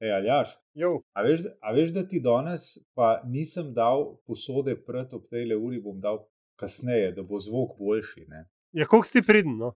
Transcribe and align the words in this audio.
Ej, 0.00 0.12
Aljaš, 0.12 0.48
Jo, 0.74 1.00
a 1.12 1.22
veš, 1.22 1.40
da- 1.42 1.54
a 1.60 1.72
veš, 1.74 1.90
da 1.90 2.08
ti 2.08 2.20
danes 2.20 2.78
pa 2.94 3.22
nisem 3.26 3.74
dal 3.74 4.16
posode 4.26 4.76
pred 4.86 5.12
ob 5.12 5.26
tej 5.26 5.56
uri, 5.56 5.80
bom 5.82 6.00
dal 6.00 6.22
kasneje, 6.56 7.12
da 7.12 7.22
bo 7.22 7.40
zvok 7.40 7.78
boljši. 7.78 8.24
Ne, 8.28 8.46
ja, 8.72 8.86
koliko 8.86 9.08
si 9.08 9.22
pridn? 9.22 9.58
No? 9.58 9.74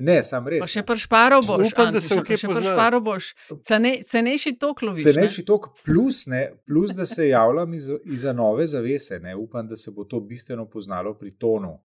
ne 0.00 0.22
sam 0.22 0.48
res. 0.48 0.60
Pa 0.60 0.66
še 0.66 0.82
pršparo 0.86 1.40
boš, 1.44 1.72
Upam, 1.72 1.92
da 1.92 1.98
Antiša, 1.98 2.08
se 2.08 2.14
v 2.14 2.22
pa 2.22 2.24
kje 2.24 2.36
še 2.36 2.48
pršparo 2.48 3.00
boš. 3.00 3.28
Cene, 3.62 3.92
cenejši 4.02 4.52
tok 4.58 4.82
loviš. 4.82 5.04
ne? 5.04 5.12
Cenejši 5.12 5.44
tok, 5.44 5.68
plus, 5.84 6.26
ne, 6.26 6.42
plus 6.66 6.94
da 6.96 7.06
se 7.06 7.28
javljam 7.28 7.74
iz, 7.74 7.90
iza 8.04 8.32
nove 8.32 8.66
zavese. 8.66 9.20
Ne, 9.20 9.36
upam, 9.36 9.66
da 9.66 9.76
se 9.76 9.90
bo 9.90 10.04
to 10.04 10.20
bistveno 10.20 10.66
poznalo 10.66 11.14
pri 11.18 11.34
tonu. 11.36 11.76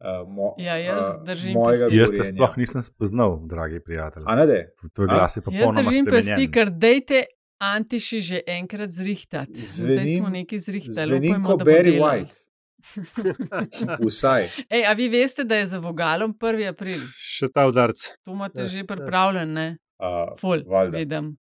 Uh, 0.00 0.24
mo, 0.26 0.54
Ja, 0.58 0.76
jaz 0.76 1.04
uh, 1.10 1.24
držim 1.24 1.52
mojega 1.52 1.84
pesti. 1.84 1.98
Jaz 1.98 2.10
te 2.10 2.24
sploh 2.24 2.56
nisem 2.56 2.82
spoznal, 2.82 3.38
dragi 3.44 3.80
prijatelj. 3.80 4.22
A 4.26 4.34
ne, 4.34 4.46
da 4.46 4.54
Tvoj 4.88 5.06
A? 5.06 5.10
glas 5.10 5.30
je 5.30 5.40
Jaz 5.40 5.44
popolnoma 5.44 5.82
držim 5.82 6.04
pesti, 6.06 6.22
spremenjen. 6.24 6.52
ker 6.52 6.70
dejte 6.72 7.24
Antiši 7.60 8.20
že 8.20 8.38
enkrat 8.48 8.90
zrihtati. 8.90 9.52
Zdaj 9.54 9.96
Zvenim- 9.96 10.18
smo 10.18 10.28
neki 10.30 10.58
zrihtali. 10.58 11.10
zvenim 11.10 11.44
kot 11.44 11.60
Barry. 11.62 12.00
White. 12.00 12.38
Vsaj. 14.00 14.48
Ej, 14.70 14.84
a 14.84 14.92
vi 14.92 15.08
veste, 15.10 15.44
da 15.44 15.56
je 15.56 15.66
za 15.66 15.78
vogalom 15.78 16.32
1. 16.34 16.68
april? 16.68 17.00
Še 17.14 17.48
ta 17.48 17.66
udarc. 17.66 18.00
To 18.24 18.32
imate 18.32 18.58
Ja, 18.58 18.66
že 18.66 18.78
ja. 18.78 18.86
pripravljen, 18.86 19.52
ne? 19.52 19.66
Uh, 19.98 20.32
Ful, 20.34 20.64
valjda. 20.64 20.96
vidim. 20.96 21.36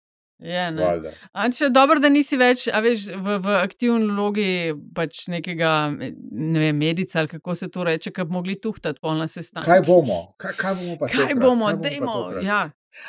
Je. 0.45 1.15
Antiša, 1.33 1.69
dobro, 1.73 1.97
da 2.01 2.09
nisi 2.13 2.37
več 2.37 2.67
veš, 2.69 3.07
v, 3.17 3.39
v 3.41 3.55
aktivni 3.63 4.11
vlogi 4.11 4.49
pač 4.95 5.23
nekega 5.33 5.71
ne 5.97 6.61
vem, 6.61 6.77
medica 6.77 7.23
ali 7.23 7.31
kako 7.33 7.55
se 7.55 7.71
to 7.73 7.85
reče, 7.85 8.13
ki 8.13 8.25
bi 8.25 8.37
mogli 8.37 8.57
tuhtati 8.61 9.01
polna 9.01 9.25
sestanek. 9.27 9.65
Kaj 9.65 9.85
bomo? 9.87 10.19
Kaj, 10.37 10.53
kaj 10.61 10.75
bomo 10.75 10.97
pa 11.01 11.09
Kaj 11.09 11.21
tokrat? 11.23 11.41
bomo, 11.41 11.67
Kaj 11.67 11.81
dajmo. 11.81 12.13
tokrat? 12.13 12.45
Ja. 12.45 12.63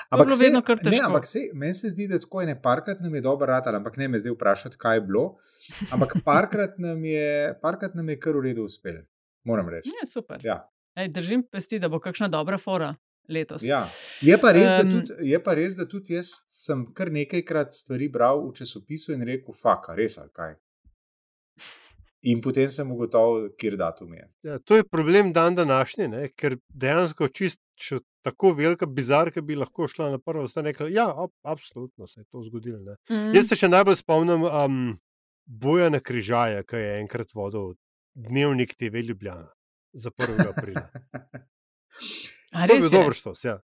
Ampak 0.09 0.31
se, 0.33 0.49
ne, 0.49 0.99
ampak 1.03 1.25
se, 1.25 1.39
meni 1.53 1.73
se 1.73 1.89
zdi, 1.89 2.07
da 2.07 2.17
tako 2.19 2.41
je 2.41 2.47
ne 2.47 2.61
parkrat 2.61 3.01
nam 3.01 3.15
je 3.15 3.21
dobro 3.21 3.45
rad, 3.45 3.67
ampak 3.67 3.97
ne 3.97 4.07
me 4.07 4.17
zdaj 4.19 4.33
vprašati, 4.33 4.77
kaj 4.77 4.97
je 4.97 5.01
bilo. 5.01 5.25
Ampak 5.91 6.15
parkrat 6.25 6.79
nam 6.79 7.03
je, 7.05 7.53
parkrat 7.61 7.93
nam 7.93 8.09
je 8.09 8.19
kar 8.19 8.33
v 8.33 8.47
redu 8.47 8.65
uspel, 8.65 9.03
moram 9.43 9.69
reči. 9.69 9.91
Je 9.93 10.07
super. 10.07 10.41
Ja. 10.43 10.63
Ej, 10.95 11.11
držim 11.13 11.43
pesti, 11.43 11.79
da 11.79 11.89
bo 11.89 11.99
kakšna 11.99 12.27
dobra 12.27 12.57
fora 12.57 12.93
letos. 13.29 13.63
Ja. 13.63 13.83
Je, 14.21 14.37
pa 14.41 14.51
res, 14.55 14.73
um, 14.81 14.91
tudi, 14.91 15.29
je 15.29 15.39
pa 15.43 15.55
res, 15.57 15.77
da 15.79 15.87
tudi 15.89 16.17
jaz 16.17 16.31
sem 16.51 16.85
kar 16.95 17.11
nekajkrat 17.13 17.73
stvari 17.73 18.09
bral 18.11 18.45
v 18.47 18.53
časopisu 18.59 19.15
in 19.15 19.25
rekel, 19.27 19.55
faka, 19.55 19.95
res 19.97 20.17
ali 20.21 20.31
kaj. 20.35 20.55
In 22.25 22.41
potem 22.41 22.71
sem 22.73 22.89
ugotovil, 22.89 23.51
datum 23.77 24.13
je. 24.17 24.25
Ja, 24.47 24.57
to 24.59 24.75
je 24.75 24.83
problem 24.83 25.33
dan 25.33 25.55
današnji, 25.55 26.07
ne? 26.07 26.27
ker 26.33 26.57
dejansko 26.73 27.27
čist 27.29 27.61
še 27.77 27.99
tako 28.25 28.53
velika 28.57 28.87
bizarka 28.89 29.41
bi 29.41 29.55
lahko 29.55 29.87
šla 29.87 30.09
na 30.15 30.17
prvo 30.17 30.47
stran 30.47 30.65
in 30.65 30.73
rekla: 30.73 30.89
Ja, 30.89 31.05
ab, 31.23 31.31
absolutno 31.43 32.07
se 32.07 32.21
je 32.21 32.25
to 32.31 32.41
zgodilo. 32.41 32.79
Ne? 32.81 32.95
Mm. 33.09 33.35
Jaz 33.37 33.51
se 33.51 33.59
še 33.59 33.69
najbolj 33.69 33.99
spomnim 34.01 34.47
um, 34.47 34.79
boja 35.45 35.91
na 35.93 35.99
križaje, 36.01 36.63
ki 36.65 36.81
je 36.81 36.95
enkrat 37.03 37.35
vodil 37.37 37.75
dnevnik 38.15 38.73
TV 38.73 39.05
Ljubljana 39.05 39.51
za 39.93 40.09
1. 40.09 40.47
aprila. 40.49 40.89
To 42.55 42.73
je 42.73 42.79
bil 42.79 42.89
dober 42.89 43.13
štos. 43.13 43.43
Ja. 43.43 43.59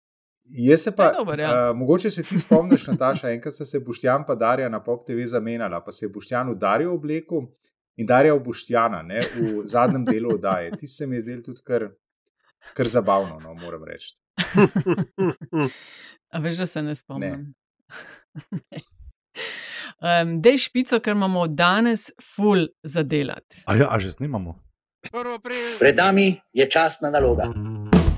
Jaz 0.46 0.82
se 0.86 0.92
pa, 0.94 1.10
dober, 1.18 1.40
ja. 1.40 1.70
uh, 1.70 1.76
mogoče 1.76 2.10
se 2.10 2.22
ti 2.22 2.38
spomniš, 2.38 2.86
Nataša, 2.86 3.30
enkrat 3.34 3.54
sta 3.54 3.64
se 3.66 3.80
Boštjan 3.80 4.24
pa 4.26 4.34
Darja 4.34 4.68
na 4.68 4.78
Pop 4.84 5.06
TV 5.06 5.26
zamenjala, 5.26 5.80
pa 5.84 5.92
se 5.92 6.06
je 6.06 6.10
Boštjan 6.14 6.50
v 6.50 6.58
Darjo 6.58 6.94
oblekel 6.94 7.48
in 7.96 8.06
Darja 8.06 8.34
v 8.34 8.44
Boštjana 8.44 9.02
ne, 9.02 9.24
v 9.34 9.64
zadnjem 9.66 10.04
delu 10.04 10.36
oddaje. 10.36 10.70
Ti 10.78 10.86
se 10.86 11.06
mi 11.06 11.16
je 11.16 11.20
zdel 11.26 11.42
tudi 11.42 11.64
kar, 11.66 11.88
kar 12.78 12.86
zabavno, 12.88 13.40
no, 13.42 13.54
moram 13.54 13.84
reči. 13.84 14.14
A 16.30 16.38
veš, 16.38 16.56
da 16.62 16.66
se 16.66 16.82
ne 16.82 16.94
spomnim. 16.94 17.54
um, 20.02 20.38
Dej 20.44 20.58
špico, 20.58 21.00
ker 21.00 21.16
imamo 21.16 21.46
danes 21.46 22.10
full 22.22 22.68
zadelati. 22.82 23.62
A 23.66 23.76
ja, 23.76 23.88
a 23.90 23.98
že 23.98 24.12
snimamo. 24.12 24.60
1. 25.12 25.34
april. 25.34 25.78
Pred 25.78 25.96
nami 25.96 26.40
je 26.52 26.70
častna 26.70 27.10
naloga. 27.10 27.50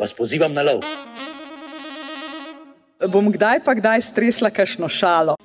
vas 0.00 0.16
pozivam 0.16 0.48
na 0.48 0.64
lov. 0.64 0.80
Bom 3.12 3.28
kdaj 3.28 3.60
pa 3.64 3.76
kdaj 3.76 4.00
stresla 4.08 4.48
kakšno 4.48 4.88
šalo. 4.88 5.36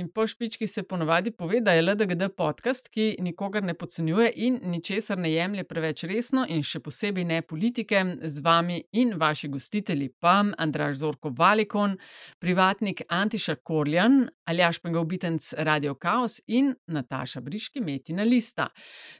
In 0.00 0.08
po 0.08 0.26
špički 0.26 0.66
se 0.66 0.82
ponovadi 0.82 1.30
pove, 1.30 1.60
da 1.60 1.72
je 1.72 1.82
LDGD 1.82 2.22
podcast, 2.36 2.88
ki 2.88 3.16
nikogar 3.20 3.62
ne 3.62 3.74
podcenjuje 3.74 4.30
in 4.34 4.58
ničesar 4.62 5.18
ne 5.18 5.32
jemlje 5.32 5.64
preveč 5.68 6.04
resno, 6.08 6.46
in 6.48 6.62
še 6.64 6.80
posebej 6.80 7.26
ne 7.28 7.40
politike, 7.42 8.00
z 8.24 8.40
vami 8.40 8.78
in 8.96 9.12
vaši 9.20 9.50
gostitelji, 9.52 10.08
pa 10.20 10.38
Andraš 10.56 11.02
Zorko 11.02 11.34
Valikon, 11.36 11.98
privatnik 12.40 13.02
Antiša 13.08 13.58
Korjan, 13.60 14.22
Aljaš 14.48 14.78
Pengovitenc 14.80 15.50
Radio 15.68 15.94
Chaos 16.00 16.38
in 16.46 16.72
Nataša 16.86 17.44
Briški 17.44 17.84
Metina 17.84 18.24
Lista. 18.24 18.70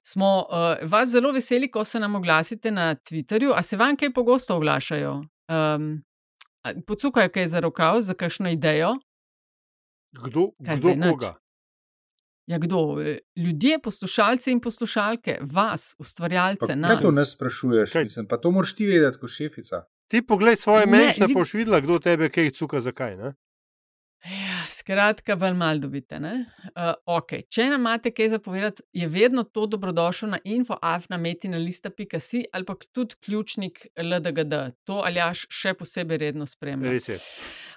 Smo 0.02 0.32
uh, 0.40 0.88
vas 0.88 1.12
zelo 1.12 1.34
veseli, 1.36 1.68
ko 1.68 1.84
se 1.84 2.00
nam 2.00 2.16
oglasite 2.16 2.72
na 2.72 2.94
Twitterju, 2.94 3.52
a 3.52 3.60
se 3.62 3.76
vam 3.76 4.00
kaj 4.00 4.14
pogosto 4.16 4.56
oglašajo? 4.56 5.12
Um, 5.52 5.92
Pocukajo 6.86 7.28
kaj 7.28 7.46
za 7.46 7.60
rokav, 7.60 8.00
za 8.00 8.14
kakšno 8.14 8.48
idejo? 8.56 8.96
Kdo, 10.12 10.50
Kaj 10.58 10.76
kdo 10.76 10.88
koga? 11.06 11.34
Ja, 12.46 12.58
kdo? 12.58 12.98
Ljudje, 13.36 13.78
poslušalci 13.78 14.50
in 14.50 14.60
poslušalke, 14.60 15.38
vas, 15.42 15.90
Pa, 15.90 16.00
ustvarjalce, 16.00 16.66
kaj 16.66 16.76
nas. 16.76 17.00
to 17.00 17.10
nas 17.10 17.30
sprašuješ? 17.30 17.92
Kaj? 17.92 18.02
Mislim, 18.02 18.26
pa 18.26 18.36
to 18.36 18.50
moraš 18.50 18.74
ti 18.74 18.86
vedeti, 18.86 19.18
kot 19.18 19.30
šefica. 19.30 19.84
Ti 20.08 20.22
poglej 20.22 20.56
svoje 20.56 20.82
Ne, 20.82 20.92
menšne, 20.92 21.26
vid- 21.26 21.34
pa 21.34 21.38
boš 21.38 21.54
videla, 21.54 21.80
kdo 21.80 21.98
tebe 22.00 22.28
kaj 22.28 22.50
cuka, 22.52 22.80
zakaj. 22.80 23.16
Ne? 23.16 23.34
Skratka, 24.80 25.36
bolj 25.36 25.54
malo 25.54 25.78
dobite. 25.78 26.16
Uh, 26.16 26.94
okay. 27.18 27.42
Če 27.52 27.66
nam 27.68 27.82
imate 27.82 28.10
kaj 28.16 28.30
zapovedati, 28.32 28.82
je 28.96 29.08
vedno 29.08 29.42
to 29.44 29.66
dobrodošlo 29.66 30.28
na 30.28 30.38
infoafnametina.si 30.44 32.44
ali 32.52 32.64
pa 32.64 32.74
tudi 32.92 33.14
ključnik 33.24 33.86
LDGD. 33.96 34.54
To 34.88 35.02
aljaš 35.04 35.44
še 35.52 35.74
posebej 35.76 36.22
redno 36.24 36.48
spremlja. 36.48 36.94
Res 36.94 37.08
je. 37.08 37.18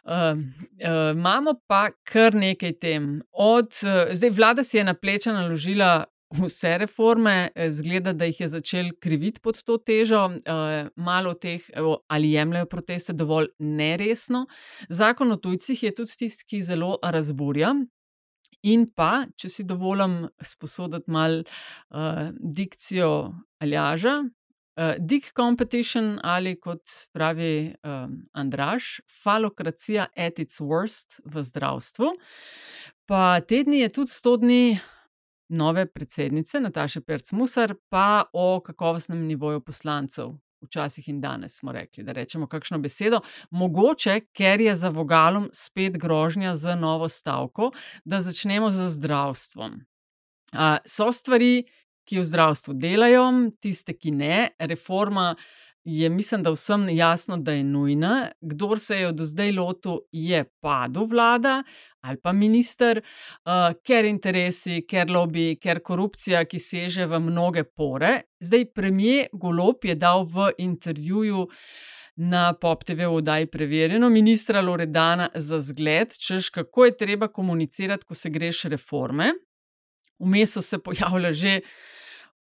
Uh, 0.03 0.13
uh, 0.13 1.11
imamo 1.11 1.57
pa 1.67 1.89
kar 2.07 2.35
nekaj 2.35 2.77
tem. 2.79 3.19
Od, 3.31 3.71
uh, 3.83 4.15
zdaj, 4.15 4.31
vlada 4.39 4.63
si 4.63 4.79
je 4.79 4.87
na 4.87 4.95
pleča 4.95 5.35
naložila 5.35 6.05
vse 6.33 6.77
reforme, 6.77 7.49
eh, 7.55 7.71
zgleda, 7.71 8.13
da 8.13 8.25
jih 8.25 8.39
je 8.41 8.47
začel 8.47 8.91
kriviti 8.99 9.41
pod 9.41 9.63
to 9.63 9.77
težo. 9.77 10.25
Uh, 10.25 10.89
malo 10.95 11.33
teh 11.33 11.61
ali 12.07 12.31
jemljajo 12.31 12.65
proteste 12.65 13.13
dovolj 13.13 13.47
neresno. 13.59 14.47
Zakon 14.89 15.31
o 15.31 15.37
tujcih 15.37 15.83
je 15.83 15.95
tudi 15.95 16.17
tisti, 16.17 16.45
ki 16.45 16.61
zelo 16.61 16.97
razburja. 17.03 17.73
In 18.63 18.85
pa, 18.95 19.25
če 19.35 19.49
si 19.49 19.65
dovolim 19.67 20.23
sposoditi 20.41 21.11
malo 21.11 21.43
uh, 21.43 22.29
dikcijo 22.39 23.33
Aljaža, 23.59 24.21
uh, 24.23 24.93
Dick 24.99 25.33
Competition 25.35 26.15
ali 26.23 26.55
kot 26.59 27.11
pravi 27.13 27.73
um, 27.83 28.21
Andraš, 28.31 29.01
falokracija 29.23 30.07
at 30.15 30.39
its 30.39 30.61
worst 30.61 31.19
v 31.25 31.43
zdravstvu. 31.43 32.13
Pa 33.05 33.41
tedni 33.43 33.83
je 33.83 33.91
tudi 33.99 34.11
100 34.11 34.37
dni 34.39 34.63
nove 35.53 35.85
predsednice 35.85 36.59
Nataše 36.59 37.01
Perc-Musar, 37.01 37.75
pa 37.89 38.23
o 38.33 38.59
kakovostnem 38.65 39.25
nivoju 39.27 39.61
poslancev. 39.61 40.33
Včasih 40.63 41.09
in 41.09 41.19
danes 41.21 41.57
smo 41.59 41.71
rekli, 41.71 42.03
da 42.03 42.11
rečemo 42.15 42.47
kakšno 42.47 42.79
besedo, 42.79 43.19
mogoče, 43.51 44.19
ker 44.31 44.61
je 44.61 44.75
za 44.75 44.89
vogalom 44.89 45.49
spet 45.53 45.97
grožnja 45.99 46.55
z 46.55 46.75
novo 46.79 47.09
stavko, 47.09 47.71
da 48.05 48.21
začnemo 48.21 48.71
z 48.71 48.87
zdravstvom. 48.89 49.73
Uh, 50.53 50.77
so 50.85 51.11
stvari, 51.11 51.65
ki 52.07 52.19
v 52.19 52.23
zdravstvu 52.27 52.73
delajo, 52.79 53.25
tiste, 53.59 53.95
ki 53.95 54.11
ne. 54.11 54.37
Reforma 54.59 55.33
je, 55.83 56.09
mislim, 56.09 56.43
da 56.43 56.51
vsem 56.51 56.89
jasno, 56.89 57.37
da 57.37 57.51
je 57.51 57.63
nujna. 57.63 58.29
Kdor 58.41 58.79
se 58.79 58.97
je 58.97 59.11
do 59.11 59.25
zdaj 59.25 59.51
lotil, 59.51 59.97
je 60.11 60.43
padel 60.61 61.05
vlada 61.05 61.63
ali 62.03 62.17
pa 62.17 62.33
minister, 62.33 62.99
uh, 62.99 63.71
ker 63.87 64.05
interesi, 64.05 64.81
ker 64.83 65.07
lobby, 65.07 65.53
ker 65.55 65.79
korupcija, 65.79 66.41
ki 66.45 66.59
seže 66.59 67.05
v 67.07 67.19
mnoge 67.23 67.63
pore. 67.63 68.25
Zdaj, 68.43 68.65
premijer 68.75 69.29
Golop 69.31 69.85
je 69.87 69.95
dal 69.95 70.25
v 70.27 70.49
intervjuju 70.57 71.45
na 72.15 72.53
Pop 72.53 72.83
TV 72.83 73.07
oddaji 73.07 73.47
Preverjeno, 73.47 74.09
ministra 74.09 74.61
Loredana 74.61 75.29
za 75.35 75.59
zgled, 75.59 76.11
češ 76.19 76.49
kako 76.49 76.85
je 76.85 76.97
treba 76.97 77.27
komunicirati, 77.27 78.05
ko 78.05 78.13
se 78.13 78.29
greš 78.29 78.63
reforme. 78.63 79.31
Vmes 80.19 80.53
so 80.53 80.61
se 80.61 80.79
pojavljali 80.79 81.33
že 81.33 81.59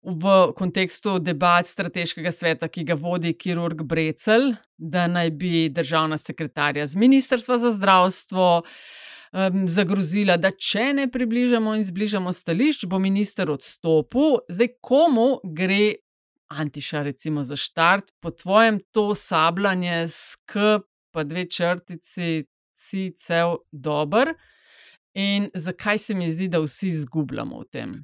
v 0.06 0.52
kontekstu 0.54 1.18
debat 1.18 1.66
strateškega 1.66 2.30
sveta, 2.32 2.68
ki 2.70 2.84
ga 2.86 2.94
vodi 2.94 3.32
kirurg 3.34 3.82
Brecel, 3.82 4.52
da 4.78 5.08
naj 5.10 5.32
bi 5.34 5.66
državna 5.68 6.18
sekretarja 6.18 6.86
z 6.86 6.96
Ministrstva 6.96 7.58
za 7.58 7.72
zdravstvo 7.74 8.46
um, 8.62 9.66
zagrozila, 9.68 10.38
da 10.38 10.52
če 10.54 10.92
ne 11.00 11.08
približamo 11.10 11.74
in 11.74 11.84
zbližamo 11.84 12.32
stališč, 12.32 12.86
bo 12.86 13.02
minister 13.02 13.50
odstopil. 13.50 14.40
Zdaj, 14.48 14.76
komu 14.80 15.28
gre 15.42 15.98
Antiša, 16.46 17.02
recimo, 17.02 17.42
za 17.42 17.56
štart, 17.58 18.12
po 18.22 18.30
tvojem 18.30 18.78
to 18.94 19.14
sabljanje 19.18 20.04
s 20.06 20.36
K, 20.46 20.78
pa 21.10 21.24
dve 21.26 21.48
črtici, 21.50 22.44
si 22.76 23.10
cel 23.16 23.56
dober. 23.72 24.36
In 25.14 25.50
zakaj 25.54 25.98
se 25.98 26.14
mi 26.14 26.30
zdi, 26.30 26.46
da 26.48 26.60
vsi 26.62 26.88
izgubljamo 26.88 27.64
v 27.64 27.64
tem? 27.72 27.94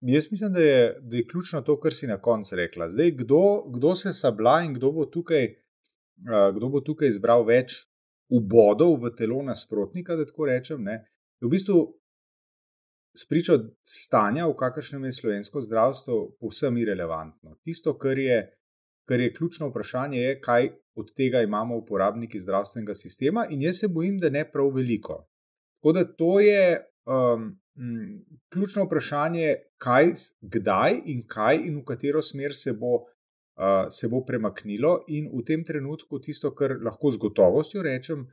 Jaz 0.00 0.30
mislim, 0.30 0.52
da 0.52 0.60
je, 0.60 1.00
da 1.00 1.16
je 1.16 1.26
ključno 1.26 1.60
to, 1.60 1.80
kar 1.80 1.94
si 1.94 2.06
na 2.06 2.20
koncu 2.20 2.56
rekla. 2.56 2.90
Zdaj, 2.90 3.10
kdo, 3.10 3.64
kdo 3.74 3.96
se 3.96 4.12
sabla 4.12 4.62
in 4.62 4.74
kdo 4.74 4.92
bo 4.92 5.06
tukaj, 5.06 5.44
uh, 5.44 6.56
kdo 6.56 6.68
bo 6.68 6.80
tukaj 6.80 7.08
izbral 7.08 7.44
več 7.46 7.82
ubodov 8.30 9.00
v 9.02 9.10
telo 9.18 9.42
nasprotnika, 9.42 10.16
da 10.16 10.26
tako 10.26 10.46
rečem. 10.46 10.84
Ne? 10.84 11.00
V 11.40 11.50
bistvu 11.50 11.80
spričo 13.16 13.58
stanja, 13.82 14.46
v 14.46 14.54
kakršnem 14.54 15.08
je 15.08 15.12
slovensko 15.12 15.62
zdravstvo, 15.66 16.18
povsem 16.40 16.76
irrelevantno. 16.78 17.56
Tisto, 17.64 17.96
kar 17.98 18.18
je, 18.18 18.38
kar 19.08 19.20
je 19.20 19.32
ključno 19.34 19.72
vprašanje, 19.72 20.20
je, 20.20 20.40
kaj 20.40 20.70
od 20.98 21.10
tega 21.16 21.42
imamo 21.42 21.76
uporabniki 21.76 22.40
zdravstvenega 22.40 22.94
sistema, 22.94 23.46
in 23.50 23.62
jaz 23.62 23.80
se 23.80 23.88
bojim, 23.88 24.18
da 24.18 24.30
ne 24.30 24.44
prav 24.50 24.70
veliko. 24.74 25.24
Tako 25.78 25.92
da 25.92 26.04
to 26.04 26.40
je 26.40 26.84
um, 27.08 27.60
m, 27.76 28.24
ključno 28.48 28.84
vprašanje, 28.84 29.54
kaj, 29.78 30.12
kdaj 30.40 31.00
in 31.04 31.22
kaj 31.26 31.56
in 31.56 31.80
v 31.80 31.84
katero 31.84 32.22
smer 32.22 32.54
se 32.54 32.72
bo, 32.72 32.94
uh, 32.94 33.86
se 33.90 34.08
bo 34.08 34.24
premaknilo, 34.26 35.04
in 35.08 35.30
v 35.32 35.44
tem 35.44 35.64
trenutku 35.64 36.20
tisto, 36.20 36.52
kar 36.54 36.76
lahko 36.82 37.10
z 37.10 37.22
gotovostjo 37.24 37.82
rečem, 37.82 38.26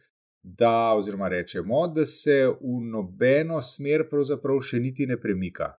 da, 0.43 0.93
oziroma 0.97 1.27
rečemo, 1.27 1.87
da 1.87 2.05
se 2.05 2.45
v 2.61 2.77
nobeno 2.91 3.61
smer 3.61 4.05
pravzaprav 4.09 4.61
še 4.61 4.79
niti 4.79 5.07
ne 5.09 5.17
premika. 5.17 5.73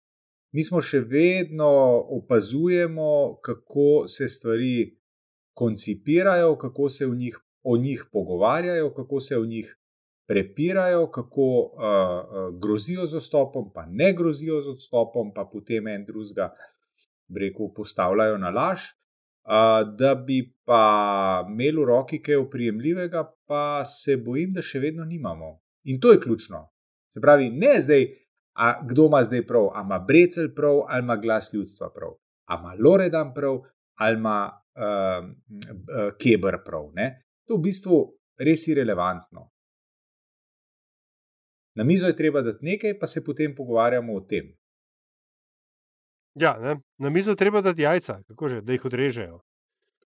Mi 0.56 0.64
smo 0.64 0.82
še 0.82 1.04
vedno 1.04 1.68
opazujemo, 2.16 3.38
kako 3.44 4.08
se 4.08 4.28
stvari 4.32 4.96
koncipirajo, 5.54 6.56
kako 6.58 6.90
se 6.90 7.08
njih, 7.08 7.38
o 7.64 7.78
njih 7.78 8.06
pogovarjajo, 8.12 8.94
kako 8.96 9.20
se 9.20 9.38
o 9.38 9.46
njih 9.46 9.76
prepirajo, 10.28 11.08
kako 11.12 11.42
uh, 11.42 11.82
uh, 11.82 12.60
grozijo 12.62 13.06
z 13.06 13.16
odstopom, 13.22 13.72
pa 13.74 13.86
ne 13.86 14.14
grozijo 14.14 14.62
z 14.62 14.74
odstopom, 14.74 15.34
pa 15.36 15.46
potem 15.52 15.88
en 15.88 16.06
drugega, 16.06 16.52
reko, 17.40 17.72
postavljajo 17.76 18.38
na 18.38 18.50
laž. 18.50 18.80
Uh, 19.46 19.86
da 19.98 20.16
bi 20.16 20.40
pa 20.66 21.46
imeli 21.50 21.78
v 21.78 21.86
roki 21.86 22.18
kaj 22.22 22.36
oprijemljivega, 22.36 23.22
pa 23.46 23.86
se 23.86 24.18
bojim, 24.18 24.54
da 24.54 24.62
še 24.66 24.82
vedno 24.82 25.06
nimamo. 25.06 25.60
In 25.86 26.00
to 26.02 26.12
je 26.12 26.20
ključno. 26.20 26.64
Se 27.14 27.22
pravi, 27.22 27.52
ne 27.54 27.76
zdaj, 27.82 28.08
a, 28.58 28.72
kdo 28.88 29.06
ima 29.06 29.22
zdaj 29.24 29.46
prav, 29.48 29.70
ali 29.74 29.86
ima 29.86 30.00
Brecel 30.00 30.50
prav, 30.56 30.82
ali 30.88 31.04
ima 31.04 31.16
glas 31.16 31.54
ljudstva 31.54 31.92
prav, 31.94 32.18
ali 32.46 32.60
ima 32.60 32.90
Loredan 32.90 33.34
prav, 33.34 33.62
ali 33.96 34.18
ima 34.18 34.50
uh, 34.50 35.30
uh, 35.30 36.10
Kebr 36.18 36.58
prav. 36.66 36.90
Ne? 36.94 37.08
To 37.46 37.54
je 37.54 37.60
v 37.60 37.62
bistvu 37.62 38.00
res 38.42 38.68
irrelevantno. 38.68 39.52
Na 41.76 41.84
mizo 41.84 42.08
je 42.08 42.16
treba 42.16 42.42
dati 42.42 42.66
nekaj, 42.66 43.00
pa 43.00 43.08
se 43.08 43.24
potem 43.24 43.56
pogovarjamo 43.56 44.14
o 44.16 44.22
tem. 44.22 44.54
Ja, 46.36 46.58
ne? 46.60 46.78
na 46.98 47.10
mizo 47.10 47.32
je 47.32 47.36
treba 47.36 47.62
dati 47.62 47.82
jajca, 47.82 48.22
že, 48.50 48.62
da 48.62 48.72
jih 48.72 48.86
odrežejo. 48.86 49.40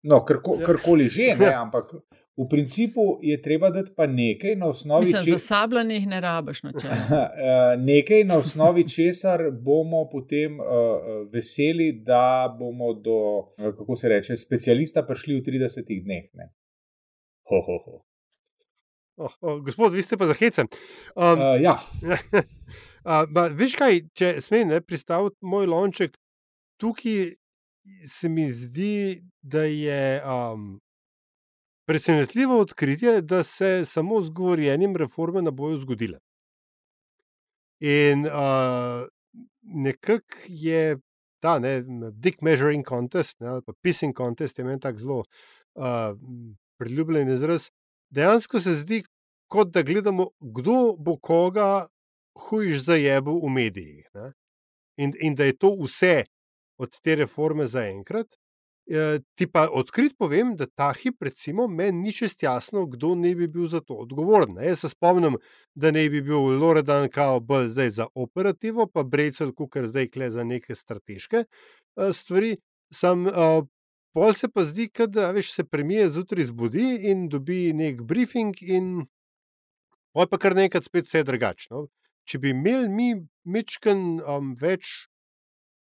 No, 0.03 0.25
karko, 0.25 0.57
ja. 0.59 0.65
karkoli 0.65 1.07
že, 1.09 1.35
ne, 1.39 1.53
ampak 1.53 1.91
v 2.37 2.45
principu 2.49 3.17
je 3.21 3.41
treba 3.41 3.69
dati 3.69 3.91
pa 3.95 4.05
nekaj 4.07 4.55
na 4.55 4.67
osnovi 4.69 5.05
česar. 5.05 5.23
Če... 5.25 5.31
Zasabljenih 5.31 6.07
ne 6.07 6.19
rabiš 6.21 6.63
na 6.63 6.71
čem. 6.79 6.91
nekaj 7.91 8.23
na 8.29 8.37
osnovi 8.37 8.85
česar 8.87 9.49
bomo 9.51 10.05
potem 10.11 10.59
uh, 10.59 11.25
veseli, 11.33 11.91
da 12.05 12.55
bomo 12.59 12.93
do, 12.93 13.19
kako 13.57 13.95
se 13.95 14.09
reče, 14.09 14.37
specialista 14.37 15.03
prišli 15.03 15.39
v 15.39 15.43
30 15.49 16.03
dneh. 16.03 16.29
Ho, 17.49 17.61
ho, 17.65 17.77
ho. 17.85 18.06
Oh, 19.17 19.33
oh, 19.41 19.61
gospod, 19.65 19.93
vi 19.93 20.01
ste 20.01 20.17
pa 20.17 20.27
za 20.29 20.33
hecem. 20.37 20.67
Um, 21.15 21.39
uh, 21.41 21.57
ja. 21.61 21.73
uh, 23.09 23.47
veš 23.57 23.73
kaj, 23.79 24.03
če 24.13 24.35
smem 24.45 24.75
pristaviti 24.85 25.41
moj 25.41 25.65
lonček, 25.65 26.19
tukaj 26.77 27.31
se 28.05 28.29
mi 28.29 28.45
zdi, 28.53 29.23
da 29.41 29.63
je 29.65 30.21
um, 30.21 30.75
presenetljivo 31.89 32.59
odkritje, 32.61 33.21
da 33.21 33.41
se 33.43 33.85
samo 33.85 34.21
z 34.21 34.29
govorjenjem 34.29 34.95
reforme 34.95 35.41
ne 35.41 35.51
bojo 35.51 35.79
zgodile. 35.81 36.19
In 37.81 38.25
uh, 38.25 39.07
nekako 39.61 40.45
je 40.47 40.99
ta 41.41 41.57
ne, 41.59 41.81
Dick 42.11 42.41
Measuring 42.41 42.85
Contest, 42.85 43.39
ne, 43.39 43.47
ali 43.47 43.65
pa 43.65 43.73
Pissing 43.81 44.13
Contest, 44.17 44.59
je 44.59 44.65
meni 44.65 44.79
tako 44.79 44.99
zelo 44.99 45.19
uh, 45.19 46.13
priljubljen 46.77 47.33
izraz 47.33 47.71
dejansko 48.09 48.59
se 48.59 48.75
zdi, 48.75 49.03
kot 49.47 49.71
da 49.73 49.81
gledamo, 49.81 50.29
kdo 50.39 50.95
bo 50.99 51.17
koga 51.17 51.87
hujš 52.37 52.83
zajebil 52.85 53.39
v 53.43 53.49
medijih. 53.49 54.09
In, 54.97 55.13
in 55.21 55.35
da 55.35 55.45
je 55.45 55.57
to 55.57 55.75
vse 55.79 56.23
od 56.77 56.99
te 57.01 57.15
reforme 57.15 57.67
zaenkrat. 57.67 58.37
E, 58.87 59.19
ti 59.35 59.47
pa 59.51 59.65
odkrit 59.67 60.15
povem, 60.17 60.53
da 60.55 60.65
ta 60.65 60.93
hip, 60.95 61.21
recimo, 61.21 61.67
meni 61.67 62.07
ni 62.07 62.13
čest 62.15 62.43
jasno, 62.43 62.85
kdo 62.87 63.15
ne 63.15 63.33
bi 63.35 63.47
bil 63.47 63.67
za 63.67 63.81
to 63.83 63.97
odgovoren. 64.05 64.55
Jaz 64.63 64.85
se 64.85 64.89
spomnim, 64.89 65.35
da 65.75 65.91
ne 65.91 66.05
bi 66.09 66.21
bil 66.21 66.55
Loredan 66.61 67.09
kao 67.09 67.39
bolj 67.39 67.67
zdaj 67.75 67.89
za 67.89 68.07
operativo, 68.15 68.87
pa 68.87 69.03
Brecel, 69.03 69.51
kukar 69.51 69.87
zdaj 69.87 70.07
kle 70.09 70.31
za 70.31 70.43
neke 70.43 70.75
strateške 70.75 71.43
e, 71.43 72.13
stvari. 72.13 72.57
Sam 72.93 73.25
Pol 74.17 74.33
se 74.33 74.47
pa 74.49 74.63
zdi, 74.65 74.87
da 75.13 75.29
veš, 75.29 75.51
se 75.53 75.63
premije 75.63 76.07
zjutraj 76.09 76.47
zbudi 76.49 76.85
in 77.11 77.27
dobi 77.29 77.69
nek 77.73 77.99
briefing, 78.01 78.55
in 78.61 79.03
pol 80.09 80.25
pa 80.31 80.39
kar 80.41 80.55
nekaj 80.57 80.87
spet 80.87 81.05
vse 81.05 81.21
drugačno. 81.27 81.83
Če 82.25 82.39
bi 82.41 82.49
imeli 82.49 82.89
mi 82.89 83.11
mečken 83.45 84.01
um, 84.17 84.55
več 84.57 85.05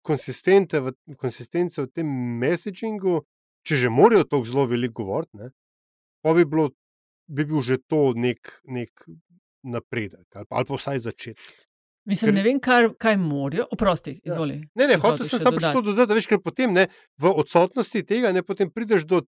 konsistence 0.02 0.80
v, 0.82 0.96
konsistence 1.14 1.78
v 1.78 1.92
tem 1.94 2.10
messagingu, 2.42 3.20
če 3.62 3.78
že 3.84 3.94
morajo 3.94 4.26
tako 4.26 4.50
zelo 4.50 4.66
veliko 4.72 5.04
govoriti, 5.04 5.54
pa 6.18 6.34
bi, 6.34 6.42
bilo, 6.42 6.72
bi 7.30 7.46
bil 7.46 7.62
že 7.62 7.78
to 7.86 8.02
nek, 8.18 8.50
nek 8.66 9.06
napredek 9.62 10.26
ali 10.34 10.50
pa, 10.50 10.58
ali 10.58 10.72
pa 10.72 10.82
vsaj 10.82 11.04
začetek. 11.06 11.54
Mislim, 12.04 12.28
ker... 12.28 12.34
ne 12.34 12.42
vem, 12.44 12.60
kaj, 12.60 12.88
kaj 13.00 13.16
morajo. 13.16 13.66
Oprosti, 13.72 14.10
ja. 14.10 14.32
izvoli. 14.32 14.54
Ja. 14.54 14.68
Ne, 14.74 14.88
ne, 14.92 14.98
hočeš 15.00 15.30
se 15.30 15.38
samo 15.38 15.60
to 15.60 15.80
dodati, 15.80 16.08
da 16.08 16.18
veš, 16.18 16.28
ker 16.28 16.40
potem 16.44 16.74
ne, 16.76 16.88
v 17.20 17.32
odsotnosti 17.32 18.04
tega 18.04 18.32
ne 18.32 18.42
potem 18.42 18.70
prideš 18.70 19.06
do 19.08 19.22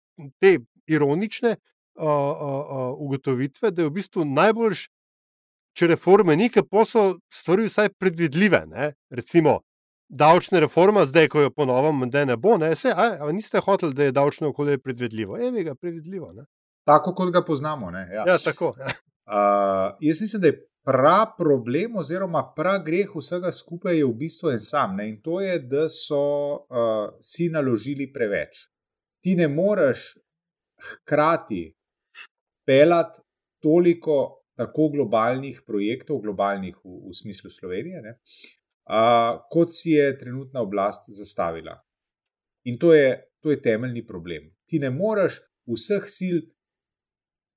te 0.41 0.57
ironične 0.89 1.57
uh, 1.57 2.07
uh, 2.07 2.09
uh, 2.09 2.95
ugotovitve, 2.99 3.71
da 3.71 3.83
je 3.85 3.91
v 3.91 3.97
bistvu 3.99 4.25
najboljš, 4.25 4.87
če 5.77 5.91
reforme 5.93 6.37
ni, 6.37 6.49
ker 6.53 6.65
so 6.89 7.19
stvari 7.33 7.69
vsaj 7.69 7.93
predvidljive. 8.01 8.65
Ne? 8.73 8.93
Recimo, 9.11 9.61
davčna 10.09 10.61
reforma, 10.61 11.07
zdaj, 11.07 11.29
ko 11.29 11.41
jo 11.41 11.51
ponovim, 11.51 12.09
da 12.11 12.25
ne 12.25 12.37
bo, 12.37 12.57
ne, 12.57 12.75
se, 12.77 12.93
a, 12.93 13.17
a 13.21 13.33
niste 13.33 13.61
hoteli, 13.61 13.95
da 13.95 14.05
je 14.05 14.13
davčno 14.13 14.49
okolje 14.49 14.79
predvidljivo. 14.79 15.39
Evo 15.39 15.63
ga, 15.65 15.75
predvidljivo. 15.75 16.33
Ne? 16.33 16.45
Tako 16.85 17.15
kot 17.15 17.33
ga 17.33 17.45
poznamo. 17.45 17.91
Ja. 17.91 18.25
Ja, 18.27 18.39
tako, 18.39 18.75
ja. 18.79 18.93
Uh, 19.27 19.95
jaz 20.01 20.21
mislim, 20.21 20.43
da 20.43 20.51
je 20.51 20.59
prav 20.85 21.27
problem, 21.39 21.97
oziroma 21.97 22.43
prav 22.57 22.83
greh 22.85 23.11
vsega 23.15 23.53
skupaj 23.53 23.97
je 23.99 24.07
v 24.07 24.15
bistvu 24.19 24.51
en 24.51 24.61
sam. 24.61 24.97
Ne? 24.97 25.09
In 25.09 25.21
to 25.23 25.41
je, 25.41 25.59
da 25.59 25.89
so 25.89 26.23
uh, 26.55 27.13
si 27.21 27.49
naložili 27.49 28.11
preveč. 28.13 28.67
Ti 29.23 29.37
ne 29.39 29.49
moreš 29.49 30.13
hkrati 30.83 31.77
pelati 32.67 33.23
toliko 33.63 34.43
tako 34.59 34.89
globalnih 34.89 35.63
projektov, 35.67 36.21
globalnih 36.23 36.77
v, 36.85 36.99
v 37.09 37.15
smislu 37.15 37.51
Slovenije, 37.51 38.03
ne? 38.03 38.19
uh, 38.91 39.39
kot 39.51 39.71
si 39.73 39.97
je 39.97 40.11
trenutna 40.19 40.61
oblast 40.61 41.09
zastavila. 41.15 41.79
In 42.65 42.79
to 42.79 42.93
je, 42.95 43.23
to 43.43 43.51
je 43.51 43.63
temeljni 43.63 44.07
problem. 44.07 44.51
Ti 44.69 44.79
ne 44.79 44.91
moreš 44.91 45.41
vseh 45.67 46.05
sil 46.17 46.37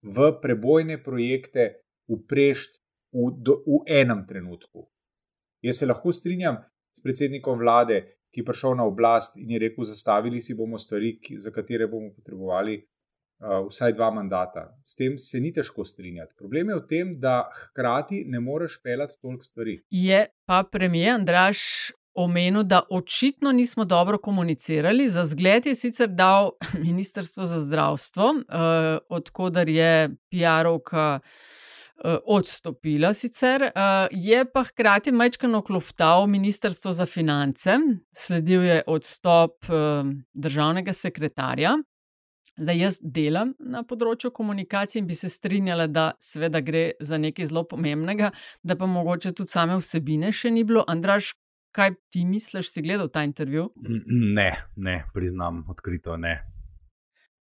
v 0.06 0.32
prebojne 0.42 1.02
projekte 1.04 1.82
uprešti 2.08 2.80
v, 3.14 3.32
do, 3.42 3.62
v 3.66 3.82
enem 3.90 4.26
trenutku. 4.28 4.86
Jaz 5.66 5.82
se 5.82 5.90
lahko 5.90 6.14
strinjam 6.14 6.62
s 6.94 7.02
predsednikom 7.02 7.60
vlade, 7.60 8.22
ki 8.30 8.44
je 8.44 8.46
prišel 8.46 8.76
na 8.78 8.86
oblast 8.86 9.40
in 9.42 9.56
je 9.56 9.60
rekel: 9.60 9.88
Zastavili 9.88 10.42
si 10.42 10.54
bomo 10.54 10.78
stvari, 10.78 11.16
ki, 11.18 11.40
za 11.40 11.52
katere 11.52 11.88
bomo 11.88 12.12
potrebovali 12.14 12.76
uh, 12.78 13.66
vsaj 13.66 13.96
dva 13.96 14.12
mandata. 14.12 14.68
S 14.84 15.00
tem 15.00 15.18
se 15.18 15.40
ni 15.40 15.54
težko 15.54 15.86
strinjati. 15.88 16.36
Problem 16.38 16.70
je 16.70 16.80
v 16.82 16.88
tem, 16.88 17.14
da 17.20 17.48
hkrati 17.50 18.26
ne 18.28 18.40
moreš 18.40 18.82
pelati 18.84 19.18
toliko 19.22 19.42
stvari. 19.42 19.80
Je 19.90 20.26
pa 20.46 20.64
premijer 20.72 21.16
Andraš 21.16 21.92
omenil, 22.16 22.64
da 22.64 22.82
očitno 22.90 23.52
nismo 23.52 23.86
dobro 23.86 24.18
komunicirali. 24.18 25.10
Za 25.10 25.26
zgled 25.26 25.66
je 25.66 25.76
sicer 25.76 26.10
dal 26.10 26.52
Ministrstvo 26.88 27.46
za 27.46 27.62
zdravstvo, 27.62 28.30
uh, 28.30 28.40
odkudar 29.10 29.70
je 29.70 30.10
PR-ovka. 30.32 31.20
Odstopila 32.26 33.14
sicer, 33.14 33.72
je 34.12 34.42
pa 34.52 34.64
hkrati 34.64 35.12
majčkano 35.12 35.62
kloftal 35.62 36.28
Ministrstvo 36.28 36.92
za 36.92 37.06
finance, 37.06 37.72
sledil 38.12 38.64
je 38.64 38.82
odstop 38.88 39.66
državnega 40.34 40.94
sekretarja. 40.94 41.78
Zdaj, 42.56 42.78
jaz 42.80 42.98
delam 43.04 43.50
na 43.60 43.82
področju 43.84 44.30
komunikacije 44.32 45.02
in 45.02 45.08
bi 45.10 45.16
se 45.20 45.28
strinjala, 45.32 45.90
da 45.92 46.14
seveda 46.24 46.62
gre 46.64 46.84
za 47.04 47.18
nekaj 47.20 47.50
zelo 47.50 47.66
pomembnega, 47.68 48.30
da 48.64 48.78
pa 48.80 48.88
mogoče 48.88 49.34
tudi 49.36 49.52
same 49.52 49.76
vsebine 49.82 50.32
še 50.32 50.54
ni 50.56 50.64
bilo. 50.64 50.86
Andraš, 50.88 51.34
kaj 51.76 51.96
ti 52.10 52.24
misliš, 52.26 52.72
si 52.72 52.82
gledal 52.82 53.10
ta 53.12 53.24
intervju? 53.28 53.70
Ne, 54.36 54.52
ne, 54.76 55.04
priznam, 55.14 55.66
odkrito 55.70 56.18
ne. 56.18 56.38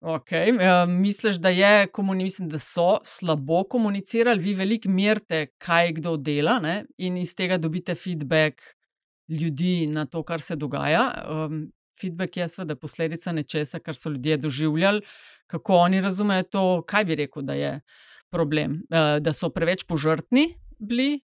Okay. 0.03 0.51
Uh, 0.51 0.89
misliš, 0.89 1.35
da, 1.35 1.49
je, 1.49 1.87
mislim, 2.15 2.49
da 2.49 2.59
so 2.59 2.97
slabo 3.03 3.63
komunicirali, 3.63 4.39
vi 4.39 4.53
veliko 4.53 4.89
merite, 4.89 5.45
kaj 5.57 5.93
kdo 5.99 6.17
dela, 6.17 6.57
ne? 6.59 6.85
in 6.97 7.17
iz 7.17 7.35
tega 7.35 7.57
dobite 7.57 7.95
feedback 7.95 8.61
ljudi 9.29 9.87
na 9.87 10.05
to, 10.05 10.23
kar 10.23 10.41
se 10.41 10.55
dogaja. 10.55 11.05
Um, 11.29 11.71
feedback 12.01 12.37
je 12.37 12.49
seveda 12.49 12.75
posledica 12.75 13.31
nečesa, 13.31 13.79
kar 13.79 13.95
so 13.95 14.09
ljudje 14.09 14.37
doživljali, 14.37 15.01
kako 15.47 15.75
oni 15.85 16.01
razumejo 16.01 16.43
to, 16.43 16.65
kaj 16.87 17.05
bi 17.05 17.15
rekel, 17.15 17.41
da 17.41 17.53
je 17.53 17.79
problem. 18.31 18.81
Uh, 18.89 19.21
da 19.23 19.33
so 19.33 19.49
preveč 19.49 19.85
požrtni 19.87 20.49
bili, 20.79 21.21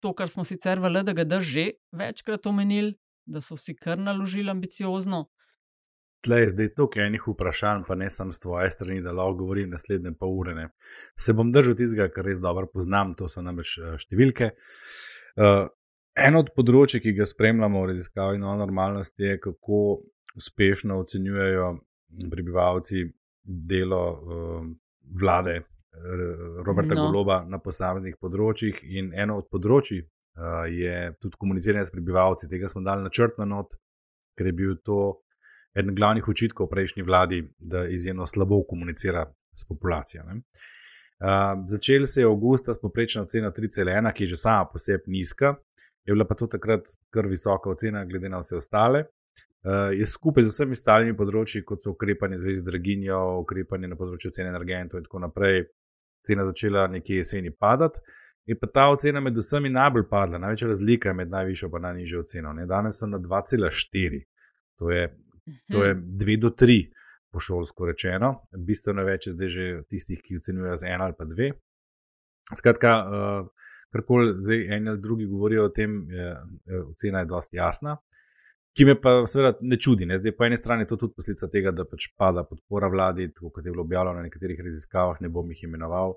to, 0.00 0.12
kar 0.16 0.28
smo 0.28 0.44
sicer 0.44 0.80
v 0.80 0.90
LDGD 0.90 1.40
že 1.40 1.66
večkrat 1.92 2.46
omenili, 2.46 2.96
da 3.26 3.40
so 3.40 3.56
si 3.56 3.76
kar 3.76 3.98
naložili 3.98 4.50
ambiciozno. 4.50 5.28
Tle 6.20 6.42
je 6.42 6.50
zdaj 6.52 6.68
toliko 6.76 7.00
enih 7.00 7.26
vprašanj, 7.28 7.84
pa 7.88 7.94
ne 7.96 8.10
samo 8.10 8.32
z 8.32 8.42
tvoje 8.42 8.70
strani, 8.70 9.00
da 9.00 9.12
lahko 9.12 9.38
govorim 9.44 9.70
naslednje 9.70 10.12
pol 10.20 10.34
ure. 10.42 10.54
Ne. 10.54 10.68
Se 11.16 11.32
bom 11.32 11.52
držal 11.52 11.78
tistega, 11.78 12.10
kar 12.12 12.26
res 12.28 12.40
dobro 12.40 12.68
poznam, 12.68 13.14
to 13.16 13.28
so 13.28 13.40
namreč 13.44 13.78
številke. 14.04 14.50
Uh, 15.36 15.68
Eno 16.18 16.42
od 16.42 16.50
področji, 16.52 17.00
ki 17.00 17.14
ga 17.16 17.24
spremljamo 17.24 17.80
v 17.80 17.92
raziskavi 17.92 18.40
na 18.42 18.56
normalnosti, 18.58 19.22
je, 19.22 19.38
kako 19.40 20.02
uspešno 20.36 20.98
ocenjujejo 21.00 21.70
prebivalci 22.32 23.06
delo 23.70 24.02
uh, 24.10 24.64
vlade 25.22 25.60
Roberta 26.66 26.94
no. 26.94 27.08
Goloba 27.08 27.42
na 27.48 27.58
posameznih 27.58 28.16
področjih. 28.20 28.82
In 28.96 29.12
eno 29.14 29.40
od 29.42 29.48
področji 29.50 30.00
uh, 30.04 30.66
je 30.70 31.12
tudi 31.20 31.38
komuniciranje 31.40 31.88
s 31.88 31.94
prebivalci. 31.94 32.48
Tega 32.50 32.70
smo 32.70 32.84
dali 32.86 33.04
načrtno 33.04 33.46
not, 33.48 33.74
ker 34.38 34.50
je 34.50 34.56
bil 34.56 34.78
to 34.86 35.20
eden 35.76 35.94
glavnih 35.94 36.26
očitkov 36.28 36.70
prejšnji 36.70 37.06
vladi, 37.06 37.44
da 37.58 37.84
izjemno 37.86 38.26
slabo 38.26 38.62
komunicira 38.68 39.26
s 39.54 39.66
populacijo. 39.68 40.24
Uh, 40.26 41.62
začel 41.68 42.06
se 42.06 42.22
je 42.22 42.26
avgusta 42.26 42.74
s 42.74 42.80
poprečno 42.80 43.24
ceno 43.28 43.50
3,1, 43.50 44.12
ki 44.14 44.24
je 44.24 44.34
že 44.34 44.40
sama 44.40 44.66
po 44.70 44.78
sebi 44.78 45.12
nizka, 45.12 45.54
je 46.06 46.14
bila 46.14 46.24
pa 46.26 46.34
to 46.34 46.46
takrat 46.46 46.88
kar 47.12 47.28
visoka 47.28 47.70
ocena, 47.70 48.04
glede 48.04 48.28
na 48.28 48.40
vse 48.40 48.56
ostale. 48.56 49.04
Uh, 49.60 49.92
je 49.92 50.06
skupaj 50.06 50.46
z 50.46 50.54
vsemi 50.54 50.72
ostalimi 50.72 51.16
področji, 51.16 51.60
kot 51.68 51.84
so 51.84 51.92
ukrepanje 51.92 52.38
z 52.40 52.64
draginjo, 52.64 53.42
ukrepanje 53.44 53.90
na 53.90 53.98
področju 54.00 54.32
cene 54.32 54.48
energentov 54.48 55.02
in 55.02 55.04
tako 55.04 55.20
naprej, 55.26 55.66
cena 56.26 56.44
začela 56.44 56.86
nekje 56.86 57.16
jeseni 57.16 57.52
padati. 57.54 58.00
Je 58.48 58.56
pa 58.58 58.66
ta 58.66 58.88
ocena 58.90 59.20
med 59.20 59.36
vsemi 59.36 59.70
najbolj 59.70 60.08
padla, 60.10 60.38
največja 60.38 60.68
razlika 60.68 61.08
je 61.08 61.14
med 61.14 61.30
najvišjo 61.30 61.68
in 61.76 61.82
najnižjo 61.82 62.20
oceno. 62.20 62.52
Ne? 62.52 62.66
Danes 62.66 62.98
so 62.98 63.06
na 63.06 63.18
2,4, 63.18 64.22
to 64.78 64.90
je, 64.90 65.04
to 65.70 65.84
je 65.84 65.94
2 65.94 66.36
do 66.40 66.50
3, 66.50 66.80
po 67.30 67.40
šolsko 67.40 67.86
rečeno, 67.86 68.32
bistveno 68.66 69.04
več 69.06 69.28
je 69.28 69.34
zdaj 69.36 69.48
že 69.48 69.66
tistih, 69.88 70.18
ki 70.22 70.40
ocenjujejo 70.40 70.76
z 70.82 70.88
1 70.90 71.04
ali 71.04 71.14
pa 71.18 71.26
2. 71.30 71.50
Skratka, 72.58 72.94
uh, 73.06 73.68
karkoli 73.94 74.34
zdaj 74.38 74.64
eni 74.76 74.90
ali 74.90 75.00
drugi 75.00 75.26
govorijo 75.30 75.68
o 75.68 75.74
tem, 75.74 76.00
je, 76.10 76.26
je, 76.66 76.82
ocena 76.82 77.22
je 77.22 77.30
dosti 77.30 77.56
jasna. 77.56 77.96
Ki 78.76 78.86
me 78.86 78.94
pa 78.94 79.16
seveda 79.26 79.58
ne 79.66 79.76
čudi. 79.76 80.06
Ne? 80.06 80.18
Zdaj, 80.20 80.36
po 80.38 80.46
eni 80.46 80.56
strani 80.56 80.84
je 80.84 80.92
to 80.92 80.98
tudi 81.00 81.16
posledica 81.18 81.48
tega, 81.50 81.72
da 81.74 81.84
pač 81.88 82.12
pada 82.18 82.44
podpora 82.46 82.88
vladi, 82.88 83.26
tako 83.34 83.50
kot 83.56 83.66
je 83.66 83.72
bilo 83.72 83.82
objavljeno 83.82 84.20
na 84.20 84.28
nekaterih 84.28 84.60
raziskavah, 84.62 85.18
ne 85.20 85.28
bom 85.28 85.48
jih 85.50 85.64
imenoval. 85.66 86.14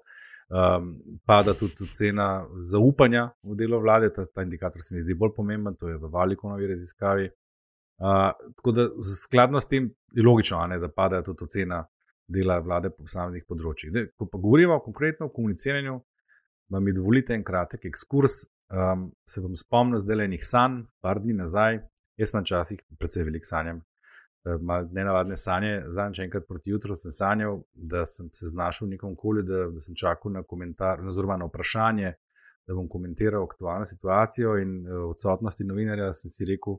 Um, 0.53 0.91
pada 1.25 1.55
tudi 1.57 1.87
cena 1.89 2.45
zaupanja 2.71 3.31
v 3.41 3.55
delo 3.57 3.79
vlade, 3.81 4.11
ta, 4.13 4.27
ta 4.29 4.43
indikator 4.45 4.83
se 4.85 4.93
mi 4.93 5.01
zdi 5.01 5.15
bolj 5.17 5.33
pomemben, 5.37 5.75
to 5.79 5.89
je 5.89 5.97
v 5.97 6.11
Valikonovi 6.13 6.67
raziskavi. 6.69 7.31
Uh, 8.03 8.29
tako 8.57 8.71
da 8.75 8.85
skladno 9.23 9.61
s 9.61 9.69
tem 9.71 9.89
je 10.13 10.23
logično, 10.25 10.61
ne, 10.67 10.77
da 10.79 10.91
pada 10.93 11.23
tudi 11.25 11.49
cena 11.49 11.83
dela 12.27 12.59
vlade 12.61 12.91
po 12.93 13.07
posameznih 13.07 13.47
področjih. 13.49 13.93
Dej, 13.93 14.09
ko 14.17 14.27
pa 14.29 14.37
govorimo 14.41 14.77
konkretno 14.83 15.29
o 15.29 15.33
komuniciranju, 15.33 15.95
vam 16.69 16.85
mi 16.85 16.93
dovolite 16.93 17.33
en 17.33 17.45
kratek 17.45 17.89
ekskurs. 17.89 18.43
Um, 18.73 19.09
se 19.29 19.41
bom 19.41 19.55
spomnil 19.57 20.01
zdaj 20.01 20.17
le 20.17 20.29
nekaj 20.31 20.49
sanj, 20.49 20.77
par 21.03 21.19
dni 21.21 21.35
nazaj, 21.37 21.81
jaz 22.17 22.31
sem 22.31 22.43
včasih 22.43 22.83
precej 22.99 23.27
velik 23.27 23.45
sanjam. 23.45 23.81
Mal 24.43 24.89
nenavadne 24.91 25.37
sanje, 25.39 25.85
zadnjič 25.95 26.19
enkrat 26.25 26.47
proti 26.47 26.73
jutru 26.73 26.97
sem 26.99 27.11
sanjal, 27.15 27.61
da 27.73 28.03
sem 28.05 28.27
se 28.35 28.49
znašel 28.51 28.87
v 28.87 28.95
nekom 28.95 29.13
okolju, 29.15 29.43
da, 29.47 29.61
da 29.71 29.79
sem 29.79 29.95
čakal 29.95 30.33
na 30.35 30.43
komentar, 30.43 30.99
oziroma 31.07 31.37
na 31.39 31.47
vprašanje, 31.47 32.11
da 32.67 32.75
bom 32.75 32.89
komentiral 32.91 33.45
aktualno 33.47 33.87
situacijo 33.87 34.57
in 34.59 34.81
uh, 34.83 35.05
odsotnosti 35.13 35.63
novinarja. 35.63 36.11
Sem 36.13 36.31
si 36.31 36.47
rekel, 36.47 36.75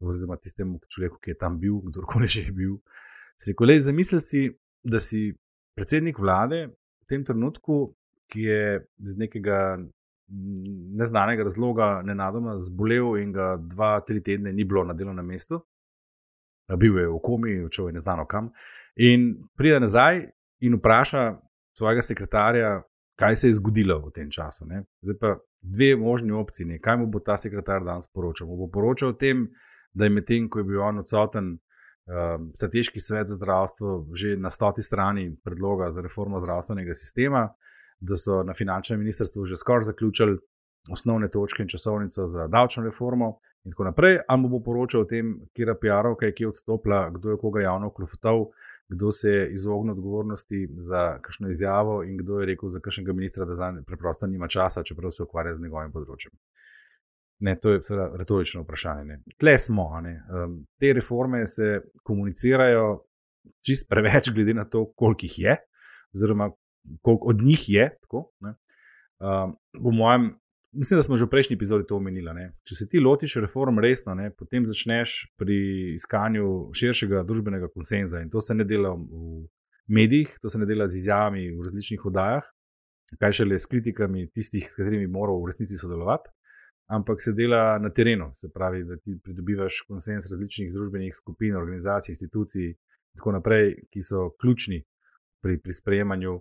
oziroma 0.00 0.36
tistemu 0.36 0.80
človeku, 0.88 1.20
ki 1.24 1.32
je 1.32 1.38
tam 1.40 1.56
bil, 1.60 1.80
kdorkoli 1.88 2.28
že 2.28 2.44
je 2.48 2.52
bil, 2.56 2.76
si 3.40 3.52
rekel, 3.52 3.72
le 3.72 3.80
zamisli 3.80 4.20
si, 4.20 4.44
da 4.84 5.00
si 5.00 5.30
predsednik 5.76 6.20
vlade 6.20 6.66
v 6.68 7.08
tem 7.08 7.24
trenutku 7.24 7.80
ki 8.30 8.42
je 8.42 8.86
iz 9.06 9.16
nekega 9.16 9.78
neznanega 10.96 11.42
razloga 11.42 12.02
nenadoma 12.04 12.58
zbolel 12.58 13.16
in 13.18 13.32
ga 13.32 13.56
dva, 13.56 14.00
tri 14.06 14.22
tedne 14.22 14.52
ni 14.52 14.64
bilo 14.64 14.84
na 14.84 14.94
delovnem 14.94 15.26
mestu, 15.26 15.60
bil 16.78 16.98
je 16.98 17.08
v 17.08 17.18
komi, 17.22 17.56
odšel 17.66 17.90
je 17.90 17.98
neznano 17.98 18.26
kam. 18.30 18.52
In 18.96 19.32
pride 19.58 19.80
nazaj 19.80 20.22
in 20.60 20.76
vpraša 20.78 21.24
svojega 21.78 22.02
sekretarja, 22.02 22.82
kaj 23.18 23.36
se 23.36 23.48
je 23.48 23.58
zgodilo 23.58 23.98
v 24.06 24.12
tem 24.14 24.30
času. 24.30 24.66
Ne? 24.66 24.84
Zdaj 25.02 25.18
pa 25.20 25.34
dve 25.60 25.96
možni 25.96 26.32
opciji, 26.32 26.78
kaj 26.80 26.96
mu 26.96 27.08
bo 27.10 27.20
ta 27.20 27.36
sekretar 27.38 27.84
danes 27.84 28.08
poročal. 28.08 28.48
Mu 28.48 28.56
bo 28.56 28.70
poročal 28.72 29.12
o 29.12 29.18
tem, 29.18 29.48
da 29.92 30.06
je 30.06 30.14
medtem, 30.14 30.48
ko 30.48 30.62
je 30.62 30.64
bil 30.64 30.80
on 30.82 31.02
odsoten. 31.02 31.58
Strateški 32.54 33.00
svet 33.00 33.28
za 33.28 33.36
zdravstvo, 33.36 34.14
že 34.14 34.36
na 34.36 34.50
stoti 34.50 34.82
strani 34.82 35.36
predloga 35.44 35.90
za 35.90 36.02
reformo 36.02 36.40
zdravstvenega 36.40 36.94
sistema, 36.94 37.48
da 38.00 38.16
so 38.16 38.42
na 38.42 38.54
finančnem 38.54 38.98
ministrstvu 38.98 39.44
že 39.44 39.56
skoraj 39.56 39.90
zaključili 39.92 40.38
osnovne 40.90 41.28
točke 41.28 41.62
in 41.62 41.68
časovnico 41.68 42.26
za 42.26 42.46
davčno 42.48 42.84
reformo, 42.84 43.38
in 43.64 43.70
tako 43.70 43.84
naprej. 43.84 44.18
Ali 44.28 44.48
bo 44.48 44.60
poročal 44.64 45.04
o 45.04 45.08
tem, 45.08 45.34
kje 45.54 45.66
je 45.68 45.76
PR-ovka, 45.82 46.32
kje 46.32 46.44
je 46.44 46.48
odstopila, 46.48 47.10
kdo 47.10 47.30
je 47.30 47.40
koga 47.40 47.60
javno 47.60 47.90
klofutal, 47.90 48.46
kdo 48.88 49.12
se 49.12 49.28
je 49.30 49.52
izognil 49.54 49.92
odgovornosti 49.92 50.68
za 50.78 51.18
kakšno 51.22 51.48
izjavo 51.48 52.02
in 52.04 52.16
kdo 52.16 52.40
je 52.40 52.46
rekel 52.46 52.68
za 52.68 52.80
kakšnega 52.80 53.12
ministra, 53.12 53.44
da 53.44 53.54
za 53.54 53.70
njega 53.70 53.84
preprosto 53.86 54.26
nima 54.26 54.48
časa, 54.48 54.82
čeprav 54.82 55.10
se 55.10 55.22
ukvarja 55.22 55.54
z 55.54 55.62
njegovim 55.62 55.92
področjem. 55.92 56.32
Ne, 57.40 57.56
to 57.56 57.72
je 57.72 57.82
seveda 57.82 58.10
retorično 58.20 58.62
vprašanje. 58.66 59.04
Ne. 59.04 59.22
Tle 59.40 59.58
smo. 59.58 59.86
Um, 59.96 60.58
te 60.80 60.92
reforme 60.92 61.46
se 61.46 61.80
komunicirajo 62.04 63.06
čist 63.64 63.88
preveč, 63.88 64.28
glede 64.34 64.54
na 64.54 64.64
to, 64.64 64.90
koliko 64.96 65.24
jih 65.24 65.38
je, 65.38 65.56
oziroma 66.14 66.50
koliko 67.02 67.28
od 67.28 67.42
njih 67.42 67.68
je. 67.68 67.90
Tako, 68.02 68.32
uh, 68.40 69.92
mojem, 69.92 70.30
mislim, 70.72 70.98
da 70.98 71.02
smo 71.02 71.16
že 71.16 71.24
v 71.24 71.30
prejšnji 71.30 71.54
epizodi 71.54 71.86
to 71.86 71.96
omenili. 71.96 72.34
Ne? 72.34 72.52
Če 72.64 72.74
se 72.74 72.88
ti 72.88 73.00
lotiš 73.00 73.36
reform 73.44 73.78
resno, 73.78 74.14
ne? 74.14 74.30
potem 74.30 74.66
začneš 74.66 75.32
pri 75.38 75.58
iskanju 75.94 76.70
širšega 76.76 77.24
družbenega 77.28 77.70
konsenza 77.74 78.20
in 78.20 78.30
to 78.30 78.40
se 78.40 78.54
ne 78.54 78.64
dela 78.64 78.94
v 78.94 79.46
medijih, 79.90 80.36
to 80.42 80.48
se 80.48 80.58
ne 80.58 80.66
dela 80.66 80.86
z 80.86 81.02
izjavami 81.02 81.48
v 81.50 81.64
različnih 81.66 82.04
oddajah, 82.06 82.44
kaj 83.18 83.40
šele 83.40 83.58
s 83.58 83.66
kritikami 83.66 84.28
tistih, 84.30 84.68
s 84.70 84.78
katerimi 84.78 85.10
moraš 85.10 85.40
v 85.42 85.50
resnici 85.50 85.78
sodelovati. 85.80 86.30
Ampak 86.90 87.22
se 87.22 87.32
dela 87.32 87.78
na 87.78 87.92
terenu, 87.94 88.32
se 88.34 88.48
pravi, 88.50 88.82
da 88.84 88.96
ti 88.98 89.14
pridobivaš 89.22 89.84
konsens 89.86 90.26
različnih 90.30 90.72
družbenih 90.74 91.14
skupin, 91.14 91.54
organizacij, 91.54 92.12
institucij 92.12 92.64
in 92.66 93.18
tako 93.18 93.34
naprej, 93.36 93.76
ki 93.94 94.02
so 94.02 94.30
ključni 94.40 94.80
pri, 95.42 95.60
pri 95.62 95.72
sprejemanju 95.72 96.34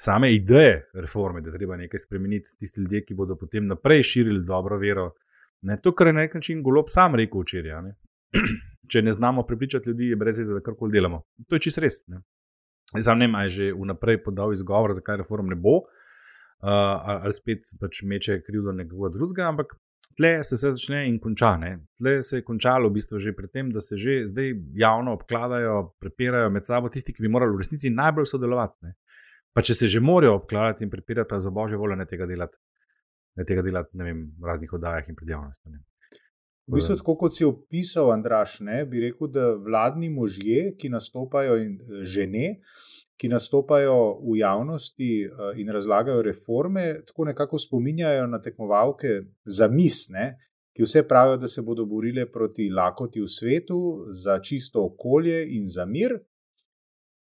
same 0.00 0.34
ideje 0.34 0.90
reforme, 0.94 1.40
da 1.40 1.52
treba 1.52 1.76
nekaj 1.76 1.98
spremeniti, 1.98 2.56
tisti 2.58 2.80
ljudje, 2.80 3.04
ki 3.04 3.14
bodo 3.14 3.36
potem 3.36 3.66
naprej 3.66 4.02
širili 4.02 4.44
dobro 4.44 4.78
vero. 4.78 5.10
Ne, 5.62 5.76
to, 5.82 5.92
kar 5.92 6.08
je 6.08 6.12
na 6.16 6.24
nek 6.24 6.34
način 6.34 6.62
golob 6.62 6.88
sam 6.88 7.14
rekel 7.20 7.44
včeraj. 7.44 7.82
Ne. 7.84 7.96
Če 8.90 9.02
ne 9.02 9.12
znamo 9.12 9.44
prepričati 9.46 9.90
ljudi, 9.90 10.08
je 10.10 10.16
brez 10.16 10.38
veze, 10.40 10.54
da 10.56 10.62
karkoli 10.64 10.96
delamo. 10.96 11.22
To 11.48 11.56
je 11.56 11.66
čist 11.68 11.78
res. 11.84 12.00
Ne. 12.08 12.22
Sam 12.98 13.20
ne 13.20 13.28
vem, 13.28 13.36
ali 13.38 13.46
je 13.50 13.56
že 13.56 13.68
vnaprej 13.76 14.22
podal 14.24 14.52
izgovor, 14.52 14.94
zakaj 14.96 15.20
reform 15.20 15.52
ne 15.52 15.54
bo, 15.54 15.76
uh, 15.82 17.20
ali 17.20 17.32
spet 17.36 17.70
pač 17.80 18.02
meče 18.02 18.40
krivdo 18.42 18.72
nekoga 18.72 19.12
drugega, 19.14 19.46
ampak 19.52 19.76
tle 20.18 20.32
se 20.44 20.56
vse 20.56 20.72
začne 20.78 21.04
in 21.08 21.20
konča. 21.22 21.52
Ne? 21.60 21.74
Tle 22.00 22.22
se 22.26 22.40
je 22.40 22.46
končalo 22.48 22.88
v 22.88 22.96
bistvu 22.96 23.20
že 23.20 23.36
pred 23.36 23.52
tem, 23.52 23.70
da 23.70 23.84
se 23.84 24.00
že 24.00 24.24
zdaj 24.32 24.54
javno 24.80 25.14
obkladajo, 25.20 25.76
prepirajo 26.00 26.50
med 26.50 26.66
sabo 26.66 26.88
tisti, 26.88 27.12
ki 27.12 27.22
bi 27.22 27.30
morali 27.30 27.54
v 27.54 27.62
resnici 27.62 27.92
najbolj 27.94 28.26
sodelovati. 28.32 28.88
Ne? 28.88 28.96
Pa 29.52 29.62
če 29.66 29.74
se 29.74 29.88
že 29.90 30.00
morajo 30.00 30.36
obkladati 30.38 30.84
in 30.84 30.90
prepirati, 30.90 31.40
za 31.40 31.50
božjo 31.50 31.78
voljo 31.78 31.96
ne 31.98 32.06
tega 32.06 32.26
delati, 32.26 32.58
ne 33.36 33.44
tega 33.44 33.62
delati 33.66 33.96
ne 33.98 34.04
vem, 34.04 34.26
v 34.38 34.46
raznih 34.46 34.72
oddajah 34.78 35.08
in 35.08 35.18
pred 35.18 35.32
javnostjo. 35.34 35.80
V 36.70 36.78
bistvu, 36.78 37.00
tako 37.00 37.16
kot 37.18 37.34
si 37.34 37.42
opisal, 37.42 38.12
Andraš, 38.14 38.60
ne, 38.62 38.84
bi 38.86 39.00
rekel, 39.02 39.26
da 39.34 39.48
vladni 39.58 40.06
možje, 40.14 40.76
ki 40.78 40.92
nastopajo 40.92 41.56
in 41.58 41.72
žene, 42.06 42.60
ki 43.18 43.28
nastopajo 43.28 43.96
v 44.22 44.36
javnosti 44.38 45.10
in 45.58 45.72
razlagajo 45.74 46.22
reforme, 46.22 47.00
tako 47.08 47.26
nekako 47.32 47.58
spominjajo 47.58 48.28
na 48.30 48.38
tekmovalke 48.40 49.18
za 49.44 49.68
misne, 49.68 50.36
ki 50.76 50.86
vse 50.86 51.02
pravijo, 51.08 51.40
da 51.42 51.50
se 51.50 51.62
bodo 51.66 51.84
borile 51.90 52.28
proti 52.30 52.70
lakoti 52.70 53.20
v 53.20 53.28
svetu, 53.28 53.80
za 54.06 54.38
čisto 54.38 54.86
okolje 54.86 55.42
in 55.56 55.66
za 55.66 55.84
mir. 55.84 56.20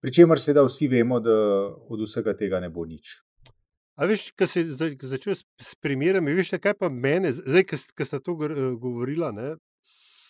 Pričemer, 0.01 0.41
seveda, 0.41 0.63
vsi 0.67 0.89
vemo, 0.89 1.19
da 1.21 1.35
od 1.91 2.05
vsega 2.05 2.37
tega 2.39 2.61
ne 2.61 2.71
bo 2.71 2.85
nič. 2.87 3.19
A 3.99 4.07
veš, 4.07 4.29
kaj 4.39 4.51
si 4.53 4.63
začel 4.71 5.35
s 5.35 5.75
primerami, 5.83 6.37
veš, 6.39 6.55
kaj 6.63 6.77
pa 6.79 6.91
mene, 6.91 7.33
zdaj, 7.35 7.65
ki 7.67 8.07
ste 8.07 8.21
to 8.23 8.37
govorila, 8.79 9.33
ne, 9.35 9.57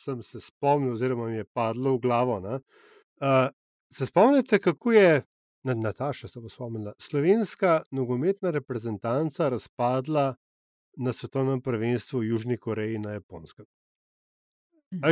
sem 0.08 0.22
se 0.24 0.40
spomnil, 0.40 0.94
oziroma 0.96 1.28
mi 1.28 1.36
je 1.36 1.44
padlo 1.44 1.96
v 1.96 2.00
glavo. 2.00 2.38
Uh, 2.40 3.50
se 3.92 4.06
spomnite, 4.06 4.58
kako 4.58 4.92
je 4.92 5.22
Nataša, 5.68 6.28
se 6.28 6.40
bo 6.40 6.48
spomnila, 6.48 6.94
slovenska 6.98 7.82
nogometna 7.90 8.50
reprezentanca 8.50 9.48
razpadla 9.48 10.34
na 10.96 11.12
svetovnem 11.12 11.60
prvenstvu 11.60 12.20
v 12.20 12.24
Južni 12.24 12.56
Koreji 12.56 12.94
in 12.94 13.02
na 13.02 13.18
Japonskem? 13.18 13.66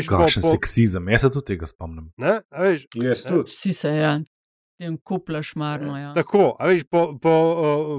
Kakšen 0.08 0.42
po... 0.42 0.54
seksizem, 0.54 1.08
jaz 1.12 1.26
se 1.26 1.30
tudi 1.30 1.52
tega 1.52 1.68
spomnim. 1.68 2.08
Ne, 2.16 2.40
veš, 2.50 2.86
jaz 2.94 3.26
tudi. 3.28 3.50
Vsi 3.50 3.72
se 3.72 3.92
ja. 3.92 4.14
Tem 4.76 4.96
kuplaš 4.96 5.54
marno. 5.56 5.96
Ja. 5.98 6.12
Tako, 6.14 6.56
veš, 6.60 6.84
po, 6.90 7.18
po, 7.22 7.34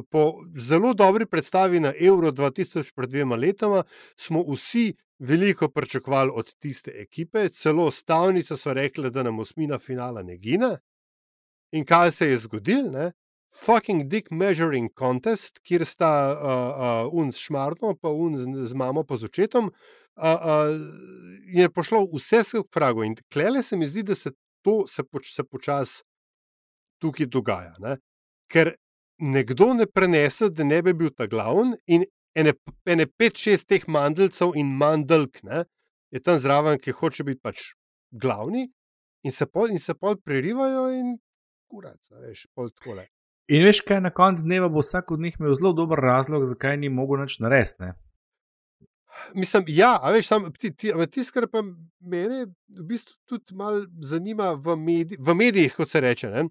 po 0.10 0.24
zelo 0.56 0.94
dobri 0.94 1.26
predstavi 1.26 1.80
na 1.80 1.94
Euro 2.00 2.32
2000 2.32 2.94
pred 2.96 3.10
dvema 3.10 3.36
letoma 3.36 3.84
smo 4.16 4.44
vsi 4.46 4.94
veliko 5.20 5.70
pričakovali 5.70 6.32
od 6.34 6.54
tiste 6.54 6.92
ekipe, 6.96 7.50
celo 7.50 7.92
stavnice 7.92 8.58
so 8.58 8.74
rekli, 8.74 9.12
da 9.12 9.24
nam 9.24 9.40
osmina 9.40 9.80
finala 9.80 10.24
ne 10.24 10.38
gine. 10.38 10.78
In 11.72 11.86
kaj 11.86 12.12
se 12.12 12.30
je 12.30 12.38
zgodilo? 12.38 13.12
Fucking 13.66 14.04
dick 14.04 14.32
measuring 14.32 14.92
contest, 15.00 15.60
kjer 15.64 15.86
sta 15.86 16.12
uh, 16.30 17.10
uh, 17.10 17.14
un 17.14 17.32
s 17.32 17.42
šmartom, 17.42 17.98
pa 18.02 18.10
un 18.10 18.38
z, 18.38 18.68
z 18.70 18.78
mamo, 18.78 19.04
pa 19.04 19.18
z 19.18 19.26
očetom, 19.26 19.72
uh, 19.72 20.24
uh, 20.24 20.76
je 21.48 21.70
pošlo 21.70 22.06
vse 22.14 22.44
se 22.44 22.60
v 22.60 22.68
pragu. 22.70 23.04
In 23.04 23.16
klele 23.34 23.64
se 23.64 23.78
mi 23.78 23.88
zdi, 23.88 24.04
da 24.04 24.16
se 24.16 24.32
to 24.62 24.84
se, 24.88 25.04
poč, 25.04 25.34
se 25.34 25.44
počasi 25.44 26.04
tukaj 27.02 27.30
dogaja. 27.34 27.76
Ne? 27.84 27.98
Ker 28.52 28.74
nekdo 29.18 29.74
ne 29.74 29.86
prenese, 29.86 30.50
da 30.50 30.64
ne 30.64 30.82
bi 30.82 30.94
bil 30.94 31.12
ta 31.16 31.28
glavn, 31.28 31.76
in 31.88 32.06
ene, 32.38 32.54
ene 32.86 33.08
pet, 33.08 33.38
šest 33.38 33.68
teh 33.72 33.86
mandelcev 33.88 34.56
in 34.56 34.72
mandelk 34.78 35.42
ne, 35.44 35.66
je 36.14 36.22
tam 36.24 36.40
zraven, 36.40 36.80
ki 36.80 36.96
hoče 36.96 37.26
biti 37.28 37.42
pač 37.44 37.72
glavni, 38.12 38.68
in 39.26 39.34
se 39.34 39.48
pol, 39.50 39.72
in 39.74 39.82
se 39.84 39.96
pol 39.98 40.18
prerivajo 40.24 40.88
in 40.94 41.16
kurac, 41.68 42.00
veš, 42.24 42.46
pol 42.56 42.72
tole. 42.84 43.08
In 43.52 43.64
veš, 43.64 43.82
kaj 43.88 44.02
na 44.04 44.12
koncu 44.12 44.44
dneva 44.44 44.70
bo 44.72 44.84
vsak 44.84 45.12
od 45.12 45.24
njih 45.24 45.38
imel 45.40 45.56
zelo 45.56 45.74
dober 45.74 46.00
razlog, 46.04 46.44
zakaj 46.46 46.78
ni 46.78 46.90
mogel 46.90 47.24
nič 47.24 47.40
narediti. 47.44 47.94
Mislim, 49.36 49.64
ja, 49.74 49.96
a 50.04 50.12
veš, 50.14 50.28
sam, 50.30 50.46
ti, 50.54 50.70
ti, 50.76 50.92
tisto, 51.12 51.34
kar 51.34 51.48
pa 51.52 51.64
mene 52.00 52.46
v 52.46 52.84
bistvu 52.92 53.16
tudi 53.26 53.56
malo 53.58 53.86
zanima 54.04 54.52
v, 54.54 54.76
medij, 54.78 55.18
v 55.20 55.36
medijih, 55.36 55.74
kot 55.76 55.90
se 55.90 56.02
reče, 56.04 56.30
ne, 56.32 56.44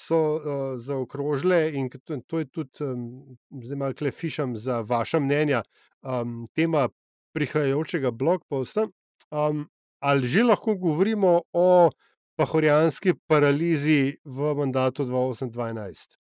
so 0.00 0.18
uh, 0.34 0.42
zaokrožile 0.80 1.60
in 1.76 1.90
to, 1.90 2.20
to 2.26 2.38
je 2.38 2.48
tudi, 2.48 2.84
um, 2.84 3.36
zdaj 3.62 3.76
malo 3.76 3.94
klefišam 3.94 4.56
za 4.56 4.80
vaša 4.80 5.20
mnenja, 5.20 5.62
um, 6.02 6.48
tema 6.56 6.88
prihajajočega 7.36 8.10
blogposta. 8.10 8.88
Um, 9.30 9.68
ali 10.00 10.28
že 10.28 10.42
lahko 10.42 10.74
govorimo 10.74 11.42
o 11.52 11.90
pahorjanski 12.36 13.14
paralizi 13.26 14.16
v 14.24 14.54
mandatu 14.56 15.04
2008-2012? 15.04 16.16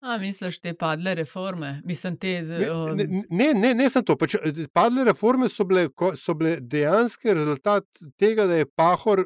A, 0.00 0.18
misliš, 0.18 0.58
te 0.60 0.74
padle 0.74 1.14
reforme? 1.14 1.80
Mislim, 1.84 2.16
te, 2.16 2.42
um... 2.70 2.96
ne, 2.96 3.06
ne, 3.30 3.54
ne, 3.54 3.74
ne 3.74 3.88
sem 3.90 4.04
to. 4.04 4.14
Pač, 4.18 4.36
padle 4.74 5.06
reforme 5.08 5.48
so 5.48 5.64
bile, 5.66 5.88
so 6.18 6.34
bile 6.34 6.58
dejansko 6.60 7.34
rezultat 7.34 7.86
tega, 8.18 8.46
da 8.46 8.60
je 8.60 8.68
Pahor 8.76 9.24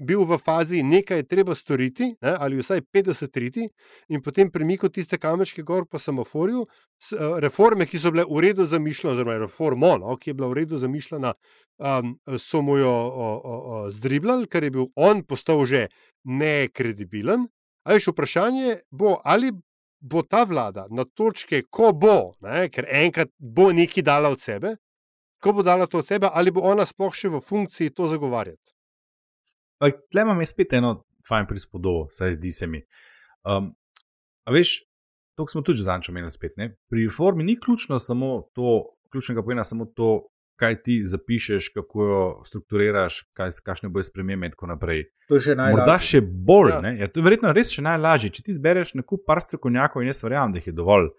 bil 0.00 0.24
v 0.24 0.38
fazi 0.38 0.82
nekaj 0.82 1.22
treba 1.28 1.54
storiti, 1.54 2.10
ne, 2.22 2.34
ali 2.38 2.58
vsaj 2.60 2.82
50 2.92 3.30
triti, 3.32 3.68
in 4.08 4.22
potem 4.22 4.50
premiko 4.50 4.88
tiste 4.88 5.18
kamenčke 5.18 5.62
gor 5.62 5.86
po 5.86 5.98
semaforju. 5.98 6.66
Reforme, 7.44 7.86
ki 7.86 8.00
so 8.00 8.12
bile 8.14 8.24
v 8.28 8.42
redu 8.44 8.64
zamišljene, 8.64 9.14
oziroma 9.14 9.38
reformo, 9.38 9.94
no, 10.00 10.16
ki 10.16 10.30
je 10.30 10.34
bila 10.34 10.50
v 10.50 10.58
redu 10.62 10.78
zamišljena, 10.78 11.32
um, 11.78 12.14
so 12.38 12.62
mu 12.62 12.78
jo 12.80 12.94
zdriblali, 13.92 14.48
ker 14.48 14.64
je 14.64 14.74
bil 14.74 14.90
on 14.96 15.24
postal 15.24 15.64
že 15.66 15.88
nekredibilen. 16.24 17.48
A 17.84 17.96
veš, 17.96 18.10
vprašanje 18.12 18.80
bo, 18.90 19.18
ali 19.24 19.52
bo 20.00 20.22
ta 20.22 20.44
vlada 20.44 20.86
na 20.90 21.04
točke, 21.04 21.62
ko 21.70 21.92
bo, 21.92 22.34
ne, 22.40 22.68
ker 22.72 22.88
enkrat 22.88 23.32
bo 23.38 23.70
nekaj 23.72 24.04
dala 24.04 24.32
od 24.32 24.40
sebe, 24.40 24.76
ko 25.40 25.52
bo 25.52 25.62
dala 25.62 25.86
to 25.86 26.00
od 26.00 26.06
sebe, 26.06 26.28
ali 26.32 26.50
bo 26.50 26.60
ona 26.60 26.86
sploh 26.86 27.14
še 27.14 27.32
v 27.32 27.40
funkciji 27.40 27.92
to 27.96 28.08
zagovarjati. 28.08 28.79
Tle 29.80 30.22
imam 30.22 30.42
spet 30.46 30.72
eno 30.76 30.94
fajn 31.28 31.46
prispodobo, 31.48 32.08
saj 32.10 32.36
zdi 32.36 32.52
se 32.52 32.66
mi. 32.66 32.82
Um, 33.44 33.72
a 34.44 34.52
veš, 34.52 34.80
to 35.36 35.46
smo 35.48 35.62
tudi 35.64 35.84
za 35.84 35.96
nič 35.96 36.08
omenili 36.12 36.30
spet. 36.30 36.56
Ne? 36.56 36.74
Pri 36.90 37.06
reformi 37.08 37.44
ni 37.44 37.56
ključno 37.60 37.98
samo 37.98 38.50
to, 38.54 38.82
ključnega 39.12 39.42
pomena 39.42 39.64
samo 39.64 39.84
to, 39.84 40.28
kaj 40.60 40.82
ti 40.82 41.00
zapišeš, 41.06 41.70
kako 41.74 42.04
jo 42.04 42.20
strukturiraš, 42.44 43.22
kaj, 43.32 43.50
kakšne 43.64 43.88
boje 43.88 44.10
spremembe 44.10 44.50
in 44.50 44.52
tako 44.52 44.68
naprej. 44.68 45.06
To 45.32 45.38
je 45.38 45.46
še 45.48 45.56
najlažje. 45.56 45.78
Morda 45.78 45.96
še 46.04 46.20
bolj. 46.20 46.74
Ja. 46.74 46.92
Ja, 47.00 47.08
to 47.08 47.22
je 47.22 47.24
verjetno 47.24 47.54
res 47.56 47.72
še 47.72 47.84
najlažje. 47.86 48.32
Če 48.36 48.44
ti 48.44 48.56
zbereš 48.56 48.92
nekaj 49.00 49.22
par 49.26 49.40
strokovnjakov 49.40 50.04
in 50.04 50.12
jaz 50.12 50.20
verjamem, 50.26 50.52
da 50.52 50.60
jih 50.60 50.70
je 50.70 50.76
dovolj. 50.76 51.10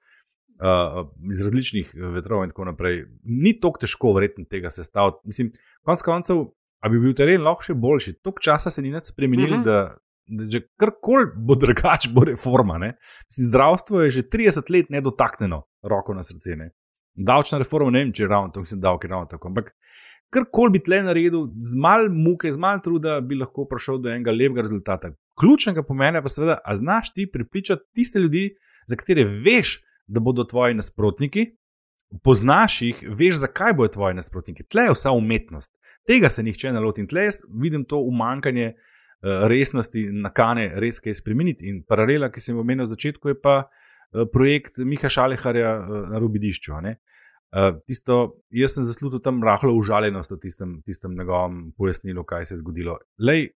Uh, 0.61 1.07
iz 1.33 1.39
različnih 1.41 1.95
vetrov, 2.13 2.43
in 2.45 2.51
tako 2.53 2.67
naprej. 2.69 2.99
Ni 3.25 3.55
tako 3.57 3.81
težko, 3.81 4.11
verjetno, 4.13 4.45
tega 4.45 4.69
sestaviti. 4.69 5.17
Mislim, 5.25 5.49
konec 5.81 6.05
koncev, 6.05 6.43
A 6.81 6.89
bi 6.89 6.99
bil 7.01 7.13
teren 7.17 7.43
lahko 7.45 7.67
še 7.67 7.75
boljši? 7.77 8.15
Tok 8.25 8.41
časa 8.41 8.71
se 8.73 8.81
ni 8.81 8.91
več 8.93 9.11
spremenil, 9.11 9.53
uh 9.53 9.57
-huh. 9.59 9.65
da, 9.65 9.97
da 10.25 10.45
že 10.49 10.63
karkoli 10.81 11.29
bo 11.35 11.55
drugače, 11.63 12.09
bo 12.13 12.25
reforma. 12.25 12.79
Si, 13.27 13.45
zdravstvo 13.45 14.01
je 14.01 14.09
že 14.09 14.23
30 14.23 14.71
let 14.73 14.89
nedotaknjeno, 14.89 15.63
roko 15.83 16.13
na 16.13 16.23
srce. 16.23 16.55
Ne? 16.55 16.71
Davčna 17.13 17.59
reforma, 17.61 17.91
ne 17.91 18.05
vem, 18.05 18.13
če 18.13 18.23
je 18.23 18.27
ravno 18.27 18.49
tako, 18.49 18.75
da 18.75 18.97
je 19.03 19.09
ravno 19.09 19.25
tako. 19.25 19.47
Ampak 19.47 19.71
karkoli 20.33 20.71
bi 20.71 20.79
tle 20.79 21.03
naredil, 21.03 21.47
z 21.59 21.77
mal 21.77 22.09
muke, 22.09 22.51
z 22.51 22.57
mal 22.57 22.81
truda, 22.81 23.21
bi 23.21 23.35
lahko 23.35 23.67
prišel 23.69 24.01
do 24.01 24.09
enega 24.09 24.31
lepega 24.31 24.61
rezultata. 24.61 25.13
Ključnega 25.39 25.83
pomena 25.83 26.21
pa 26.21 26.29
seveda, 26.29 26.57
a 26.65 26.75
znaš 26.75 27.13
ti 27.13 27.27
pripričati 27.31 27.81
tiste 27.93 28.19
ljudi, 28.19 28.55
za 28.87 28.95
katere 28.95 29.23
veš, 29.23 29.83
da 30.07 30.19
bodo 30.19 30.43
tvoji 30.43 30.73
nasprotniki. 30.73 31.51
Poznaš 32.23 32.81
jih, 32.81 33.03
veš, 33.07 33.35
zakaj 33.35 33.73
bojo 33.73 33.87
tvoji 33.87 34.15
nasprotniki. 34.15 34.63
Tle 34.63 34.83
je 34.83 34.95
vsa 34.95 35.11
umetnost 35.11 35.71
tega 36.07 36.29
se 36.29 36.43
nihče 36.43 36.73
ne 36.73 36.81
loti. 36.83 37.03
In 37.03 37.09
tle 37.11 37.27
jaz 37.27 37.41
vidim 37.61 37.85
to 37.85 38.01
umankanje 38.07 38.71
uh, 38.73 39.45
resnosti, 39.51 40.07
nakane 40.11 40.71
res 40.81 40.99
kaj 41.03 41.19
spremeniti. 41.21 41.69
In 41.69 41.83
paralela, 41.87 42.31
ki 42.31 42.43
sem 42.43 42.57
omenil 42.57 42.85
na 42.85 42.91
začetku, 42.91 43.33
je 43.33 43.39
pa 43.41 43.61
uh, 43.63 44.27
projekt 44.33 44.81
Miha 44.85 45.09
Šaleharja 45.09 45.77
uh, 45.79 46.03
na 46.13 46.21
Rubidišču. 46.21 46.75
Uh, 46.75 47.79
tisto, 47.87 48.43
jaz 48.55 48.77
sem 48.77 48.87
zaslužil 48.87 49.23
tam 49.23 49.43
rahlo 49.43 49.73
užaljenost 49.75 50.31
v 50.31 50.39
tistem, 50.45 50.77
tistem 50.87 51.17
njegovem 51.17 51.71
pojasnilu, 51.77 52.23
kaj 52.23 52.45
se 52.45 52.55
je 52.55 52.61
zgodilo. 52.63 52.97
Lej, 53.19 53.49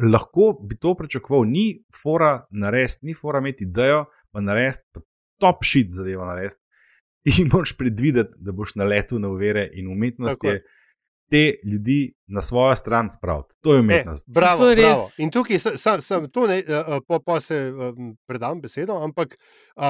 lahko 0.00 0.54
bi 0.64 0.78
to 0.80 0.94
pričakoval, 0.96 1.44
ni 1.44 1.84
fora 2.02 2.46
narediti, 2.50 3.06
ni 3.06 3.14
fora 3.14 3.42
imeti 3.44 3.64
idejo, 3.64 4.06
pa 4.32 4.40
narediti, 4.40 4.84
pa 4.92 5.00
top 5.40 5.64
shit 5.64 5.92
zadevo 5.92 6.24
narediti. 6.24 6.62
Ti 7.26 7.44
moraš 7.52 7.76
predvideti, 7.76 8.38
da 8.38 8.52
boš 8.52 8.74
na 8.74 8.84
letu 8.84 9.18
na 9.18 9.28
uvere 9.28 9.68
in 9.74 9.88
umetnost 9.92 10.40
Tako. 10.40 10.52
je 10.52 10.62
te 11.30 11.54
ljudi 11.64 12.14
na 12.26 12.40
svojo 12.40 12.76
stran 12.76 13.10
spraviti. 13.10 13.56
To 13.60 13.74
je 13.74 13.80
umetnost. 13.80 14.28
E, 14.28 14.32
bravo, 14.32 14.62
to 14.62 14.70
je 14.70 14.76
bravo. 14.76 15.06
In 15.18 15.30
tukaj 15.30 15.58
sem, 15.58 16.02
sem 16.02 16.28
to, 16.30 16.46
ne, 16.46 16.62
pa, 17.08 17.18
pa 17.24 17.40
se 17.40 17.72
um, 17.72 18.14
predam 18.26 18.60
besedo, 18.60 18.98
ampak 19.02 19.38
uh, 19.76 19.82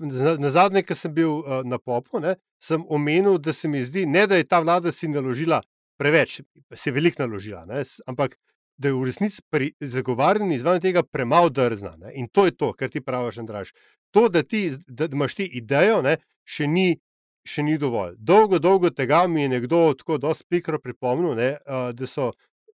na, 0.00 0.36
na 0.38 0.50
zadnje, 0.50 0.82
ki 0.82 0.94
sem 0.94 1.14
bil 1.14 1.38
uh, 1.38 1.62
na 1.64 1.78
popu, 1.78 2.20
ne, 2.20 2.36
sem 2.62 2.84
omenil, 2.88 3.38
da 3.38 3.52
se 3.52 3.68
mi 3.68 3.84
zdi, 3.84 4.06
ne 4.06 4.26
da 4.26 4.36
je 4.36 4.48
ta 4.48 4.60
vlada 4.60 4.92
si 4.92 5.08
naložila 5.08 5.62
preveč, 5.96 6.40
se 6.74 6.90
je 6.90 6.94
veliko 6.94 7.22
naložila, 7.24 7.64
ne, 7.64 7.84
ampak 8.06 8.36
da 8.76 8.88
je 8.88 8.94
v 8.94 9.04
resnici 9.04 9.42
pri 9.50 9.72
zagovarjanju 9.80 10.54
izvajanja 10.54 10.80
tega 10.80 11.02
premalo 11.02 11.48
drzna. 11.48 11.96
Ne? 11.96 12.12
In 12.14 12.28
to 12.28 12.44
je 12.44 12.52
to, 12.56 12.72
kar 12.72 12.90
ti 12.92 13.00
praviš, 13.00 13.38
Andraš. 13.38 13.72
To, 14.12 14.28
da, 14.28 14.42
ti, 14.42 14.70
da 14.86 15.08
imaš 15.12 15.34
ti 15.34 15.46
idejo, 15.48 16.02
ne, 16.02 16.18
še, 16.44 16.66
ni, 16.68 16.98
še 17.46 17.62
ni 17.62 17.78
dovolj. 17.78 18.16
Dolgo, 18.18 18.58
dolgo 18.58 18.90
tega 18.90 19.26
mi 19.30 19.42
je 19.42 19.48
nekdo 19.48 19.94
tako 19.98 20.18
dosti 20.18 20.46
pikro 20.50 20.80
pripomnil, 20.82 21.34
ne, 21.38 21.50
uh, 21.66 21.88
da 21.94 22.08
so 22.10 22.32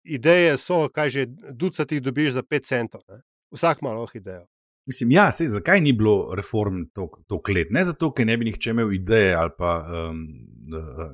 ideje, 0.07 0.57
so, 0.57 0.87
kaj 0.95 1.11
že, 1.11 1.27
ducati 1.53 2.01
dobiš 2.01 2.37
za 2.39 2.43
5 2.43 2.67
centov. 2.67 3.03
Ne? 3.09 3.23
Vsak 3.55 3.83
ima 3.83 3.95
lahko 3.95 4.19
idejo. 4.19 4.45
Mislim, 4.87 5.11
ja, 5.11 5.33
sej, 5.35 5.49
zakaj 5.51 5.81
ni 5.83 5.93
bilo 5.93 6.35
reform 6.35 6.85
to 6.95 7.41
let? 7.55 7.73
Ne 7.75 7.83
zato, 7.85 8.13
ker 8.15 8.27
ne 8.27 8.37
bi 8.39 8.47
nihče 8.47 8.71
imel 8.71 8.93
ideje 8.95 9.35
ali 9.35 9.51
pa 9.59 9.81
um, 9.83 10.21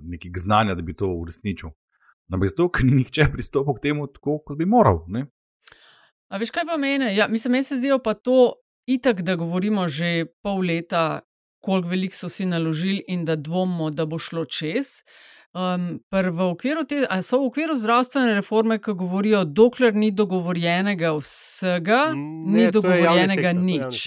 nekih 0.03 0.33
znanja, 0.37 0.75
da 0.75 0.83
bi 0.83 0.93
to 0.93 1.09
uresničil. 1.09 1.73
Ampak 2.33 2.53
zato, 2.53 2.69
ker 2.69 2.85
ni 2.85 2.99
nihče 3.01 3.31
pristopil 3.33 3.79
k 3.79 3.89
temu 3.89 4.07
tako, 4.13 4.43
kot 4.45 4.59
bi 4.59 4.69
moral. 4.69 5.05
Ne? 5.09 5.25
A 6.29 6.41
veš, 6.41 6.53
kaj 6.53 6.69
pa 6.69 6.77
meni? 6.77 7.15
Ja, 7.17 7.29
mislim, 7.29 7.57
meni 7.57 7.65
se 7.65 7.81
zdi 7.81 7.93
pa 8.05 8.13
to 8.15 8.55
itak, 8.87 9.23
da 9.25 9.37
govorimo 9.41 9.89
že 9.89 10.27
pol 10.45 10.61
leta, 10.69 11.23
koliko 11.63 11.89
veliko 11.89 12.17
so 12.17 12.29
si 12.29 12.47
naložili 12.47 13.05
in 13.09 13.25
da 13.25 13.37
dvomimo, 13.37 13.91
da 13.91 14.07
bo 14.07 14.19
šlo 14.19 14.45
čez. 14.45 15.01
Um, 15.55 16.01
v 16.11 16.45
okviru 16.49 16.85
te, 16.89 17.03
so 17.23 17.43
v 17.43 17.49
okviru 17.51 17.77
zdravstvene 17.77 18.35
reforme, 18.39 18.79
ki 18.81 18.95
govorijo, 18.97 19.45
dokler 19.45 19.95
ni 19.95 20.11
dogovorjenega 20.11 21.13
vsega, 21.19 22.07
ne, 22.17 22.57
ni 22.57 22.71
dogovorjenega 22.73 23.53
nič. 23.53 24.07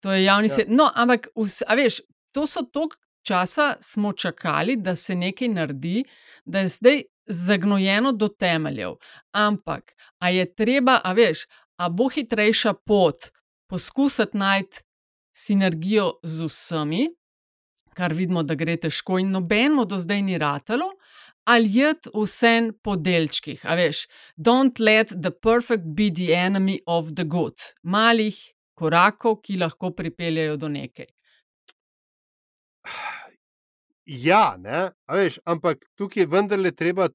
To 0.00 0.12
je 0.12 0.24
javni 0.24 0.48
sektor. 0.48 0.72
Ja. 0.72 0.78
No, 0.78 0.88
ampak, 0.94 1.28
a 1.66 1.76
veš, 1.76 2.00
to 2.32 2.46
so 2.48 2.64
toliko 2.64 2.96
časa 3.26 3.74
smo 3.80 4.12
čakali, 4.12 4.76
da 4.76 4.94
se 4.96 5.14
nekaj 5.14 5.48
naredi, 5.48 6.04
da 6.44 6.64
je 6.64 6.68
zdaj 6.68 7.02
zagnojeno 7.26 8.12
do 8.12 8.28
temeljev. 8.28 8.96
Ampak, 9.32 9.92
a 10.18 10.30
je 10.30 10.46
treba, 10.54 11.00
a 11.04 11.12
veš, 11.12 11.44
a 11.76 11.88
bo 11.88 12.08
hitrejša 12.08 12.72
pot 12.86 13.28
poskusiti 13.68 14.38
najti 14.38 14.85
sinergijo 15.36 16.12
z 16.22 16.48
vsemi, 16.48 17.06
kar 17.96 18.14
vidimo, 18.14 18.42
da 18.42 18.56
gre 18.56 18.76
težko 18.80 19.20
in 19.20 19.32
nobeno 19.32 19.84
do 19.88 19.98
zdaj 20.00 20.22
ni 20.22 20.38
ratalo, 20.40 20.90
ali 21.46 21.70
je 21.78 21.92
vse 22.14 22.54
po 22.82 22.96
delčkih. 22.96 23.64
A 23.64 23.76
veš, 23.78 24.06
don't 24.36 24.80
let 24.80 25.12
the 25.14 25.30
perfect 25.30 25.84
be 25.96 26.10
the 26.10 26.32
enemy 26.34 26.80
of 26.86 27.12
the 27.14 27.24
good. 27.24 27.56
Malih 27.82 28.36
korakov, 28.76 29.40
ki 29.44 29.60
lahko 29.62 29.92
pripeljejo 29.96 30.56
do 30.60 30.72
nekaj. 30.72 31.06
Ja, 34.06 34.56
ne, 34.58 34.90
veš, 35.10 35.40
ampak 35.44 35.86
tukaj 35.98 36.22
je 36.22 36.30
vendarle 36.30 36.70
treba 36.72 37.08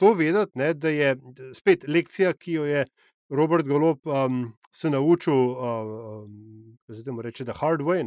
to 0.00 0.12
vedeti, 0.14 0.58
ne, 0.58 0.72
da 0.74 0.90
je 0.90 1.12
spet 1.54 1.84
lekcija, 1.88 2.32
ki 2.34 2.56
jo 2.58 2.64
je 2.66 2.86
Robert 3.30 3.66
Golop 3.66 4.06
um, 4.06 4.56
se 4.70 4.90
naučil, 4.90 5.34
da 5.34 7.12
um, 7.12 7.20
reče, 7.22 7.44
da 7.44 7.54
hard 7.56 7.80
way. 7.80 8.04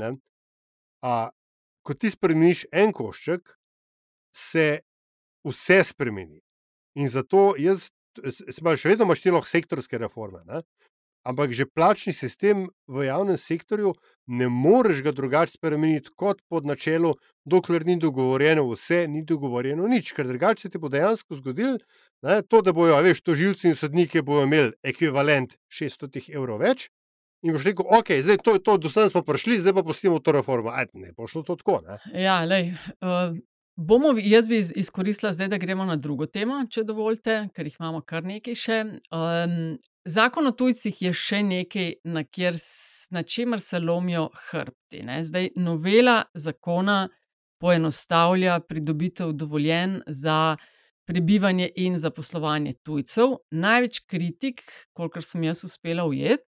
Ko 1.84 1.93
ti 1.93 2.12
spremeniš 2.12 2.65
en 2.71 2.93
košček, 2.93 3.55
se 4.36 4.79
vse 5.47 5.84
spremeni. 5.84 6.41
In 6.99 7.10
zato 7.10 7.53
jaz, 7.58 7.89
še 8.19 8.91
vedno 8.91 9.08
imaš 9.08 9.23
ti 9.23 9.32
lahko 9.34 9.49
sektorske 9.49 9.99
reforme, 10.01 10.43
ne? 10.45 10.62
Ampak 11.23 11.53
že 11.53 11.65
plačni 11.65 12.13
sistem 12.13 12.67
v 12.88 13.05
javnem 13.08 13.38
sektorju 13.38 13.93
ne 14.27 14.49
moreš 14.49 15.01
ga 15.05 15.12
drugače 15.12 15.58
spremeniti 15.58 16.13
kot 16.15 16.41
pod 16.49 16.65
načelu, 16.65 17.15
dokler 17.45 17.86
ni 17.86 17.97
dogovorjeno 17.99 18.67
vse, 18.69 19.08
ni 19.08 19.23
dogovorjeno 19.23 19.88
nič, 19.88 20.13
ker 20.13 20.27
drugače 20.27 20.62
se 20.62 20.69
ti 20.69 20.77
bo 20.77 20.89
dejansko 20.89 21.36
zgodil. 21.41 21.79
Ne, 22.21 22.41
to, 22.41 22.62
da 22.62 22.73
bojo, 22.73 22.99
veš, 23.01 23.23
tožilci 23.23 23.71
in 23.71 23.75
sodniki 23.75 24.21
bojo 24.21 24.45
imeli 24.45 24.73
ekvivalent 24.84 25.55
600 25.71 26.29
evrov 26.36 26.60
več, 26.62 26.89
In 27.39 27.55
boš 27.55 27.69
rekel, 27.69 27.88
ok, 27.88 28.10
zdaj 28.19 28.38
to 28.43 28.53
je 28.58 28.60
to, 28.67 28.73
do 28.84 28.89
sem 28.91 29.08
smo 29.08 29.21
prišli, 29.23 29.62
zdaj 29.62 29.77
pa 29.77 29.84
pustimo 29.88 30.17
to 30.19 30.34
reformo. 30.36 30.73
Aj, 30.75 30.89
ne, 30.99 31.13
bo 31.15 31.27
šlo 31.27 31.45
to 31.47 31.55
tako. 31.55 31.77
Ne? 31.88 31.95
Ja, 32.19 32.41
lej, 32.43 32.73
uh, 32.99 33.32
bomo, 33.80 34.13
jaz 34.24 34.48
bi 34.48 34.60
izkoristila 34.76 35.32
zdaj, 35.32 35.48
da 35.48 35.58
gremo 35.58 35.86
na 35.86 35.96
drugo 35.96 36.26
temo, 36.26 36.60
če 36.72 36.84
dovolite, 36.84 37.38
ker 37.56 37.68
jih 37.68 37.78
imamo 37.80 38.02
kar 38.06 38.26
nekaj 38.28 38.58
še. 38.58 38.80
Um, 39.15 39.78
zakon 40.08 40.50
o 40.50 40.56
tujcih 40.56 41.02
je 41.06 41.13
še 41.15 41.42
nekaj, 41.48 41.94
na, 42.04 42.26
kjer, 42.28 42.60
na 43.15 43.24
čemer 43.24 43.63
se 43.63 43.80
lomijo 43.80 44.28
hrbti. 44.50 45.04
Ne? 45.08 45.22
Zdaj, 45.24 45.54
novela 45.56 46.22
zakona 46.36 47.06
poenostavlja 47.63 48.60
pridobitev 48.68 49.34
dovoljen 49.38 50.02
za. 50.08 50.58
Prebivanje 51.10 51.65
in 51.82 51.96
zaposlovanje 51.98 52.76
tujcev. 52.86 53.32
Največ 53.50 53.96
kritik, 54.06 54.60
kolikor 54.94 55.26
sem 55.26 55.48
jaz 55.48 55.63
uspela 55.65 56.04
ujeti, 56.06 56.46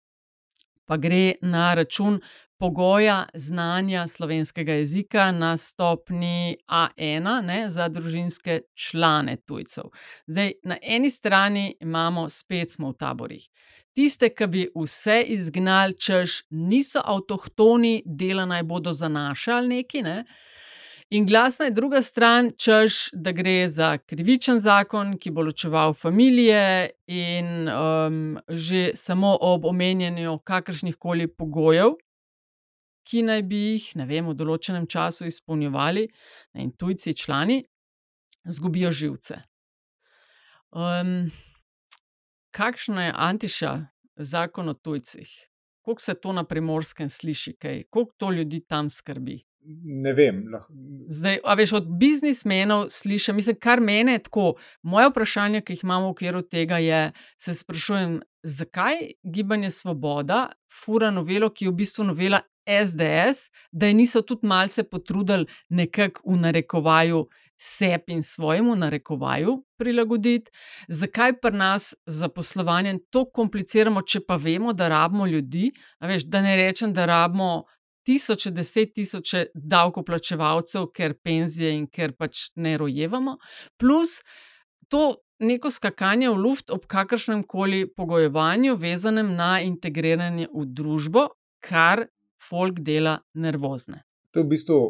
pa 0.90 0.96
gre 0.96 1.34
na 1.42 1.74
račun 1.74 2.20
pogoja 2.58 3.26
znanja 3.34 4.06
slovenskega 4.06 4.72
jezika 4.72 5.32
na 5.32 5.56
stopni 5.56 6.56
A1 6.68 7.42
ne, 7.46 7.70
za 7.70 7.88
družinske 7.88 8.60
člane 8.74 9.36
tujcev. 9.36 9.84
Zdaj, 10.26 10.52
na 10.64 10.76
eni 10.82 11.10
strani 11.10 11.76
imamo 11.80 12.28
spet 12.28 12.72
smo 12.72 12.90
v 12.90 12.96
taborih. 12.98 13.46
Tiste, 13.94 14.32
ki 14.34 14.46
bi 14.46 14.66
vse 14.74 15.20
izgnali, 15.30 15.94
češ 15.94 16.42
niso 16.50 17.02
avtohtoni, 17.04 18.02
dela 18.06 18.46
naj 18.50 18.62
bodo 18.62 18.92
za 18.92 19.08
naše 19.08 19.52
ali 19.52 19.68
neki. 19.68 20.02
Ne. 20.02 20.24
In 21.12 21.26
glasna 21.26 21.64
je 21.64 21.70
druga 21.70 22.02
stran, 22.02 22.52
češ, 22.56 23.08
da 23.12 23.32
gre 23.32 23.68
za 23.68 23.98
krivičen 23.98 24.60
zakon, 24.62 25.16
ki 25.18 25.32
bo 25.34 25.42
ločeval 25.42 25.90
družine, 25.90 26.90
in 27.10 27.66
um, 27.68 28.38
že 28.46 28.92
samo 28.94 29.32
ob 29.40 29.64
omenjanju 29.64 30.38
kakršnih 30.44 30.96
koli 30.96 31.26
pogojev, 31.26 31.96
ki 33.02 33.24
naj 33.26 33.42
bi 33.42 33.56
jih, 33.56 33.88
ne 33.96 34.06
vem, 34.06 34.30
v 34.30 34.36
določenem 34.38 34.86
času 34.86 35.26
izpolnjevali, 35.26 36.06
in 36.54 36.70
tujci, 36.78 37.16
člani, 37.18 37.58
zgubijo 38.46 38.94
živce. 38.94 39.42
Um, 40.70 41.26
kakšno 42.54 43.02
je 43.02 43.12
antiša 43.16 43.74
zakon 44.14 44.68
o 44.68 44.78
tujcih? 44.78 45.26
Kako 45.82 46.00
se 46.00 46.14
to 46.14 46.32
na 46.32 46.46
primorskem 46.46 47.08
sliši, 47.08 47.58
kako 47.58 48.12
to 48.16 48.30
ljudi 48.30 48.62
tam 48.62 48.86
skrbi? 48.86 49.40
Ne 49.84 50.12
vem. 50.12 50.44
Zdaj, 51.08 51.38
a 51.44 51.54
veš, 51.54 51.72
od 51.72 51.88
biznismenov 51.98 52.88
slišim, 52.88 53.36
mislim, 53.36 53.56
kar 53.60 53.80
mene 53.80 54.12
je 54.12 54.22
tako. 54.28 54.54
Moje 54.82 55.10
vprašanje, 55.10 55.60
ki 55.60 55.72
jih 55.72 55.84
imamo 55.84 56.06
v 56.06 56.14
okviru 56.14 56.42
tega, 56.42 56.78
je, 56.78 57.12
se 57.38 57.54
sprašujem, 57.54 58.20
zakaj 58.42 59.12
gibanje 59.22 59.70
Svoboda 59.70 60.48
fura 60.84 61.10
novelo, 61.10 61.50
ki 61.50 61.64
je 61.64 61.70
v 61.70 61.74
bistvu 61.82 62.04
novela 62.04 62.40
SDS, 62.66 63.50
da 63.72 63.86
je 63.86 63.94
niso 63.94 64.22
tudi 64.22 64.46
malce 64.46 64.82
potrudili 64.82 65.46
nekako 65.68 66.30
v 66.30 66.40
narekovaju. 66.40 67.28
Sebi 67.62 68.14
in 68.16 68.22
svojemu 68.22 68.72
narekovaju 68.76 69.58
prilagoditi, 69.76 70.50
zakaj 70.88 71.34
pri 71.40 71.56
nas 71.56 71.94
za 72.06 72.28
poslovanje 72.28 72.94
to 73.10 73.26
kompliciramo, 73.30 74.00
če 74.02 74.22
pa 74.24 74.38
vemo, 74.40 74.72
da 74.72 74.88
rabimo 74.88 75.26
ljudi. 75.26 75.66
Veš, 76.00 76.24
da 76.24 76.40
ne 76.40 76.56
rečem, 76.56 76.94
da 76.96 77.04
rabimo 77.06 77.64
tisoče, 78.06 78.50
deset 78.50 78.94
tisoče 78.94 79.46
davkoplačevalcev, 79.54 80.90
ker 80.94 81.14
penzije 81.22 81.72
in 81.76 81.86
ker 81.86 82.14
pač 82.18 82.50
ne 82.56 82.76
rojevamo, 82.80 83.36
plus 83.80 84.20
to 84.88 85.16
neko 85.40 85.70
skakanje 85.70 86.30
v 86.30 86.36
luft 86.36 86.70
ob 86.70 86.86
kakršnem 86.86 87.42
koli 87.48 87.86
pogojevanju, 87.96 88.76
vezanem 88.76 89.34
na 89.36 89.60
integriranje 89.64 90.48
v 90.52 90.66
družbo, 90.66 91.28
kar 91.64 92.06
folk 92.48 92.80
dela 92.80 93.20
nervozne. 93.34 94.02
To 94.32 94.40
je 94.40 94.44
v 94.44 94.52
bistvu 94.54 94.80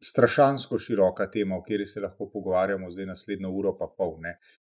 strašansko 0.00 0.78
široka 0.78 1.26
tema, 1.30 1.56
o 1.56 1.62
kateri 1.62 1.86
se 1.86 2.00
lahko 2.00 2.30
pogovarjamo 2.32 2.90
zdaj 2.90 3.06
naslednjo 3.06 3.50
uro, 3.50 3.76
pa 3.78 3.86
pol. 3.96 4.16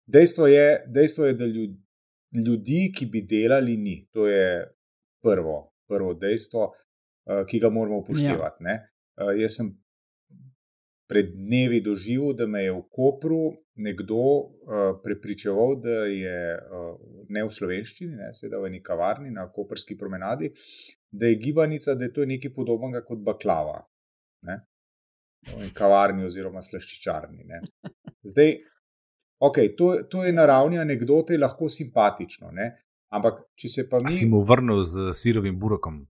Dejstvo 0.05 0.47
je, 0.47 0.83
dejstvo 0.87 1.25
je, 1.25 1.33
da 1.33 1.45
ljudi, 1.45 2.91
ki 2.95 3.05
bi 3.11 3.21
delali, 3.21 3.77
ni. 3.77 3.97
To 4.11 4.27
je 4.27 4.63
prvo, 5.23 5.73
prvo 5.87 6.13
dejstvo. 6.13 6.71
Eh, 7.25 7.45
ki 7.47 7.59
ga 7.59 7.69
moramo 7.69 7.97
upoštevati. 7.97 8.63
Ja. 8.63 8.77
Uh, 9.15 9.31
jaz 9.39 9.55
sem 9.57 9.71
pred 11.09 11.31
dnevi 11.33 11.79
doživel, 11.81 12.35
da 12.37 12.45
me 12.45 12.61
je 12.65 12.73
v 12.75 12.83
Kopru 12.91 13.55
nekdo 13.81 14.19
uh, 14.19 14.99
prepričeval, 15.03 15.75
da 15.81 15.95
je 16.11 16.37
uh, 16.53 16.91
ne 17.29 17.45
v 17.47 17.53
slovenščini, 17.57 18.13
ne 18.19 18.29
seveda 18.35 18.61
v 18.61 18.75
neki 18.75 18.85
kavarni 18.85 19.33
na 19.33 19.47
Koperski 19.51 19.97
promenadi, 19.97 20.51
da 21.09 21.31
je 21.31 21.39
gibanica, 21.41 21.95
da 21.97 22.05
je 22.05 22.13
to 22.13 22.27
nekaj 22.29 22.53
podobnega 22.53 23.01
kot 23.07 23.23
baklava. 23.25 23.79
Ne? 24.45 24.61
V 25.49 25.71
kavarni 25.73 26.25
oziroma 26.29 26.61
slaščičarni. 26.61 27.45
Ne? 27.49 27.61
Zdaj, 28.35 28.57
okay, 29.49 29.73
to, 29.77 29.95
to 30.11 30.25
je 30.25 30.33
na 30.33 30.45
ravni 30.49 30.77
anekdote, 30.81 31.39
lahko 31.41 31.71
simpatično. 31.73 32.53
Ne? 32.53 32.73
Ampak, 33.13 33.47
če 33.57 33.71
se 33.71 33.89
pa 33.89 34.03
mi. 34.03 34.13
Si 34.13 34.29
mu 34.29 34.43
vrnil 34.45 34.83
z 34.85 35.13
sirovim 35.17 35.57
burokom. 35.61 36.03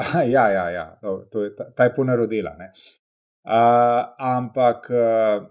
ja, 0.34 0.48
ja, 0.50 0.70
ja. 0.70 0.98
No, 1.02 1.18
to 1.30 1.44
je 1.44 1.54
ta, 1.56 1.70
ta 1.70 1.84
je 1.84 1.94
ponarodela. 1.96 2.56
Uh, 2.60 4.04
ampak 4.18 4.90
uh, 4.90 5.46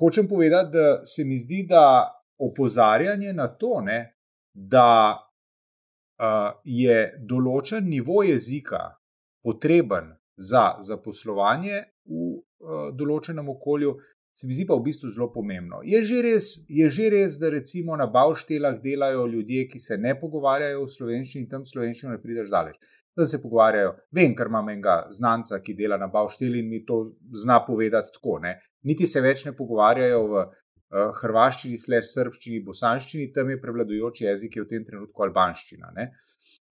hočem 0.00 0.28
povedati, 0.28 0.70
da 0.72 1.04
se 1.04 1.24
mi 1.24 1.38
zdi, 1.38 1.66
da 1.68 2.14
opozarjanje 2.38 3.32
na 3.32 3.48
to, 3.48 3.80
ne, 3.80 4.18
da 4.54 5.18
uh, 5.18 6.50
je 6.64 6.98
določen 7.30 7.88
nivo 7.88 8.22
jezika 8.22 8.98
potreben 9.42 10.14
za 10.36 10.76
zaposlovanje 10.80 11.82
v 12.06 12.28
uh, 12.38 12.90
določenem 12.94 13.48
okolju, 13.54 13.96
se 14.38 14.46
mi 14.46 14.54
zdi 14.54 14.66
pa 14.66 14.76
v 14.78 14.84
bistvu 14.86 15.08
zelo 15.10 15.26
pomembno. 15.34 15.80
Je 15.82 15.98
že 16.06 16.22
res, 16.22 16.46
je 16.70 16.86
že 16.88 17.08
res 17.10 17.40
da 17.42 17.50
recimo 17.50 17.96
na 17.98 18.06
Bauštelah 18.06 18.76
delajo 18.78 19.26
ljudje, 19.26 19.64
ki 19.66 19.78
se 19.82 19.98
ne 19.98 20.14
pogovarjajo 20.20 20.84
v 20.84 20.92
slovenščini, 20.92 21.48
tam 21.50 21.64
slovenščino 21.66 22.12
ne 22.12 22.20
prideš 22.22 22.52
daleč. 22.52 22.78
Da 23.18 23.26
se 23.26 23.40
pogovarjajo, 23.42 23.96
vem, 24.14 24.36
ker 24.38 24.46
imam 24.46 24.70
enega 24.70 25.00
znanca, 25.10 25.58
ki 25.58 25.74
dela 25.74 25.98
na 25.98 26.06
Baušteli 26.06 26.62
in 26.62 26.70
mi 26.70 26.84
to 26.86 27.00
zna 27.34 27.64
povedati 27.66 28.14
tako. 28.14 28.38
Ne? 28.46 28.54
Niti 28.86 29.10
se 29.10 29.20
več 29.24 29.42
ne 29.48 29.56
pogovarjajo 29.58 30.22
v 30.30 30.44
uh, 30.44 31.10
hrvaščini, 31.18 31.74
slej 31.74 32.06
srbščini, 32.06 32.62
bosanščini, 32.62 33.32
tam 33.34 33.50
je 33.50 33.58
prevladujoči 33.58 34.28
jezik 34.28 34.60
je 34.60 34.62
v 34.62 34.70
tem 34.70 34.86
trenutku 34.86 35.26
albanščina. 35.26 35.90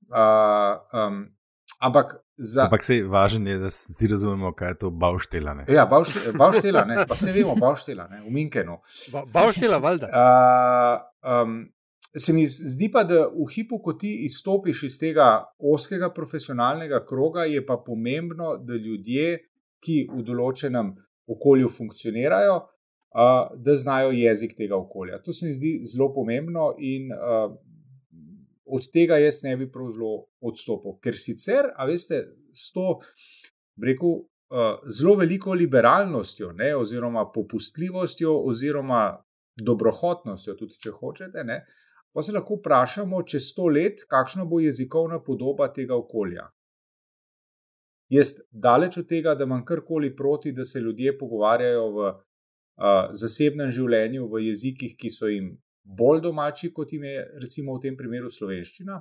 Uh, 0.08 0.80
um, 0.96 1.26
Ampak, 1.80 2.16
za... 2.38 2.64
Ampak 2.64 2.84
se 2.84 3.04
važno 3.04 3.50
je, 3.50 3.58
da 3.62 3.70
si 3.70 4.08
razumemo, 4.08 4.52
kaj 4.58 4.70
je 4.70 4.78
to 4.78 4.90
bavštela. 4.90 5.54
Ne? 5.54 5.66
Ja, 5.70 5.86
bavštela, 5.86 6.34
bavštela 6.38 6.86
ne? 6.86 7.04
pa 7.08 7.16
se 7.16 7.32
vemo, 7.32 7.56
bavštela, 7.56 8.08
ne? 8.08 8.22
v 8.26 8.34
Minkenu. 8.34 8.80
Ba, 9.14 9.24
bavštela, 9.34 9.78
valjda. 9.78 10.10
Uh, 10.10 11.42
um, 11.42 11.60
se 12.18 12.34
mi 12.34 12.48
zdi 12.48 12.90
pa, 12.94 13.04
da 13.04 13.28
v 13.28 13.46
hipu, 13.54 13.78
ko 13.84 13.94
ti 13.94 14.16
izstopiš 14.26 14.84
iz 14.90 14.98
tega 15.00 15.44
oskega 15.60 16.10
profesionalnega 16.14 17.04
kroga, 17.06 17.46
je 17.46 17.62
pa 17.66 17.78
pomembno, 17.86 18.56
da 18.58 18.74
ljudje, 18.74 19.38
ki 19.84 20.08
v 20.10 20.26
določenem 20.26 20.96
okolju 21.30 21.70
funkcionirajo, 21.70 22.58
uh, 22.58 23.54
da 23.54 23.78
znajo 23.78 24.16
jezik 24.18 24.58
tega 24.58 24.80
okolja. 24.80 25.22
To 25.22 25.34
se 25.34 25.46
mi 25.46 25.54
zdi 25.54 25.78
zelo 25.86 26.10
pomembno 26.16 26.72
in 26.82 27.14
uh, 27.14 27.52
od 28.68 28.90
tega 28.94 29.18
jaz 29.22 29.42
ne 29.44 29.56
bi 29.58 29.70
prav 29.72 29.92
zelo 29.96 30.28
odstopil. 30.42 30.98
Ker 31.04 31.18
sicer, 31.18 31.72
a 31.76 31.86
veste, 31.88 32.24
s 32.54 32.72
to, 32.76 33.00
rekel, 33.84 34.20
uh, 34.52 34.76
zelo 34.90 35.16
veliko 35.22 35.54
liberalnostjo, 35.54 36.52
ne, 36.58 36.74
oziroma 36.76 37.26
popustljivostjo, 37.34 38.34
oziroma 38.52 39.02
dobrohotnostjo, 39.58 40.56
tudi 40.60 40.80
če 40.84 40.94
hočete, 41.00 41.44
ne, 41.44 41.62
pa 42.14 42.24
se 42.24 42.34
lahko 42.34 42.60
vprašamo, 42.60 43.24
čez 43.24 43.52
sto 43.52 43.68
let, 43.70 44.06
kakšna 44.10 44.46
bo 44.46 44.60
jezikovna 44.62 45.20
podoba 45.24 45.70
tega 45.74 45.98
okolja. 45.98 46.48
Jaz 48.10 48.38
daleč 48.52 48.98
od 49.02 49.08
tega, 49.10 49.36
da 49.36 49.44
imam 49.44 49.66
karkoli 49.66 50.16
proti, 50.16 50.54
da 50.56 50.64
se 50.64 50.80
ljudje 50.80 51.18
pogovarjajo 51.18 51.88
v 51.92 52.08
uh, 52.08 53.10
zasebnem 53.12 53.72
življenju 53.72 54.30
v 54.32 54.46
jezikih, 54.48 54.96
ki 54.98 55.12
so 55.12 55.28
jim 55.28 55.58
bolj 55.88 56.22
domači, 56.22 56.72
kot 56.74 56.92
jim 56.94 57.04
je, 57.08 57.24
recimo, 57.42 57.78
v 57.78 57.88
tem 57.88 57.98
primeru 57.98 58.30
slovenščina. 58.32 59.00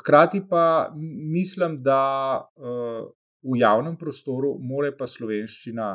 Hkrati 0.00 0.42
pa 0.48 0.92
mislim, 0.94 1.80
da 1.82 2.02
uh, 2.40 3.10
v 3.42 3.58
javnem 3.60 3.96
prostoru 3.98 4.56
mora 4.58 4.90
pa 4.96 5.06
slovenščina 5.06 5.92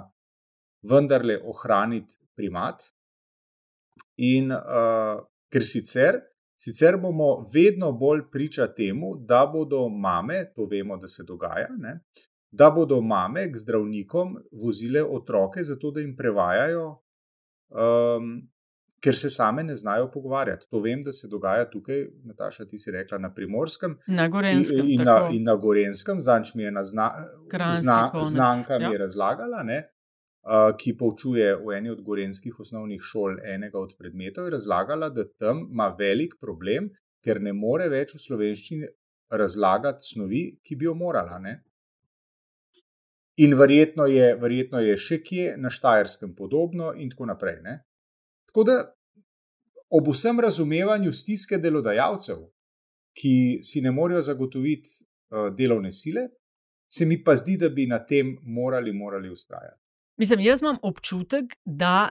vendarle 0.90 1.40
ohraniti 1.44 2.20
primat. 2.38 2.88
In 4.24 4.52
uh, 4.52 5.20
ker 5.52 5.66
sicer, 5.66 6.20
sicer 6.60 6.98
bomo 7.02 7.46
vedno 7.52 7.92
bolj 7.96 8.26
priča 8.32 8.68
temu, 8.76 9.16
da 9.20 9.46
bodo 9.52 9.88
mame, 9.90 10.46
to 10.56 10.68
vemo, 10.72 10.98
da 11.00 11.08
se 11.12 11.24
dogaja, 11.28 11.70
ne, 11.80 12.00
da 12.52 12.70
bodo 12.72 13.02
mame 13.04 13.50
k 13.52 13.60
zdravnikom 13.60 14.38
vozile 14.64 15.04
otroke, 15.04 15.64
zato 15.64 15.92
da 15.92 16.04
jim 16.04 16.16
prevajajo. 16.16 16.86
Um, 17.76 18.46
ker 19.06 19.16
se 19.16 19.30
same 19.30 19.64
ne 19.64 19.76
znajo 19.76 20.10
pogovarjati. 20.12 20.66
To 20.72 20.80
vem, 20.82 21.04
da 21.06 21.12
se 21.14 21.28
dogaja 21.30 21.70
tukaj, 21.70 22.08
Nataša, 22.26 22.66
ti 22.66 22.78
si 22.82 22.92
rekla 22.92 23.18
na 23.22 23.34
primorskem. 23.34 23.98
Na 24.08 24.28
Gorenskem. 24.28 24.80
In, 24.80 24.92
in, 25.00 25.04
na, 25.06 25.18
in 25.32 25.44
na 25.46 25.56
Gorenskem, 25.56 26.22
zanč 26.22 26.56
mi 26.56 26.64
je 26.64 26.72
na 26.72 26.84
zna, 26.84 27.12
zna, 27.82 28.00
znanka 28.26 28.80
mi 28.80 28.90
je 28.90 28.98
ja. 28.98 29.04
razlagala, 29.06 29.64
ne, 29.64 29.78
uh, 29.86 30.72
ki 30.78 30.96
poučuje 30.98 31.54
v 31.62 31.78
eni 31.78 31.94
od 31.94 32.02
gorenskih 32.02 32.60
osnovnih 32.60 33.02
šol 33.02 33.38
enega 33.54 33.80
od 33.80 33.94
predmetov, 34.00 34.50
je 34.50 34.58
razlagala, 34.58 35.10
da 35.14 35.28
tam 35.30 35.68
ima 35.70 35.92
velik 36.00 36.38
problem, 36.42 36.90
ker 37.26 37.42
ne 37.42 37.54
more 37.54 37.90
več 37.94 38.16
v 38.18 38.24
slovenščini 38.26 38.90
razlagati 39.38 40.06
snovi, 40.06 40.44
ki 40.66 40.82
bi 40.82 40.90
jo 40.90 40.98
morala. 40.98 41.38
Ne. 41.42 41.60
In 43.46 43.54
verjetno 43.60 44.06
je, 44.10 44.34
verjetno 44.42 44.82
je 44.82 44.98
še 44.98 45.22
kje 45.22 45.56
na 45.62 45.70
Štajerskem 45.70 46.34
podobno, 46.38 46.94
in 46.96 47.10
tako 47.14 47.30
naprej. 47.30 47.60
Ne? 47.66 47.82
Tako 48.50 48.64
da, 48.64 48.76
ob 49.90 50.08
vsem 50.14 50.40
razumevanju 50.40 51.14
stiske 51.14 51.58
delodajalcev, 51.58 52.42
ki 53.16 53.60
si 53.64 53.82
ne 53.82 53.92
morejo 53.92 54.22
zagotoviti 54.22 54.90
uh, 55.00 55.56
delovne 55.56 55.92
sile, 55.92 56.28
se 56.92 57.06
mi 57.06 57.18
pa 57.24 57.36
zdi, 57.36 57.58
da 57.58 57.70
bi 57.70 57.88
na 57.88 58.00
tem 58.06 58.38
morali, 58.44 58.94
morali 58.94 59.30
ustrajati. 59.30 59.82
Mislim, 60.18 60.40
jaz 60.40 60.62
imam 60.62 60.78
občutek, 60.82 61.56
da 61.66 62.10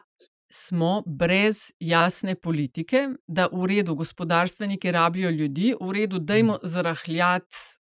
smo 0.53 1.03
brez 1.07 1.73
jasne 1.81 2.35
politike, 2.35 3.09
da 3.27 3.49
v 3.53 3.67
redu 3.67 3.95
gospodarstveniki 3.95 4.93
rabijo 4.93 5.31
ljudi, 5.31 5.75
v 5.81 5.93
redu, 5.93 6.19
da 6.19 6.37
jim 6.37 6.53
zarahljati 6.63 7.57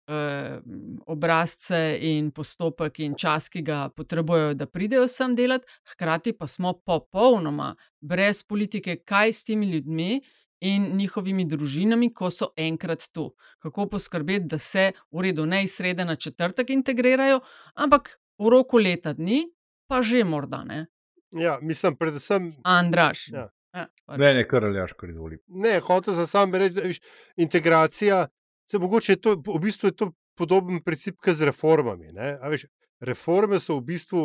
obrazce 1.07 1.97
in 2.01 2.31
postopek 2.31 2.99
in 2.99 3.15
čas, 3.15 3.49
ki 3.49 3.61
ga 3.65 3.89
potrebujejo, 3.95 4.53
da 4.59 4.65
pridejo 4.65 5.07
sem 5.07 5.35
delati, 5.35 5.67
hkrati 5.93 6.33
pa 6.37 6.47
smo 6.47 6.73
popolnoma 6.73 7.73
brez 8.01 8.43
politike, 8.43 8.99
kaj 9.05 9.33
s 9.33 9.43
temi 9.49 9.71
ljudmi 9.71 10.21
in 10.61 10.91
njihovimi 10.97 11.45
družinami, 11.45 12.11
ko 12.13 12.29
so 12.29 12.51
enkrat 12.57 13.07
tu. 13.13 13.31
Kako 13.59 13.87
poskrbeti, 13.95 14.45
da 14.45 14.57
se 14.57 14.91
v 15.11 15.25
redu 15.25 15.45
ne 15.45 15.63
iz 15.63 15.75
sreda 15.75 16.05
na 16.05 16.15
četrtek 16.15 16.69
integrirajo, 16.69 17.39
ampak 17.75 18.19
v 18.37 18.49
roku 18.49 18.77
leta 18.77 19.13
dni, 19.13 19.45
pa 19.89 20.01
že 20.01 20.23
morda 20.23 20.63
ne. 20.63 20.85
Ja, 21.31 21.57
mislim, 21.61 21.95
predvsem. 21.95 22.53
Andraš. 22.63 23.27
Ja. 23.29 23.49
Ja, 23.71 23.87
ne, 24.17 24.33
ne, 24.33 24.43
kar 24.47 24.65
ali 24.67 24.75
jaš, 24.77 24.93
kar 24.99 25.09
izvoli. 25.09 25.37
Ne, 25.47 25.77
hotel 25.79 26.25
sem 26.27 26.55
reči, 26.55 26.75
da 26.75 26.81
je 26.81 26.95
integracija 27.39 28.25
Se 28.71 28.79
mogoče 28.79 29.15
to, 29.19 29.35
v 29.35 29.59
bistvu 29.59 29.89
je 29.89 29.95
to 29.99 30.11
podoben 30.39 30.79
princip 30.83 31.17
kot 31.19 31.35
z 31.35 31.49
reformami. 31.49 32.13
Veš, 32.49 32.65
reforme 33.03 33.59
so 33.59 33.75
v 33.81 33.83
bistvu 33.89 34.21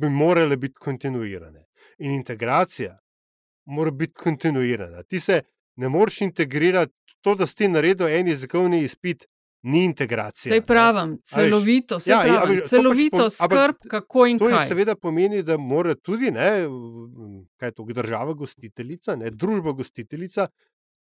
bi 0.00 0.08
morale 0.12 0.58
biti 0.60 0.76
kontinuirane 0.76 1.64
in 1.98 2.12
integracija 2.12 2.98
mora 3.66 3.90
biti 3.90 4.12
kontinuirana. 4.12 5.02
Ti 5.02 5.20
se 5.20 5.40
ne 5.76 5.88
moreš 5.88 6.20
integrirati, 6.20 6.92
to, 7.20 7.34
da 7.34 7.46
si 7.46 7.68
naredil 7.68 8.08
en 8.08 8.28
jezikovni 8.28 8.82
izpit. 8.84 9.26
Ni 9.66 9.80
integracija. 9.84 10.50
Sej 10.52 10.60
pravim, 10.62 11.16
celovito, 11.26 11.96
ja, 12.06 12.20
pravim, 12.22 12.58
ja, 12.58 12.64
celovito 12.68 13.24
pač 13.24 13.32
skrb, 13.34 13.78
pom, 13.80 13.88
kako 13.90 14.26
in 14.30 14.38
to 14.38 14.46
kaj. 14.52 14.60
To 14.68 14.68
seveda 14.70 14.94
pomeni, 14.94 15.40
da 15.42 15.56
mora 15.58 15.96
tudi 15.98 16.30
ne, 16.30 16.50
kaj 17.58 17.72
to, 17.74 17.86
država 17.96 18.36
gostiteljica, 18.38 19.16
ne, 19.18 19.32
družba 19.34 19.72
gostiteljica, 19.74 20.46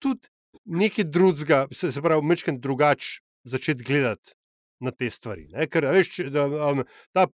tudi 0.02 0.32
nekaj 0.66 1.06
drugega, 1.06 1.68
se, 1.72 1.92
se 1.92 2.02
pravi, 2.02 2.26
mečken 2.26 2.60
drugače 2.60 3.22
začeti 3.44 3.84
gledati 3.84 4.34
na 4.80 4.92
te 4.92 5.10
stvari. 5.10 5.48
Ne? 5.54 5.68
Ker 5.72 5.88
veš, 5.92 6.20
da, 6.34 6.46
um, 6.46 6.84
ta 7.16 7.26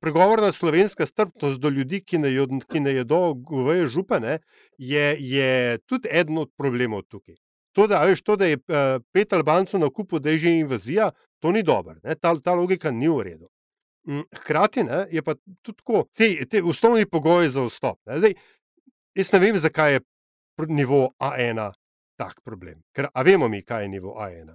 pregovorna 0.00 0.52
slovenska 0.52 1.06
strpnost 1.06 1.60
do 1.60 1.68
ljudi, 1.68 2.02
ki 2.04 2.18
ne, 2.18 2.32
jod, 2.34 2.52
ki 2.68 2.82
ne 2.84 2.94
jedo 2.94 3.20
goveje 3.34 3.86
župe, 3.94 4.20
ne, 4.20 4.38
je, 4.78 5.14
je 5.18 5.78
tudi 5.88 6.10
eden 6.12 6.38
od 6.38 6.52
problemov 6.58 7.06
tukaj. 7.08 7.38
To, 7.78 7.86
da, 7.86 8.02
veš, 8.04 8.22
to, 8.26 8.36
da 8.36 8.50
je 8.50 8.58
uh, 8.58 8.98
pet 9.14 9.32
Albancev 9.32 9.80
na 9.80 9.88
kupu, 9.94 10.18
da 10.18 10.34
je 10.34 10.44
že 10.44 10.54
invazija, 10.58 11.10
to 11.40 11.52
ni 11.52 11.62
dobro. 11.62 11.96
Ta, 12.20 12.34
ta 12.36 12.54
logika 12.54 12.90
ni 12.90 13.08
v 13.08 13.22
redu. 13.24 13.48
Mm, 14.08 14.24
hkrati 14.42 14.84
ne, 14.84 15.04
je 15.12 15.22
pa 15.22 15.34
tudi 15.62 15.76
tako, 15.78 16.04
te, 16.16 16.32
te 16.50 16.62
osnovni 16.62 17.06
pogoji 17.06 17.48
za 17.48 17.64
vstop. 17.64 18.00
Ne. 18.06 18.18
Zdaj, 18.18 18.34
jaz 19.14 19.32
ne 19.32 19.38
vem, 19.38 19.58
zakaj 19.58 19.92
je 19.94 20.00
nivo 20.68 21.12
A1 21.20 21.70
tak 22.20 22.42
problem. 22.44 22.82
Ker 22.92 23.08
vemo 23.24 23.48
mi, 23.48 23.62
kaj 23.64 23.86
je 23.86 23.88
nivo 23.88 24.18
A1. 24.20 24.52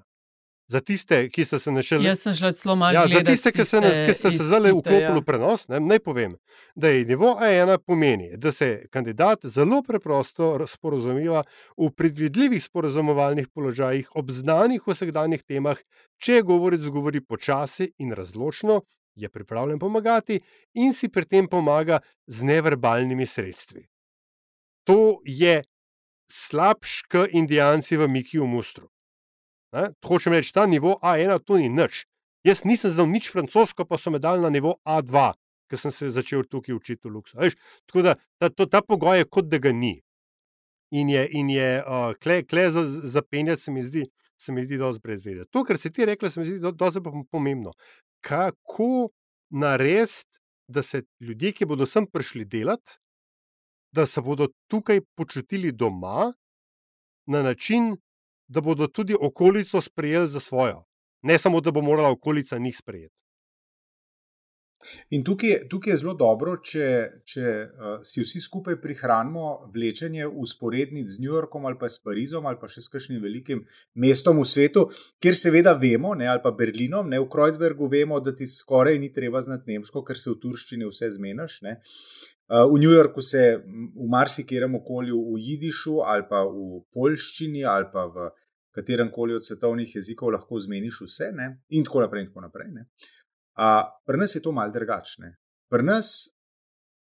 Za 0.67 0.80
tiste, 0.82 1.30
ki 1.30 1.45
ste 1.45 1.60
se 1.62 1.71
našli. 1.71 2.08
Jaz 2.08 2.23
sem 2.25 2.34
šel 2.34 2.54
celo 2.58 2.75
malo 2.75 2.97
ja. 2.97 3.06
Za 3.08 3.21
tiste, 3.25 3.51
ki, 3.54 3.65
se 3.65 3.82
ki 4.08 4.13
ste 4.17 4.32
se 4.34 4.47
zdaj 4.49 4.71
vklopili 4.71 5.01
ja. 5.04 5.13
v 5.13 5.21
prenos, 5.25 5.67
ne, 5.69 5.80
naj 5.80 5.99
povem, 6.01 6.34
da 6.75 6.89
je 6.89 7.04
nivo 7.06 7.36
A1 7.38 7.78
pomeni, 7.86 8.32
da 8.38 8.51
se 8.51 8.88
kandidat 8.89 9.45
zelo 9.45 9.84
preprosto 9.86 10.56
sporozumiva 10.67 11.43
v 11.78 11.91
predvidljivih 11.93 12.63
sporozumovalnih 12.63 13.51
položajih, 13.54 14.10
ob 14.17 14.34
znanih 14.34 14.82
vsakdanjih 14.88 15.45
temah, 15.45 15.78
če 16.17 16.41
govorec 16.41 16.89
govori 16.89 17.21
počasi 17.21 17.91
in 18.01 18.17
razločno, 18.17 18.82
je 19.15 19.30
pripravljen 19.30 19.80
pomagati 19.80 20.41
in 20.73 20.93
si 20.93 21.10
pri 21.13 21.30
tem 21.30 21.47
pomaga 21.47 22.01
z 22.28 22.43
neverbalnimi 22.43 23.25
sredstvi. 23.25 23.86
To 24.89 25.21
je 25.25 25.62
slabš 26.31 27.01
kot 27.11 27.33
Indijanci 27.33 27.97
v 27.97 28.07
Mikiju 28.07 28.45
Mustru. 28.47 28.89
Hočem 30.05 30.33
reči, 30.33 30.53
ta 30.53 30.65
nivo 30.65 30.99
A1 31.03 31.39
to 31.43 31.57
ni 31.57 31.69
nič. 31.69 32.05
Jaz 32.45 32.61
nisem 32.63 32.93
znal 32.93 33.09
nič 33.09 33.31
francosko, 33.33 33.85
pa 33.85 33.97
so 33.97 34.13
me 34.13 34.21
dali 34.21 34.41
na 34.41 34.49
nivo 34.53 34.77
A2, 34.85 35.33
ker 35.69 35.79
sem 35.81 35.91
se 35.91 36.11
začel 36.13 36.45
tukaj 36.45 36.75
učiti 36.77 37.07
v 37.07 37.17
Luksu. 37.17 37.38
Tako 37.89 38.01
da 38.05 38.15
ta, 38.38 38.49
to, 38.49 38.69
ta 38.69 38.81
pogoj 38.85 39.17
je 39.17 39.25
kot 39.25 39.49
da 39.49 39.57
ga 39.57 39.73
ni. 39.73 40.01
in 40.91 41.09
je, 41.09 41.27
in 41.31 41.49
je 41.49 41.83
uh, 41.83 42.13
kle, 42.21 42.43
kle 42.45 42.69
za, 42.71 42.83
za 42.85 43.21
penjati, 43.21 43.61
se 43.61 43.71
mi 43.71 43.83
zdi, 43.83 44.05
se 44.38 44.51
mi 44.51 44.63
zdi 44.65 44.77
dosti 44.77 45.01
brez 45.03 45.25
vede. 45.25 45.45
To, 45.51 45.63
kar 45.63 45.77
si 45.77 45.91
ti 45.91 46.05
rekla, 46.05 46.29
se 46.29 46.39
mi 46.39 46.45
zdi 46.45 46.71
dosti 46.73 47.01
pomembno. 47.31 47.73
Kako 48.21 49.09
narediti, 49.49 50.29
da 50.67 50.81
se 50.81 51.03
ljudje, 51.19 51.51
ki 51.51 51.65
bodo 51.65 51.85
sem 51.85 52.07
prišli 52.07 52.45
delati, 52.45 52.97
da 53.95 54.05
se 54.05 54.21
bodo 54.21 54.47
tukaj 54.67 55.01
počutili 55.17 55.71
doma 55.71 56.34
na 57.27 57.43
način, 57.43 57.95
da 58.47 58.62
bodo 58.62 58.88
tudi 58.88 59.15
okolico 59.21 59.81
sprejeli 59.81 60.29
za 60.29 60.39
svojo. 60.39 60.84
Ne 61.21 61.38
samo, 61.39 61.62
da 61.62 61.71
bo 61.71 61.81
morala 61.81 62.12
okolica 62.12 62.58
njih 62.58 62.77
sprejeti. 62.77 63.24
In 65.15 65.23
tukaj, 65.23 65.67
tukaj 65.69 65.93
je 65.93 65.97
zelo 66.01 66.13
dobro, 66.19 66.55
če, 66.63 66.88
če 67.25 67.43
uh, 67.45 67.95
si 68.05 68.21
vsi 68.21 68.41
skupaj 68.43 68.77
prihranimo 68.83 69.71
vlečenje 69.73 70.27
usporednic 70.27 71.09
z 71.09 71.23
New 71.23 71.33
Yorkom 71.33 71.65
ali 71.65 71.79
pa 71.79 71.89
s 71.89 72.01
Parizom 72.03 72.45
ali 72.45 72.59
pa 72.61 72.69
še 72.71 72.83
s 72.85 72.91
kakšnim 72.93 73.21
velikim 73.23 73.63
mestom 74.01 74.41
v 74.41 74.47
svetu, 74.49 74.85
kjer 75.23 75.38
seveda 75.39 75.75
vemo, 75.81 76.13
ne, 76.19 76.29
ali 76.29 76.43
pa 76.43 76.53
Berlinom, 76.55 77.09
ne 77.09 77.21
v 77.23 77.29
Kreuzbergu 77.31 77.89
vemo, 77.91 78.19
da 78.21 78.35
ti 78.35 78.47
skoraj 78.49 78.99
ni 79.01 79.11
treba 79.15 79.41
znati 79.41 79.73
nemško, 79.73 80.03
ker 80.05 80.21
se 80.21 80.31
v 80.33 80.39
turščini 80.43 80.89
vse 80.91 81.13
zmeniš. 81.17 81.59
Uh, 81.65 82.65
v 82.69 82.79
New 82.81 82.93
Yorku 82.93 83.25
se 83.25 83.55
v 83.65 84.09
marsikerem 84.11 84.75
okolju 84.81 85.17
v 85.31 85.43
jidišu 85.49 86.01
ali 86.05 86.27
pa 86.29 86.43
v 86.45 86.83
polščini 86.93 87.65
ali 87.65 87.89
pa 87.93 88.05
v 88.11 88.29
katerem 88.75 89.07
koli 89.11 89.33
od 89.33 89.45
svetovnih 89.47 89.95
jezikov 89.95 90.33
lahko 90.35 90.59
zmeniš 90.59 91.05
vse 91.07 91.31
ne? 91.31 91.53
in 91.71 91.88
tako 91.88 92.03
naprej. 92.03 92.27
In 92.27 92.33
tako 92.33 92.43
naprej 92.43 92.73
Pri 94.05 94.17
nas 94.17 94.35
je 94.35 94.41
to 94.41 94.51
malce 94.51 94.79
drugačne. 94.79 95.35
Pri 95.71 95.83
nas 95.83 96.29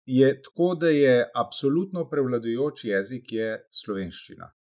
je 0.06 0.41
tako, 0.41 0.76
da 0.76 0.89
je 0.89 1.30
absolutno 1.36 2.10
prevladujoč 2.10 2.86
jezik 2.86 3.34
je 3.34 3.65
slovenščina. 3.71 4.52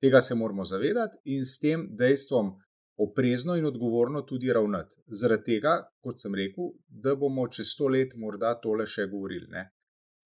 Tega 0.00 0.20
se 0.20 0.34
moramo 0.34 0.64
zavedati 0.64 1.16
in 1.24 1.44
s 1.44 1.58
tem 1.58 1.88
dejstvom 1.96 2.54
oprezno 2.96 3.56
in 3.56 3.66
odgovorno 3.66 4.22
tudi 4.22 4.52
ravnati. 4.52 5.02
Zaradi 5.06 5.44
tega, 5.44 5.74
kot 6.00 6.20
sem 6.20 6.34
rekel, 6.34 6.70
da 6.88 7.16
bomo 7.16 7.48
čez 7.48 7.72
sto 7.74 7.88
let 7.88 8.14
morda 8.16 8.54
tole 8.62 8.86
še 8.86 9.08
govorili. 9.10 9.48
Ne? 9.50 9.66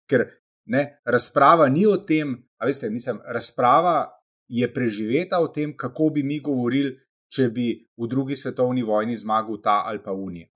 Ker 0.08 0.26
ne, 0.68 1.00
razprava 1.04 1.68
ni 1.68 1.86
o 1.86 1.96
tem, 1.96 2.36
a 2.58 2.68
veste, 2.68 2.90
mislim, 2.90 3.22
razprava 3.24 4.10
je 4.48 4.68
preživeta 4.72 5.40
o 5.40 5.48
tem, 5.48 5.76
kako 5.76 6.10
bi 6.14 6.22
mi 6.22 6.40
govorili, 6.44 6.94
če 7.28 7.48
bi 7.52 7.72
v 7.96 8.08
drugi 8.08 8.36
svetovni 8.36 8.82
vojni 8.82 9.16
zmagal 9.16 9.60
ta 9.64 9.82
ali 9.86 10.02
pa 10.04 10.12
Unija. 10.12 10.48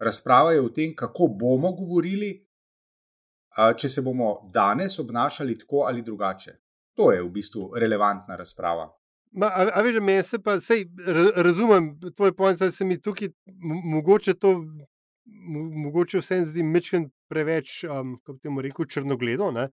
Razprava 0.00 0.52
je 0.52 0.60
o 0.60 0.68
tem, 0.68 0.94
kako 0.96 1.28
bomo 1.40 1.72
govorili, 1.76 2.32
če 3.76 3.88
se 3.88 4.02
bomo 4.02 4.50
danes 4.54 4.98
obnašali 4.98 5.58
tako 5.58 5.84
ali 5.88 6.02
drugače. 6.02 6.56
To 6.96 7.12
je 7.12 7.22
v 7.22 7.28
bistvu 7.30 7.70
relevantna 7.76 8.36
razprava. 8.36 8.88
Ma, 9.32 9.46
a, 9.46 9.66
a 9.74 9.82
veš, 9.82 10.00
meni 10.02 10.22
se 10.26 10.40
pa, 10.42 10.56
sej, 10.60 10.88
razumem 11.36 11.92
tvoj 12.16 12.32
pojem, 12.36 12.56
da 12.56 12.70
se 12.72 12.84
mi 12.84 12.98
tukaj 13.00 13.28
mogoče 13.92 14.34
to, 14.34 14.56
mogoče 15.84 16.18
vsem 16.18 16.44
zdi 16.44 16.62
mečken 16.66 17.10
preveč, 17.30 17.84
um, 17.84 18.16
kako 18.18 18.32
bi 18.32 18.42
temu 18.42 18.62
rekel, 18.62 18.88
črnogledo. 18.90 19.50
Ne? 19.54 19.68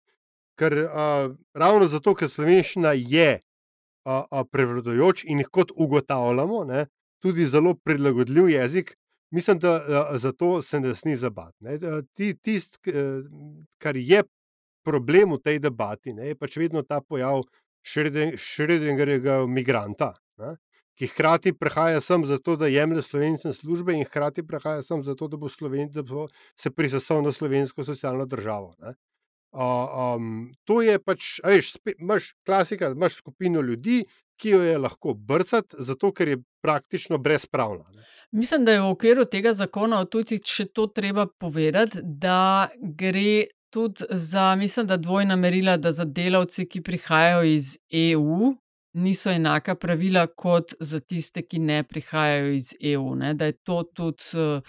Ker 0.59 0.75
uh, 0.83 1.35
ravno 1.53 1.87
zato, 1.87 2.15
ker 2.15 2.29
slovenščina 2.31 2.91
je 2.97 3.29
uh, 3.39 4.25
uh, 4.31 4.43
prevladujoč 4.51 5.23
in 5.31 5.43
kot 5.51 5.71
ugotavljamo, 5.75 6.63
ne, 6.67 6.85
tudi 7.23 7.47
zelo 7.47 7.75
prilagodljiv 7.75 8.49
jezik, 8.49 8.95
Mislim, 9.31 9.59
da 9.59 9.75
uh, 9.75 10.17
zato 10.21 10.61
se 10.61 10.79
ne 10.79 10.95
sni 10.95 11.15
zabati. 11.15 11.65
Tisto, 12.41 12.79
kar 13.77 13.97
je 13.97 14.23
problem 14.85 15.33
v 15.33 15.41
tej 15.41 15.59
debati, 15.59 16.13
ne, 16.13 16.29
je 16.31 16.37
pač 16.37 16.57
vedno 16.61 16.83
ta 16.85 17.01
pojav 17.01 17.41
šredingerjega 17.85 19.41
migranta, 19.49 20.13
ne, 20.41 20.55
ki 20.95 21.09
hkrati 21.11 21.53
prihaja 21.57 21.99
sem 22.01 22.23
zato, 22.25 22.55
da 22.55 22.69
jemlje 22.71 23.01
slovencem 23.03 23.53
službe 23.53 23.97
in 23.97 24.05
hkrati 24.05 24.45
prihaja 24.47 24.85
sem 24.85 25.03
zato, 25.03 25.27
da 25.27 25.37
bo, 25.37 25.49
Sloven, 25.49 25.89
da 25.91 26.05
bo 26.05 26.27
se 26.55 26.71
prisesal 26.71 27.25
na 27.25 27.33
slovensko 27.35 27.83
socialno 27.83 28.25
državo. 28.29 28.75
Ne. 28.79 28.95
Uh, 29.55 30.15
um, 30.15 30.51
to 30.67 30.81
je 30.83 30.99
pač, 30.99 31.37
veš, 31.43 31.75
imaš 31.97 32.33
klasika, 32.45 32.91
imaš 32.91 33.21
skupino 33.21 33.61
ljudi, 33.63 34.01
ki 34.37 34.49
jo 34.49 34.61
je 34.61 34.77
lahko 34.77 35.13
brcati, 35.13 35.75
zato 35.79 36.11
ker 36.13 36.27
je 36.27 36.37
praktično 36.61 37.17
brezpravna. 37.17 37.85
Mislim, 38.31 38.65
da 38.65 38.71
je 38.71 38.81
v 38.81 38.89
okviru 38.89 39.25
tega 39.25 39.53
zakona 39.53 39.99
o 39.99 40.05
tujcih 40.05 40.41
še 40.45 40.65
to 40.65 40.87
treba 40.87 41.27
povedati, 41.27 42.01
da 42.03 42.69
gre 42.81 43.45
tudi 43.69 44.05
za, 44.09 44.55
mislim, 44.55 44.87
da 44.87 44.97
dvojna 44.97 45.35
merila, 45.35 45.77
da 45.77 45.91
za 45.91 46.05
delavce, 46.05 46.65
ki 46.65 46.81
prihajajo 46.81 47.43
iz 47.43 47.77
EU, 47.91 48.53
niso 48.93 49.31
enaka 49.31 49.75
pravila 49.75 50.27
kot 50.27 50.73
za 50.79 50.99
tiste, 50.99 51.43
ki 51.43 51.59
ne 51.59 51.83
prihajajo 51.83 52.51
iz 52.55 52.73
EU. 52.79 53.15
Ne? 53.15 53.33
Da 53.33 53.51
je 53.51 53.57
to 53.63 53.83
tudi. 53.83 54.61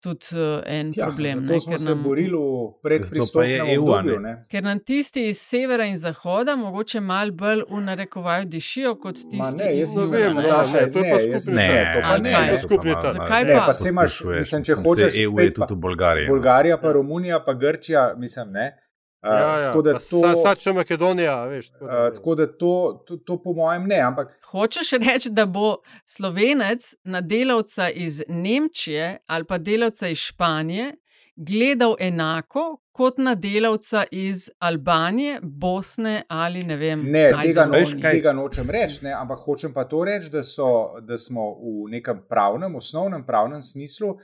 Tudi 0.00 0.26
en 0.66 0.92
ja, 0.96 1.06
problem. 1.06 1.38
Zato 1.38 1.52
ne, 1.52 1.60
smo 1.60 1.78
se 1.78 1.88
nam, 1.88 2.02
borili 2.02 2.30
v 2.30 2.82
predpristopnem 2.82 3.78
obdobju. 3.78 4.18
Ker 4.48 4.62
nam 4.62 4.78
tisti 4.80 5.28
iz 5.28 5.38
severa 5.38 5.84
in 5.84 5.96
zahoda 5.96 6.56
mogoče 6.56 7.00
malo 7.00 7.32
bolj 7.32 7.62
v 7.70 7.80
narekovaju 7.80 8.44
dišijo 8.46 8.94
kot 8.94 9.14
tisti 9.16 9.64
ne, 9.64 9.72
iz 9.74 9.88
Zahoda. 9.88 10.28
Ne, 10.30 10.80
ne, 10.80 10.92
to 10.92 10.98
je 10.98 11.32
pa 11.32 11.40
skupni 11.40 11.54
Ne, 11.54 11.94
to 11.94 12.00
pa 12.02 12.18
ne, 12.18 12.30
ne, 12.30 12.60
trg. 12.62 13.12
Zakaj 13.12 13.44
Ne, 13.44 13.54
pa? 13.54 13.64
pa 13.66 13.72
se 13.72 13.88
imaš, 13.88 14.24
mislim, 14.24 14.64
če 14.64 14.74
hočeš, 14.74 15.14
EU 15.16 15.40
je 15.40 15.54
pa- 15.54 15.66
tudi 15.66 15.74
v 15.74 15.78
Bolgariji. 15.78 16.26
no. 16.26 16.34
Bolgarija, 16.34 16.78
pa 16.78 16.92
Romunija, 16.92 17.40
pa 17.40 17.52
Grčija, 17.54 18.14
mislim, 18.16 18.50
ne. 18.50 18.87
Uh, 19.20 19.30
Ja, 19.30 19.58
ja, 19.58 19.64
tako 19.64 19.82
da 19.82 19.92
to, 19.94 20.20
Sad 20.36 20.60
še 20.60 20.72
Makedonija, 20.72 21.44
veš. 21.44 21.70
tako 21.70 21.84
uh, 21.84 21.90
da- 21.92 22.10
tako 22.14 22.34
da 22.34 22.46
to, 22.48 22.72
to, 23.06 23.16
to 23.18 23.42
po 23.42 23.52
mojem 23.52 23.86
ne, 23.86 23.98
ampak 24.00 24.36
Hočeš 24.44 24.92
reči, 24.92 25.30
da 25.30 25.44
bo 25.44 25.76
slovenec 26.06 26.80
na 27.04 27.20
delavca 27.22 27.90
iz 27.90 28.22
Nemčije 28.28 29.18
ali 29.26 29.44
pa 29.44 29.58
delavca 29.58 30.08
iz 30.08 30.18
Španije 30.20 30.92
gledal 31.36 31.96
enako 32.00 32.62
kot 32.92 33.18
na 33.18 33.34
delavca 33.34 34.04
iz 34.10 34.50
Albanije, 34.60 35.40
Bosne 35.42 36.22
ali 36.28 36.58
ne 36.60 36.76
vem, 36.76 37.02
Ne, 37.02 37.28
tega, 37.34 37.62
Romunije. 37.62 37.80
noč, 37.80 38.02
tega 38.02 38.32
nočem 38.32 38.70
reči, 38.70 39.04
ne, 39.04 39.12
ampak 39.12 39.38
hočem 39.38 39.72
pa 39.72 39.84
to 39.84 40.04
reči, 40.04 40.30
da, 40.30 40.42
so, 40.42 40.66
da 41.00 41.18
smo 41.18 41.52
v 41.54 41.90
nekem 41.90 42.22
pravnem, 42.28 42.74
osnovnem 42.74 43.22
pravnem 43.24 43.62
smislu 43.62 44.08
uh, 44.08 44.20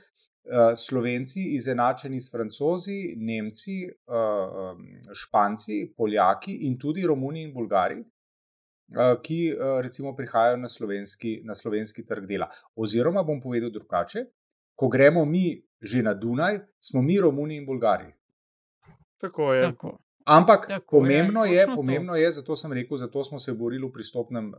Slovenci 0.75 1.41
izenačeni 1.55 2.19
s 2.21 2.31
Francozi, 2.31 3.15
Nemci, 3.17 3.83
uh, 3.89 4.77
Španci, 5.13 5.93
Poljaki 5.97 6.57
in 6.67 6.77
tudi 6.79 7.05
Romuni 7.05 7.41
in 7.43 7.53
Bulgari, 7.53 8.03
ki 9.25 9.37
recimo 9.81 10.11
prihajajo 10.13 10.59
na 10.61 10.69
slovenski, 10.69 11.39
na 11.43 11.55
slovenski 11.57 12.03
trg 12.05 12.27
dela. 12.29 12.45
Oziroma, 12.77 13.23
bom 13.25 13.39
povedal 13.41 13.71
drugače, 13.73 14.27
ko 14.77 14.89
gremo 14.93 15.25
mi 15.25 15.65
že 15.81 16.01
na 16.03 16.13
Dunaj, 16.13 16.59
smo 16.79 17.01
mi 17.01 17.19
Romuni 17.19 17.57
in 17.57 17.65
Bulgari. 17.65 18.13
Tako 19.17 19.53
je. 19.53 19.63
Tako. 19.71 19.97
Ampak 20.25 20.67
Tako 20.67 20.97
pomembno 20.97 21.45
je, 21.45 21.53
je, 21.53 21.67
pomembno 21.75 22.15
je, 22.15 22.31
zato 22.31 22.55
sem 22.55 22.73
rekel, 22.73 22.97
zato 22.97 23.23
smo 23.23 23.39
se 23.39 23.53
borili 23.53 23.87
v 23.87 23.91
pristopnem 23.93 24.47
uh, 24.49 24.57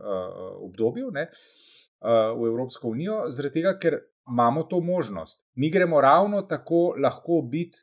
obdobju 0.63 1.11
ne, 1.11 1.27
uh, 1.27 2.39
v 2.39 2.47
Evropsko 2.47 2.87
unijo, 2.87 3.25
zaradi 3.29 3.59
tega, 3.59 3.73
ker 3.79 3.99
imamo 4.29 4.63
to 4.63 4.81
možnost. 4.81 5.47
Mi 5.55 5.69
gremo 5.69 6.01
ravno 6.01 6.41
tako 6.41 6.95
lahko 7.03 7.41
biti 7.41 7.79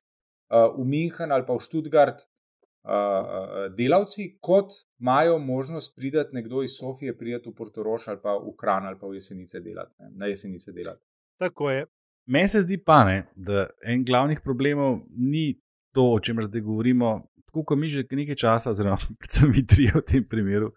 uh, 0.51 0.79
v 0.79 0.85
München 0.85 1.33
ali 1.33 1.47
pa 1.47 1.53
v 1.53 1.61
Študgard 1.61 2.15
uh, 2.15 2.91
uh, 2.91 3.75
delavci, 3.77 4.39
kot 4.41 4.73
imajo 5.01 5.39
možnost 5.39 5.97
priti 5.97 6.19
nekdo 6.33 6.63
iz 6.63 6.77
Sofije, 6.79 7.19
priti 7.19 7.49
v 7.49 7.55
Portoroš 7.55 8.09
ali 8.09 8.21
pa 8.23 8.37
v 8.37 8.57
Kran 8.61 8.87
ali 8.87 8.99
pa 9.01 9.07
v 9.07 9.15
Jesenice 9.15 9.61
delati. 9.61 9.95
Ne, 9.99 10.11
na 10.15 10.27
Jesenice 10.27 10.73
delati. 10.73 11.03
Tako 11.39 11.71
je. 11.71 11.87
Meni 12.27 12.49
se 12.49 12.61
zdi 12.61 12.79
pa 12.85 13.05
ne, 13.05 13.27
da 13.35 13.67
en 13.85 14.05
glavnih 14.05 14.41
problemov 14.45 15.01
ni 15.17 15.61
to, 15.93 16.13
o 16.13 16.21
čemer 16.21 16.45
zdaj 16.45 16.61
govorimo. 16.61 17.23
Tako 17.47 17.65
kot 17.65 17.79
mi 17.79 17.89
že 17.89 18.05
nekaj 18.11 18.35
časa, 18.35 18.71
oziroma 18.71 18.97
predvsem 19.21 19.53
vi 19.53 19.67
trije 19.67 19.93
v 19.95 20.03
tem 20.03 20.29
primeru, 20.29 20.73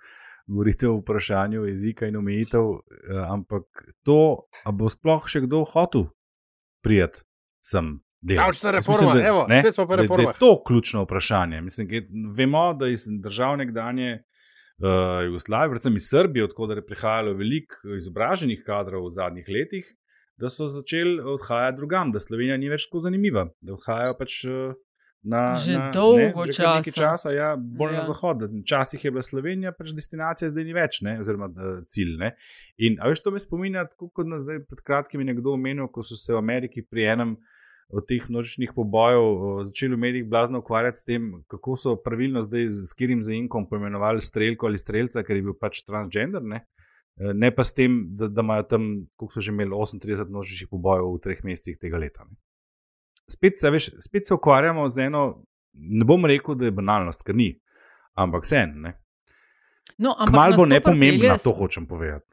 govorite 0.48 0.88
o 0.88 0.98
vprašanju 0.98 1.66
jezika 1.66 2.08
in 2.08 2.16
omejitev, 2.16 2.62
eh, 2.62 3.26
ampak 3.30 3.64
to, 4.04 4.20
a 4.64 4.72
bo 4.72 4.89
sploh 4.89 5.28
še 5.28 5.41
kdo 5.41 5.64
hotel 5.66 6.06
prijeti 6.82 7.22
sem. 7.62 8.00
Davčna 8.20 8.72
reforma, 8.72 9.02
mislim, 9.04 9.24
da- 9.24 9.28
evo, 9.28 9.45
ne, 9.48 9.60
spet 9.60 9.76
smo 9.76 9.86
pri 9.86 9.91
da- 9.91 9.98
Da 9.98 10.02
reformah. 10.04 10.26
je 10.28 10.39
to 10.39 10.64
ključno 10.64 11.04
vprašanje. 11.04 11.62
Mislim, 11.62 11.88
da 11.88 12.00
vemo, 12.34 12.74
da 12.74 12.88
iz 12.88 13.04
držav 13.22 13.58
nekdanje 13.58 14.24
uh, 14.80 14.89
Jugoslavije, 15.26 15.70
predvsem 15.70 15.95
iz 15.95 16.08
Srbije, 16.10 16.43
odkuder 16.43 16.78
je 16.78 16.86
prihajalo 16.86 17.34
veliko 17.34 17.76
izobraženih 17.95 18.64
kadrov 18.66 19.06
v 19.06 19.10
zadnjih 19.12 19.45
letih, 19.50 19.86
da 20.38 20.50
so 20.50 20.68
začeli 20.68 21.20
odhajati 21.22 21.78
drugam, 21.78 22.12
da 22.12 22.20
Slovenija 22.20 22.58
ni 22.58 22.70
več 22.70 22.86
tako 22.86 23.00
zanimiva, 23.00 23.48
da 23.62 23.74
odhajajo 23.74 24.14
pač. 24.14 24.43
Uh, 24.45 24.74
Na, 25.28 25.41
Že 25.59 25.73
na, 25.75 25.88
dolgo 25.91 26.45
ne, 26.45 26.53
že 26.55 26.63
kar 26.63 26.80
nekaj 26.80 26.93
časa. 26.95 27.03
časa, 27.03 27.30
ja, 27.36 27.49
bolj 27.59 27.97
ja. 27.97 27.99
Na 27.99 28.03
zahod. 28.07 28.45
Včasih 28.63 29.01
je 29.03 29.11
bila 29.11 29.23
Slovenija, 29.25 29.73
pač 29.75 29.91
destinacija, 29.97 30.51
zdaj 30.53 30.63
ni 30.63 30.75
več, 30.78 31.01
ne, 31.03 31.17
oziroma 31.19 31.49
cilj. 31.84 32.15
Ne. 32.21 32.32
In 32.80 32.95
veš, 33.03 33.25
to 33.25 33.34
me 33.36 33.41
spominja, 33.43 33.84
kot 33.99 34.23
nas 34.30 34.45
zdaj 34.47 34.63
pred 34.69 34.84
kratkim 34.88 35.23
je 35.23 35.34
nekdo 35.34 35.57
omenil, 35.57 35.91
ko 35.91 36.05
so 36.05 36.15
se 36.15 36.32
v 36.32 36.39
Ameriki 36.39 36.86
pri 36.86 37.09
enem 37.17 37.36
od 37.91 38.07
teh 38.07 38.23
množičnih 38.23 38.71
pobojev 38.75 39.63
začeli 39.67 39.95
v 39.95 39.99
medijih 39.99 40.25
blazno 40.28 40.59
ukvarjati 40.63 40.99
s 40.99 41.07
tem, 41.07 41.30
kako 41.51 41.75
so 41.80 41.95
pravilno 42.03 42.43
zdaj 42.43 42.67
z 42.71 42.95
katerim 42.95 43.21
zaimkom 43.23 43.67
poimenovali 43.67 44.23
strelko 44.23 44.67
ali 44.67 44.80
strelca, 44.80 45.23
ker 45.28 45.39
je 45.39 45.45
bil 45.47 45.55
pač 45.59 45.84
transgender. 45.88 46.43
Ne, 46.43 46.63
uh, 47.19 47.32
ne 47.36 47.51
pa 47.51 47.67
s 47.67 47.75
tem, 47.75 48.01
da, 48.15 48.28
da 48.28 48.43
imajo 48.43 48.67
tam, 48.67 48.89
koliko 49.15 49.36
so 49.36 49.43
že 49.43 49.55
imeli 49.55 49.71
38 49.71 50.32
množičnih 50.32 50.71
pobojev 50.71 51.15
v 51.15 51.23
treh 51.23 51.43
mesecih 51.47 51.80
tega 51.80 51.99
leta. 51.99 52.28
Ne. 52.28 52.36
Spet 53.28 53.59
se, 53.59 53.69
veš, 53.69 53.89
spet 53.99 54.28
se 54.28 54.34
ukvarjamo 54.34 54.89
z 54.89 55.09
eno, 55.09 55.43
ne 55.73 56.05
bom 56.05 56.25
rekel, 56.25 56.55
da 56.55 56.65
je 56.65 56.71
banalnost, 56.71 57.25
ker 57.28 57.36
ni, 57.36 57.51
ampak 58.15 58.47
vse 58.47 58.63
en. 58.63 58.88
No, 59.97 60.15
Mal 60.32 60.55
bo 60.55 60.65
nepomembno, 60.65 61.36
to 61.43 61.51
hočem 61.57 61.88
povedati. 61.88 62.25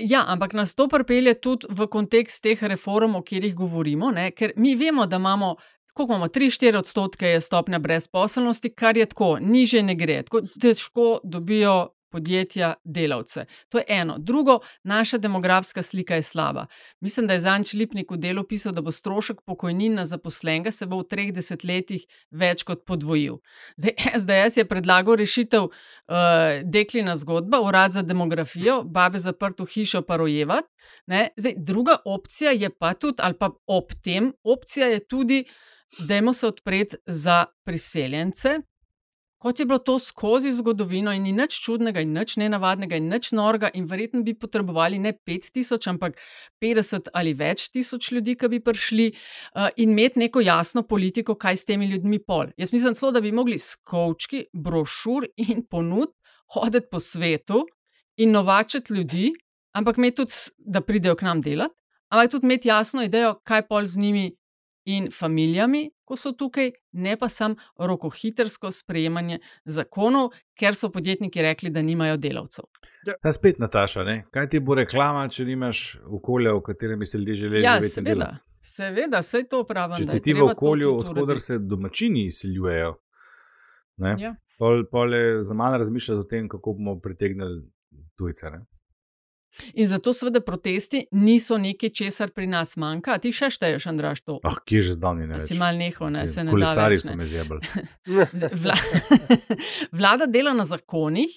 Ja, 0.00 0.24
ampak 0.26 0.52
nas 0.52 0.74
to 0.74 0.88
pripelje 0.88 1.34
tudi 1.34 1.68
v 1.68 1.86
kontekst 1.90 2.42
teh 2.42 2.62
reform, 2.62 3.18
o 3.18 3.22
katerih 3.22 3.54
govorimo, 3.54 4.10
ne? 4.10 4.30
ker 4.32 4.54
mi 4.56 4.76
vemo, 4.76 5.06
da 5.06 5.20
imamo. 5.20 5.56
Ko 5.94 6.08
imamo 6.08 6.26
3-4 6.26 6.78
odstotke, 6.78 7.28
je 7.28 7.40
stopnja 7.40 7.78
brezposelnosti, 7.78 8.72
kar 8.74 8.96
je 8.98 9.04
tako, 9.06 9.36
niže 9.38 9.82
ne 9.82 9.94
gre. 9.94 10.24
Tako 10.26 10.40
težko 10.58 11.20
dobijo 11.22 11.93
podjetja 12.14 12.74
delavce. 12.84 13.46
To 13.74 13.80
je 13.82 13.84
eno. 13.88 14.18
Drugo, 14.18 14.60
naša 14.86 15.18
demografska 15.18 15.82
slika 15.82 16.14
je 16.14 16.22
slaba. 16.22 16.66
Mislim, 17.00 17.26
da 17.26 17.34
je 17.34 17.40
Zanč 17.40 17.72
Lipnik 17.74 18.10
v 18.14 18.20
delu 18.22 18.44
pisal, 18.46 18.72
da 18.72 18.84
bo 18.84 18.92
strošek 18.94 19.42
pokojnin 19.46 19.98
na 19.98 20.06
zaposlenega 20.06 20.70
se 20.70 20.86
bo 20.86 21.00
v 21.02 21.08
treh 21.10 21.32
desetletjih 21.34 22.06
več 22.30 22.62
kot 22.62 22.84
podvojil. 22.86 23.40
Zdaj, 23.80 23.96
SDS 24.22 24.60
je 24.60 24.68
predlagal 24.70 25.18
rešitev 25.18 25.66
uh, 25.66 25.74
deklina 26.62 27.16
zgodba, 27.18 27.60
urad 27.64 27.96
za 27.96 28.02
demografijo, 28.06 28.82
babe 28.84 29.18
zaprto 29.18 29.66
hišo 29.66 30.04
pa 30.06 30.20
rojevat. 30.20 30.70
Zdaj, 31.06 31.54
druga 31.56 31.98
opcija 32.04 32.54
je 32.54 32.70
pa 32.70 32.94
tudi, 32.94 33.22
ali 33.22 33.38
pa 33.38 33.50
ob 33.66 33.96
tem, 34.04 34.32
opcija 34.44 34.92
je 34.92 35.00
tudi, 35.06 35.44
da 36.08 36.32
se 36.32 36.46
odpreti 36.46 36.96
za 37.06 37.44
priseljence, 37.64 38.60
kot 39.44 39.60
je 39.60 39.66
bilo 39.68 39.78
to 39.78 39.98
skozi 40.00 40.52
zgodovino, 40.56 41.12
in 41.12 41.26
ni 41.26 41.32
nič 41.36 41.58
čudnega, 41.60 42.00
in 42.00 42.14
nič 42.16 42.38
nenavadnega, 42.40 42.96
in 42.96 43.10
nič 43.12 43.28
norga, 43.36 43.68
in 43.76 43.84
verjetno 43.90 44.22
bi 44.24 44.32
potrebovali 44.32 44.96
ne 44.98 45.12
5000, 45.12 45.90
ampak 45.92 46.16
50 46.64 47.10
ali 47.12 47.34
več 47.36 47.66
tisoč 47.74 48.08
ljudi, 48.16 48.38
ki 48.40 48.48
bi 48.54 48.62
prišli 48.64 49.10
uh, 49.12 49.68
in 49.76 49.92
imeti 49.92 50.22
neko 50.24 50.40
jasno 50.40 50.82
politiko, 50.88 51.36
kaj 51.36 51.60
s 51.60 51.68
temi 51.68 51.90
ljudmi 51.92 52.22
pol. 52.24 52.54
Jaz 52.56 52.72
mislim, 52.72 52.96
so, 52.96 53.12
da 53.12 53.20
bi 53.20 53.34
mogli 53.36 53.58
s 53.60 53.76
kočki, 53.84 54.46
brošur 54.56 55.28
in 55.36 55.66
ponud 55.68 56.14
hoditi 56.56 56.88
po 56.90 57.00
svetu 57.00 57.66
in 58.16 58.32
novačiti 58.32 58.96
ljudi, 58.96 59.32
ampak 59.76 60.00
imeti 60.00 60.22
tudi, 60.22 60.32
da 60.58 60.80
pridejo 60.80 61.18
k 61.20 61.28
nam 61.28 61.44
delati, 61.44 61.76
ampak 62.08 62.32
tudi 62.32 62.48
imeti 62.48 62.72
jasno 62.72 63.04
idejo, 63.04 63.34
kaj 63.44 63.66
pol 63.68 63.84
z 63.84 64.00
njimi 64.00 64.30
in 64.84 65.08
familijami, 65.10 65.90
ko 66.04 66.16
so 66.16 66.32
tukaj, 66.36 66.70
ne 66.92 67.16
pa 67.16 67.28
samo 67.28 67.54
rokohitrsko 67.78 68.70
sprejemanje 68.72 69.38
zakonov, 69.64 70.34
ker 70.58 70.76
so 70.76 70.90
podjetniki 70.92 71.42
rekli, 71.42 71.70
da 71.70 71.82
nimajo 71.82 72.16
delavcev. 72.20 72.66
Ja, 73.06 73.32
spet, 73.32 73.58
Nataša, 73.58 74.04
ne? 74.04 74.16
kaj 74.32 74.48
ti 74.52 74.60
bo 74.60 74.76
reklama, 74.78 75.26
če 75.28 75.46
nimaš 75.48 75.84
okolja, 76.04 76.52
v 76.58 76.64
katerem 76.68 77.00
bi 77.00 77.08
se 77.08 77.18
ljudje 77.18 77.34
želeli 77.34 77.64
ja, 77.64 77.78
živeti? 77.80 77.94
Seveda, 77.94 78.30
seveda, 78.60 79.22
vse 79.24 79.42
to 79.50 79.64
pravim. 79.68 79.96
Če 80.02 80.08
si 80.18 80.22
ti 80.24 80.36
v 80.36 80.50
okolju, 80.50 80.96
odkudar 81.00 81.40
se 81.40 81.58
domačini 81.58 82.26
izsiljujejo, 82.28 82.94
ja. 84.20 84.34
pol, 84.58 84.84
pol 84.90 85.16
je 85.16 85.40
za 85.44 85.56
manj 85.56 85.78
razmišljati 85.80 86.20
o 86.20 86.28
tem, 86.28 86.48
kako 86.48 86.76
bomo 86.78 86.98
pritegnili 87.00 87.62
tujce. 88.18 88.50
Ne? 88.50 88.64
In 89.74 89.86
zato, 89.86 90.12
seveda, 90.12 90.40
protesti 90.40 91.04
niso 91.12 91.58
nekaj, 91.58 91.90
česar 91.90 92.30
pri 92.30 92.46
nas 92.46 92.76
manjka. 92.76 93.14
A 93.14 93.22
ti 93.22 93.32
še 93.34 93.50
šteješ, 93.54 93.86
Andraš, 93.90 94.22
to? 94.26 94.38
Ah, 94.46 94.58
kje 94.66 94.82
že 94.82 94.96
zdavni 94.98 95.28
ne. 95.30 95.40
Si 95.42 95.56
mal 95.58 95.78
neho, 95.78 96.10
ne 96.10 96.26
se 96.26 96.42
ne 96.42 96.50
da. 96.50 96.56
Kolesari 96.56 96.98
so 96.98 97.14
me 97.16 97.26
zjebali. 97.26 97.62
Vla... 98.64 98.76
Vlada 99.98 100.26
dela 100.30 100.54
na 100.56 100.66
zakonih, 100.68 101.34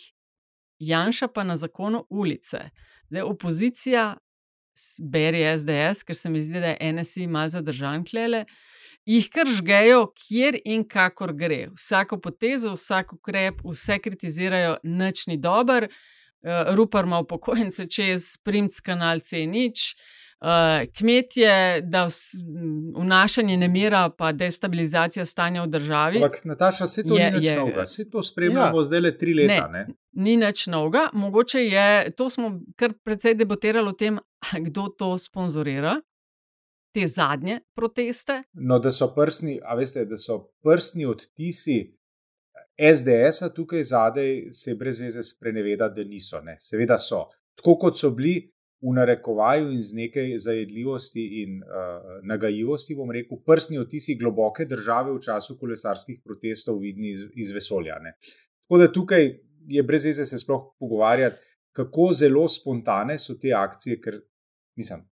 Janša 0.79 1.31
pa 1.33 1.43
na 1.43 1.57
zakonu 1.57 2.03
ulice. 2.09 2.69
Zdaj, 3.09 3.23
opozicija 3.25 4.07
beri 5.01 5.41
SDS, 5.57 6.05
ker 6.05 6.17
se 6.17 6.29
mi 6.29 6.41
zdi, 6.41 6.59
da 6.61 6.75
je 6.75 6.91
NSI 6.93 7.25
mal 7.33 7.49
zadržan 7.49 8.05
klele. 8.05 8.43
Jih 9.07 9.29
kar 9.31 9.47
žgejo, 9.49 10.09
kjer 10.19 10.59
in 10.67 10.83
kakor 10.85 11.31
gre. 11.33 11.69
Vsako 11.77 12.19
potezo, 12.21 12.75
vsak 12.75 13.15
ukrep, 13.15 13.63
vse 13.65 13.97
kritizirajo, 14.03 14.75
nič 14.83 15.25
ni 15.31 15.39
dober. 15.41 15.87
Uh, 15.87 16.16
Rupar 16.75 17.05
ima 17.05 17.19
upokojence 17.19 17.87
čez 17.89 18.37
Primc 18.43 18.79
kanal 18.79 19.19
C0, 19.19 19.95
uh, 20.41 20.93
kmetje, 20.97 21.81
da 21.81 22.07
vnašanje 22.95 23.57
nemira, 23.57 24.09
pa 24.09 24.31
destabilizacija 24.31 25.25
stanja 25.25 25.63
v 25.63 25.67
državi. 25.67 26.17
Ampak, 26.17 26.45
Nataša, 26.45 26.85
vse 26.85 27.03
to 27.03 27.17
je, 27.17 27.31
ni 27.31 27.39
več 27.39 27.57
novega, 27.57 27.85
vse 27.87 28.09
to 28.09 28.23
spremljamo 28.23 28.79
ja. 28.79 28.83
zdaj 28.83 29.01
le 29.01 29.17
tri 29.17 29.33
leta. 29.33 29.67
Ne, 29.67 29.85
ne? 29.87 29.95
Ni 30.11 30.37
več 30.37 30.67
novega, 30.67 31.07
mogoče 31.13 31.63
je, 31.65 32.11
to 32.17 32.29
smo 32.29 32.53
kar 32.75 32.93
precej 33.03 33.35
debatirali 33.35 33.89
o 33.89 33.97
tem, 33.97 34.19
kdo 34.69 34.87
to 34.97 35.15
sponzorira. 35.17 35.97
Te 36.95 37.03
zadnje 37.05 37.59
proteste. 37.75 38.39
No, 38.53 38.79
da 38.79 38.89
so 38.95 39.11
prstni, 39.13 39.59
a 39.61 39.75
veste, 39.77 40.05
da 40.09 40.17
so 40.17 40.47
prstni 40.65 41.05
odtisi 41.05 41.96
SDS-a 42.77 43.49
tukaj 43.49 43.83
zadaj 43.83 44.51
se 44.51 44.75
brez 44.75 44.99
veze 44.99 45.23
sprenevedati, 45.23 46.01
da 46.01 46.09
niso. 46.09 46.41
Ne. 46.41 46.55
Seveda 46.59 46.97
so. 46.97 47.25
Tako 47.57 47.77
kot 47.81 47.97
so 47.97 48.11
bili 48.13 48.37
v 48.81 48.93
narekovaju 48.93 49.71
in 49.73 49.81
z 49.81 49.97
nekaj 49.97 50.35
zajedljivosti 50.37 51.23
in 51.41 51.57
uh, 51.63 52.19
nagajivosti, 52.23 52.95
bom 52.95 53.11
rekel, 53.11 53.39
prstni 53.45 53.79
otisi 53.81 54.15
globoke 54.15 54.65
države 54.65 55.15
v 55.15 55.21
času 55.25 55.57
kolesarskih 55.57 56.21
protestov 56.23 56.77
vidni 56.79 57.09
iz, 57.09 57.25
iz 57.33 57.51
vesolja. 57.51 57.97
Ne. 57.99 58.13
Tako 58.67 58.77
da 58.77 58.91
tukaj 58.93 59.29
je 59.67 59.83
brez 59.83 60.05
veze 60.05 60.25
se 60.25 60.37
sploh 60.37 60.75
pogovarjati, 60.79 61.41
kako 61.73 62.11
zelo 62.13 62.47
spontane 62.47 63.17
so 63.19 63.33
te 63.41 63.53
akcije, 63.53 64.01
ker 64.01 64.21
mislim. 64.77 65.07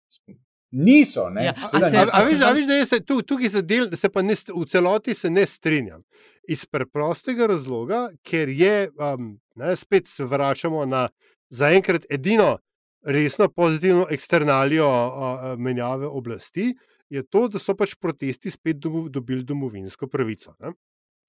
Niso. 0.71 1.27
Ja. 1.35 1.51
A, 1.51 1.77
a, 1.77 1.89
se, 1.89 1.97
a, 1.97 2.05
a, 2.13 2.23
viš, 2.23 2.41
a 2.41 2.51
viš, 2.51 2.67
da 2.67 2.73
je 2.73 3.05
tu, 3.05 3.21
tukaj 3.21 3.49
se 3.49 3.61
del, 3.61 3.89
se 3.97 4.09
pa 4.09 4.21
ne, 4.21 4.35
v 4.35 4.65
celoti 4.69 5.13
se 5.13 5.29
ne 5.29 5.45
strinjam. 5.45 6.03
Iz 6.47 6.65
preprostega 6.65 7.47
razloga, 7.51 8.07
ker 8.23 8.49
je, 8.49 8.89
um, 8.95 9.33
ne, 9.55 9.75
spet 9.75 10.07
se 10.07 10.25
vračamo 10.25 10.85
na 10.85 11.09
zaenkrat 11.49 12.07
edino 12.09 12.57
resno 13.03 13.49
pozitivno 13.49 14.07
eksternalijo 14.09 14.87
uh, 14.87 15.59
menjave 15.59 16.07
oblasti, 16.07 16.75
je 17.09 17.23
to, 17.27 17.47
da 17.51 17.59
so 17.59 17.75
pač 17.75 17.97
protesti 17.99 18.51
spet 18.51 18.79
domov, 18.79 19.09
dobili 19.11 19.43
domovinsko 19.43 20.07
pravico. 20.07 20.55
Ne. 20.59 20.71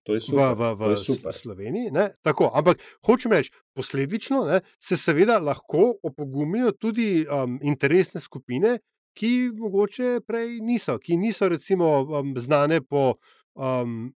To 0.07 0.15
je 0.15 0.21
super. 0.21 0.55
V, 0.55 0.71
v, 0.75 0.93
v 0.93 0.97
super. 0.99 1.35
Sloveniji. 1.35 1.91
Tako, 2.23 2.51
ampak 2.55 2.83
hočem 3.07 3.35
reči, 3.35 3.53
posledično 3.75 4.45
ne, 4.47 4.61
se 4.83 4.97
seveda 4.97 5.39
lahko 5.39 5.97
opogumijo 6.03 6.73
tudi 6.73 7.25
um, 7.27 7.59
interesne 7.63 8.21
skupine, 8.21 8.79
ki 9.15 9.51
mogoče 9.57 10.21
prej 10.27 10.61
niso, 10.61 10.99
ki 10.99 11.17
niso 11.17 11.49
recimo 11.49 12.01
um, 12.03 12.35
znane 12.39 12.81
po. 12.81 13.15
Um, 13.53 14.15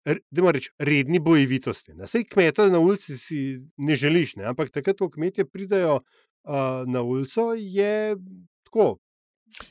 reč, 0.55 0.68
redni 0.78 1.18
bojevitosti. 1.18 1.90
Vse 1.99 2.20
kmete 2.22 2.68
na 2.70 2.78
ulici 2.78 3.16
si 3.18 3.38
ne 3.76 3.97
želiš, 3.99 4.36
ne? 4.38 4.45
ampak 4.47 4.70
takrat, 4.70 5.01
ko 5.03 5.09
kmetje 5.11 5.42
pridejo 5.42 5.97
uh, 5.97 6.86
na 6.86 7.03
ulico, 7.03 7.49
je 7.59 8.14
tako. 8.62 9.01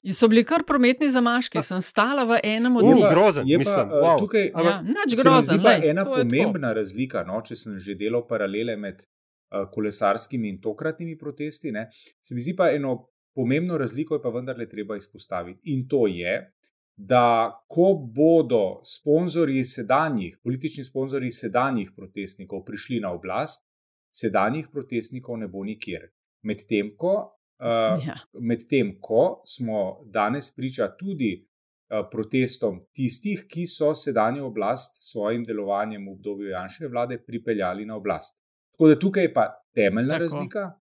In 0.03 0.13
so 0.15 0.27
bili 0.31 0.43
kar 0.47 0.63
prometni 0.67 1.09
zamaški, 1.11 1.61
sem 1.63 1.81
stala 1.83 2.23
v 2.27 2.39
enem 2.43 2.75
od 2.79 2.85
njih. 2.87 3.05
Grozen, 3.11 3.47
je 3.47 3.57
mislim, 3.57 3.89
pa, 3.89 4.01
wow. 4.03 4.19
tukaj 4.19 4.45
ja, 4.45 4.75
grozen, 5.23 5.59
se 5.59 5.63
lej, 5.63 5.89
ena 5.89 6.05
pomembna 6.07 6.73
razlika, 6.73 7.23
no, 7.27 7.41
če 7.43 7.57
sem 7.59 7.75
že 7.79 7.95
delal 7.99 8.23
paralele 8.27 8.77
med 8.79 9.03
uh, 9.03 9.65
kolesarskimi 9.71 10.53
in 10.53 10.61
tokratnimi 10.63 11.17
protesti. 11.19 11.73
Ne, 11.75 11.89
se 12.23 12.35
mi 12.35 12.43
zdi 12.43 12.55
pa 12.55 12.71
eno 12.71 12.95
pomembno 13.35 13.77
razliko 13.77 14.15
je 14.15 14.21
pa 14.21 14.29
vendarle 14.29 14.69
treba 14.69 14.95
izpostaviti. 14.95 15.59
In 15.63 15.87
to 15.87 16.07
je, 16.07 16.53
da 16.95 17.51
ko 17.67 17.93
bodo 18.15 18.81
sponzorji 18.85 19.63
sedanjih, 19.63 20.37
politični 20.43 20.83
sponzorji 20.83 21.31
sedanjih 21.31 21.91
protestnikov 21.95 22.65
prišli 22.65 22.99
na 22.99 23.13
oblast, 23.13 23.65
sedanjih 24.13 24.67
protestnikov 24.71 25.37
ne 25.37 25.47
bo 25.47 25.63
nikjer. 25.63 26.11
Medtem 26.43 26.93
ko, 26.97 27.15
uh, 27.59 28.05
ja. 28.05 28.17
med 28.39 28.67
ko 29.01 29.41
smo 29.45 30.03
danes 30.05 30.51
priča 30.55 30.91
tudi 30.99 31.33
uh, 31.39 32.05
protestom 32.11 32.83
tistih, 32.93 33.45
ki 33.49 33.65
so 33.65 33.93
sedanjo 33.95 34.45
oblast 34.47 34.99
s 34.99 35.11
svojim 35.11 35.43
delovanjem 35.43 36.05
v 36.05 36.11
obdobju 36.11 36.49
Janševe 36.49 36.89
vlade 36.89 37.17
pripeljali 37.25 37.85
na 37.85 37.97
oblast. 37.97 38.43
Tako 38.73 38.87
da 38.87 38.99
tukaj 38.99 39.23
je 39.23 39.33
pa 39.33 39.47
temeljna 39.73 40.13
Tako. 40.13 40.23
razlika, 40.23 40.71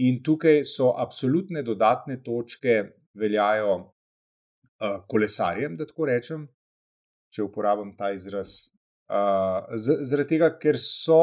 In 0.00 0.22
tukaj 0.24 0.62
so 0.64 0.94
absolutne 0.96 1.62
dodatne 1.62 2.22
točke, 2.24 2.76
veljajo 3.14 3.74
uh, 3.76 5.00
kolesarjem, 5.08 5.76
da 5.76 5.86
tako 5.86 6.08
rečem, 6.08 6.46
če 7.34 7.44
uporabim 7.44 7.92
ta 7.98 8.12
izraz. 8.16 8.70
Uh, 9.10 9.66
zaradi 9.76 10.36
tega, 10.36 10.52
ker 10.62 10.78
so 10.80 11.20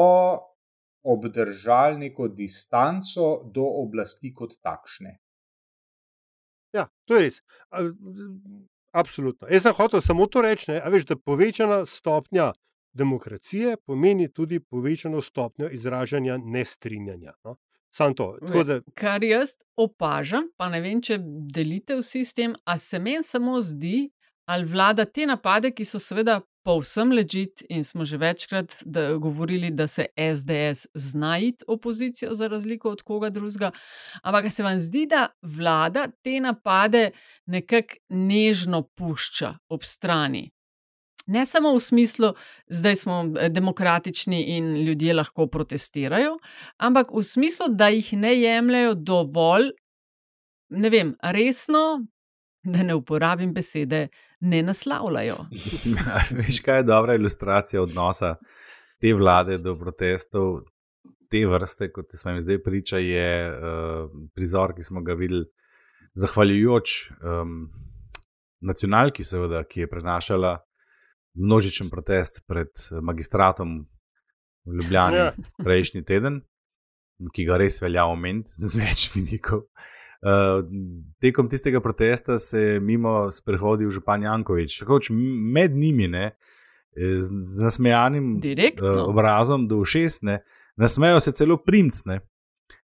obdržali 1.08 1.98
neko 2.04 2.28
distanco 2.28 3.28
do 3.54 3.64
oblasti 3.82 4.30
kot 4.34 4.58
takšne. 4.62 5.16
Ja, 6.76 6.88
to 7.08 7.16
je 7.16 7.28
res. 7.28 7.40
Absolutno. 8.92 9.48
Jaz 9.50 9.64
sem 9.64 9.76
hotel 9.76 10.02
samo 10.04 10.26
to 10.28 10.42
reči, 10.44 10.70
ne, 10.72 10.82
veš, 10.92 11.06
da 11.08 11.16
povečana 11.16 11.84
stopnja 11.88 12.52
demokracije 12.92 13.76
pomeni 13.86 14.28
tudi 14.32 14.60
povečano 14.60 15.20
stopnjo 15.20 15.68
izražanja 15.72 16.38
nestrinjanja. 16.38 17.34
No? 17.44 17.56
Sam 17.94 18.14
to. 18.14 18.36
Tako 18.46 18.64
da, 18.64 18.80
Kar 18.94 19.24
jaz 19.24 19.56
opažam, 19.76 20.50
pa 20.56 20.68
ne 20.68 20.80
vem, 20.84 21.00
če 21.02 21.18
delite 21.54 21.96
vsi 21.98 22.24
s 22.24 22.36
tem, 22.36 22.54
a 22.64 22.78
se 22.78 22.98
meni 22.98 23.24
samo 23.26 23.58
zdi, 23.62 24.10
ali 24.48 24.64
vlada 24.64 25.04
te 25.04 25.26
napade, 25.26 25.72
ki 25.76 25.84
so 25.84 26.00
seveda 26.00 26.40
povsem 26.68 27.12
ležit 27.16 27.62
in 27.72 27.84
smo 27.84 28.04
že 28.04 28.18
večkrat 28.20 28.82
da, 28.84 29.14
govorili, 29.16 29.70
da 29.70 29.86
se 29.86 30.06
SDS 30.16 30.86
zna 30.94 31.38
iti 31.38 31.64
opozicijo 31.68 32.34
za 32.34 32.46
razliko 32.46 32.90
od 32.90 33.02
koga 33.02 33.30
drugega, 33.30 33.70
ampak 34.22 34.52
se 34.52 34.62
vam 34.62 34.78
zdi, 34.80 35.06
da 35.06 35.28
vlada 35.42 36.06
te 36.22 36.40
napade 36.40 37.10
nekako 37.46 38.00
nežno 38.08 38.82
pušča 38.82 39.54
ob 39.68 39.84
strani. 39.84 40.50
Ne 41.28 41.44
samo 41.46 41.74
v 41.74 41.80
smislu, 41.80 42.32
da 42.68 42.94
smo 42.96 43.20
eh, 43.24 43.48
demokratični 43.48 44.42
in 44.56 44.76
ljudje 44.84 45.14
lahko 45.14 45.46
protestirajo, 45.46 46.38
ampak 46.76 47.12
v 47.12 47.22
smislu, 47.22 47.66
da 47.68 47.88
jih 47.92 48.12
ne 48.12 48.32
jemljajo 48.40 48.94
dovolj, 48.94 49.70
ne 50.68 50.90
vem, 50.90 51.12
resno, 51.22 52.06
da 52.62 52.82
ne 52.82 52.94
uporabim 52.94 53.52
besede, 53.54 54.08
ne 54.40 54.62
naslavljajo. 54.62 55.36
Veš, 56.38 56.60
kaj 56.64 56.82
je 56.82 56.88
dobra 56.88 57.14
ilustracija 57.14 57.82
odnosa 57.82 58.36
te 59.00 59.12
vlade 59.14 59.58
do 59.58 59.76
protestov, 59.78 60.62
te 61.30 61.44
vrste, 61.46 61.90
kot 61.92 62.16
smo 62.16 62.30
jim 62.30 62.40
zdaj 62.40 62.62
priča, 62.62 62.98
je 62.98 63.28
uh, 63.50 64.08
prizor, 64.34 64.72
ki 64.74 64.82
smo 64.82 65.02
ga 65.04 65.14
videli, 65.14 65.44
zahvaljujoč 66.18 66.94
um, 67.20 67.68
nacionalki, 68.64 69.24
seveda, 69.24 69.62
ki 69.68 69.84
je 69.84 69.90
prenašala 69.90 70.56
množičen 71.38 71.90
protest 71.90 72.42
pred 72.46 72.68
magistratom 73.02 73.86
v 74.66 74.74
Ljubljani 74.74 75.16
Ja. 75.16 75.32
prejšnji 75.56 76.02
teden, 76.04 76.40
ki 77.34 77.44
ga 77.44 77.56
res 77.56 77.80
velja 77.82 78.04
omeniti 78.04 78.50
z 78.58 78.76
več 78.78 79.08
vidikov. 79.14 79.64
Uh, 80.18 80.64
tekom 81.22 81.46
tistega 81.48 81.80
protesta 81.80 82.38
se 82.38 82.60
je 82.60 82.80
mimo 82.80 83.30
sprehodil 83.30 83.90
župan 83.90 84.22
Jankovič, 84.22 84.80
hoč 84.82 85.12
med 85.14 85.76
njimi, 85.76 86.08
ne, 86.08 86.24
eh, 86.96 87.20
z, 87.22 87.30
z 87.46 87.62
nasmejanim 87.62 88.40
Direktno. 88.42 88.88
uh, 88.88 89.04
obrazom 89.08 89.68
do 89.68 89.78
ušes, 89.78 90.22
ne, 90.22 90.40
nasmejajo 90.76 91.20
se 91.20 91.32
celo 91.32 91.56
primcne. 91.56 92.20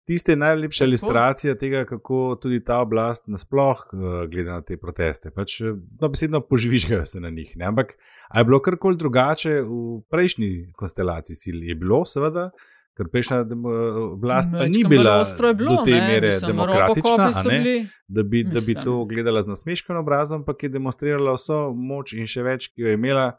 Tiste 0.04 0.32
je 0.32 0.36
najlepša 0.36 0.84
Tako. 0.84 0.88
ilustracija 0.88 1.54
tega, 1.58 1.84
kako 1.84 2.36
tudi 2.42 2.64
ta 2.64 2.80
oblast 2.82 3.26
nasploh 3.26 3.78
uh, 3.92 4.00
gleda 4.30 4.52
na 4.58 4.62
te 4.62 4.76
proteste. 4.76 5.30
Pač, 5.30 5.60
eh, 5.60 5.76
no, 6.00 6.08
besedno 6.08 6.40
poživižgajo 6.40 7.06
se 7.06 7.20
na 7.20 7.30
njih. 7.30 7.52
Ne? 7.56 7.64
Ampak, 7.70 7.94
je 8.34 8.44
bilo 8.44 8.58
karkoli 8.60 8.96
drugače 8.96 9.60
v 9.62 10.00
prejšnji 10.10 10.72
konstelaciji 10.74 11.36
sil? 11.42 11.62
Je 11.62 11.74
bilo, 11.78 12.02
seveda, 12.04 12.50
ker 12.98 13.08
prejšnja 13.12 13.44
demo- 13.44 13.70
oblast 14.12 14.50
pa 14.52 14.66
ni 14.66 14.82
bila 14.84 15.22
bilo, 15.54 15.76
do 15.76 15.84
te 15.84 15.90
ne, 15.94 16.08
mere 16.08 16.32
mislim, 16.34 16.50
demokratična, 16.50 17.30
ne, 17.30 17.60
bili- 17.60 17.86
da, 18.08 18.22
bi, 18.22 18.42
da 18.44 18.60
bi 18.60 18.74
mislim. 18.74 18.84
to 18.84 19.04
gledala 19.04 19.42
z 19.42 19.48
nasmeškim 19.48 19.96
obrazom, 19.96 20.40
ampak 20.42 20.62
je 20.62 20.68
demonstrirala 20.68 21.34
vso 21.38 21.70
moč 21.74 22.12
in 22.12 22.26
še 22.26 22.42
več, 22.42 22.68
ki 22.74 22.82
jo 22.82 22.88
je 22.88 22.94
imela, 22.98 23.38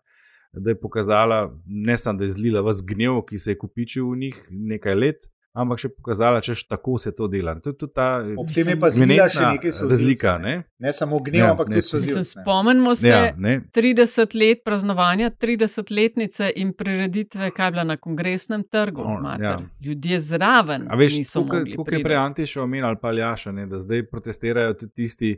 da 0.54 0.72
je 0.72 0.80
pokazala, 0.80 1.52
ne 1.68 1.98
samo 1.98 2.18
da 2.20 2.24
je 2.24 2.32
zlila 2.32 2.62
vas 2.62 2.80
gnev, 2.86 3.20
ki 3.28 3.38
se 3.38 3.52
je 3.52 3.58
kupičil 3.58 4.08
v 4.12 4.18
njih 4.18 4.36
nekaj 4.52 4.96
let. 4.96 5.30
Ampak 5.54 5.78
še 5.78 5.90
pokazala, 5.90 6.42
če 6.42 6.56
tako 6.66 6.98
se 6.98 7.12
to 7.12 7.28
dela. 7.28 7.54
To 7.56 7.70
je 7.70 7.78
tudi 7.78 7.94
ta 7.94 8.26
Ob 8.38 8.50
tem 8.50 8.68
je 8.68 8.80
pa 8.80 8.90
zlila 8.90 9.30
še 9.30 9.44
nekaj 9.52 9.72
solzivca, 9.72 9.92
razlika. 9.92 10.38
ne. 10.38 10.54
Ne? 10.58 10.64
Ne 10.80 10.94
samo 10.94 11.20
gnev, 11.20 11.38
Ja, 11.38 11.52
ampak 11.52 11.70
ne, 11.70 11.78
tudi 11.78 12.10
ne. 12.10 12.24
spomnimo 12.24 12.96
se 12.96 13.08
Ja, 13.08 13.20
ja, 13.20 13.34
ne. 13.38 13.62
30 13.72 14.34
let 14.34 14.64
praznovanja, 14.64 15.30
30-letnice 15.30 16.52
in 16.56 16.74
prireditve, 16.74 17.52
kaj 17.52 17.68
je 17.68 17.72
bila 17.72 17.84
na 17.84 17.98
kongresnem 17.98 18.64
trgu. 18.64 19.02
O, 19.02 19.20
mater. 19.22 19.46
ja. 19.46 19.60
Ljudje 19.80 20.20
zraven 20.22 20.88
A 20.90 20.96
veš, 20.96 21.20
tukaj 21.32 21.98
je 21.98 22.04
prej 22.04 22.18
Antiš 22.18 22.58
omenil 22.58 22.86
ali 22.86 22.98
pa 22.98 23.12
Ljaša, 23.12 23.52
ne, 23.52 23.66
da 23.66 23.80
zdaj 23.80 24.08
protestirajo 24.10 24.74
tudi 24.74 24.94
tisti, 24.96 25.36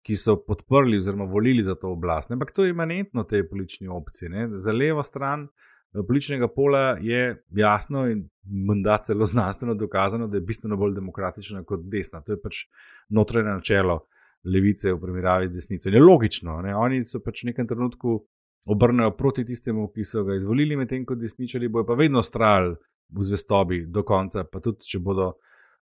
ki 0.00 0.16
so 0.16 0.38
podprli 0.38 0.96
oziroma 0.96 1.24
volili 1.24 1.60
za 1.62 1.74
to 1.74 1.90
oblast. 1.90 2.30
Ne, 2.30 2.34
ampak 2.34 2.52
to 2.52 2.64
je 2.64 2.70
imanentno 2.70 3.22
tej 3.24 3.44
politični 3.44 3.88
opciji. 3.88 4.28
Ne. 4.28 4.48
Za 4.56 4.72
levo 4.72 5.02
stran 5.02 5.44
eh, 5.44 5.48
političnega 5.92 6.48
pola 6.48 6.96
je 7.00 7.42
jasno 7.50 8.06
in 8.08 8.28
menda 8.44 8.98
celo 9.02 9.26
znanstveno 9.26 9.74
dokazano, 9.74 10.26
da 10.26 10.36
je 10.36 10.40
bistveno 10.40 10.76
bolj 10.76 10.94
demokratična 10.94 11.64
kot 11.64 11.80
desna. 11.84 12.22
To 12.22 12.32
je 12.32 12.40
pač 12.42 12.64
notranje 13.08 13.50
načelo 13.50 14.00
levice 14.44 14.92
v 14.92 15.00
primerjavi 15.00 15.48
z 15.48 15.52
desnico. 15.52 15.88
In 15.88 15.94
je 15.94 16.02
logično, 16.02 16.60
ne. 16.62 16.74
oni 16.76 17.04
so 17.04 17.20
pač 17.20 17.44
v 17.44 17.50
nekem 17.50 17.68
trenutku 17.68 18.20
obrnejo 18.66 19.10
proti 19.16 19.44
tistemu, 19.44 19.88
ki 19.94 20.04
so 20.04 20.24
ga 20.24 20.36
izvolili, 20.36 20.76
medtem 20.76 21.04
ko 21.04 21.14
desničari 21.14 21.68
bojo 21.68 21.86
pa 21.86 21.94
vedno 21.94 22.22
strajali 22.22 22.76
v 23.10 23.26
zvestobi 23.26 23.84
do 23.86 24.04
konca, 24.06 24.44
pa 24.44 24.60
tudi 24.60 24.86
če 24.86 25.00
bodo 25.02 25.32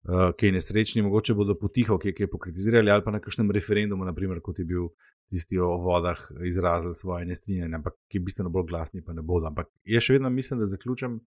uh, 0.08 0.32
kaj 0.39 0.51
nesrečni, 0.55 1.01
mogoče 1.05 1.34
bodo 1.36 1.55
potiho, 1.60 1.97
ki 1.99 2.14
je 2.18 2.28
pokritizirali 2.32 2.91
ali 2.91 3.03
pa 3.05 3.12
na 3.12 3.20
kakšnem 3.20 3.51
referendumu, 3.51 4.05
naprimer, 4.08 4.39
kot 4.41 4.60
je 4.60 4.66
bil 4.66 4.88
tisti 5.30 5.60
o 5.60 5.76
vodah, 5.84 6.18
izrazili 6.47 6.95
svoje 6.95 7.26
nestrinjanje, 7.26 7.76
ampak 7.76 7.93
ki 8.12 8.20
bistveno 8.24 8.49
bolj 8.49 8.66
glasni 8.72 9.03
pa 9.03 9.14
ne 9.14 9.22
bodo. 9.22 9.47
Ampak 9.51 9.68
jaz 9.86 10.03
še 10.08 10.14
vedno 10.18 10.30
mislim, 10.32 10.60
da 10.60 10.66
zaključim 10.66 11.20
uh, 11.20 11.24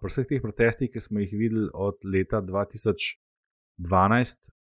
pri 0.00 0.08
vseh 0.14 0.26
teh 0.30 0.42
protestih, 0.42 0.90
ki 0.94 1.00
smo 1.00 1.18
jih 1.20 1.32
videli 1.34 1.68
od 1.74 1.98
leta 2.06 2.40
2012 2.42 3.16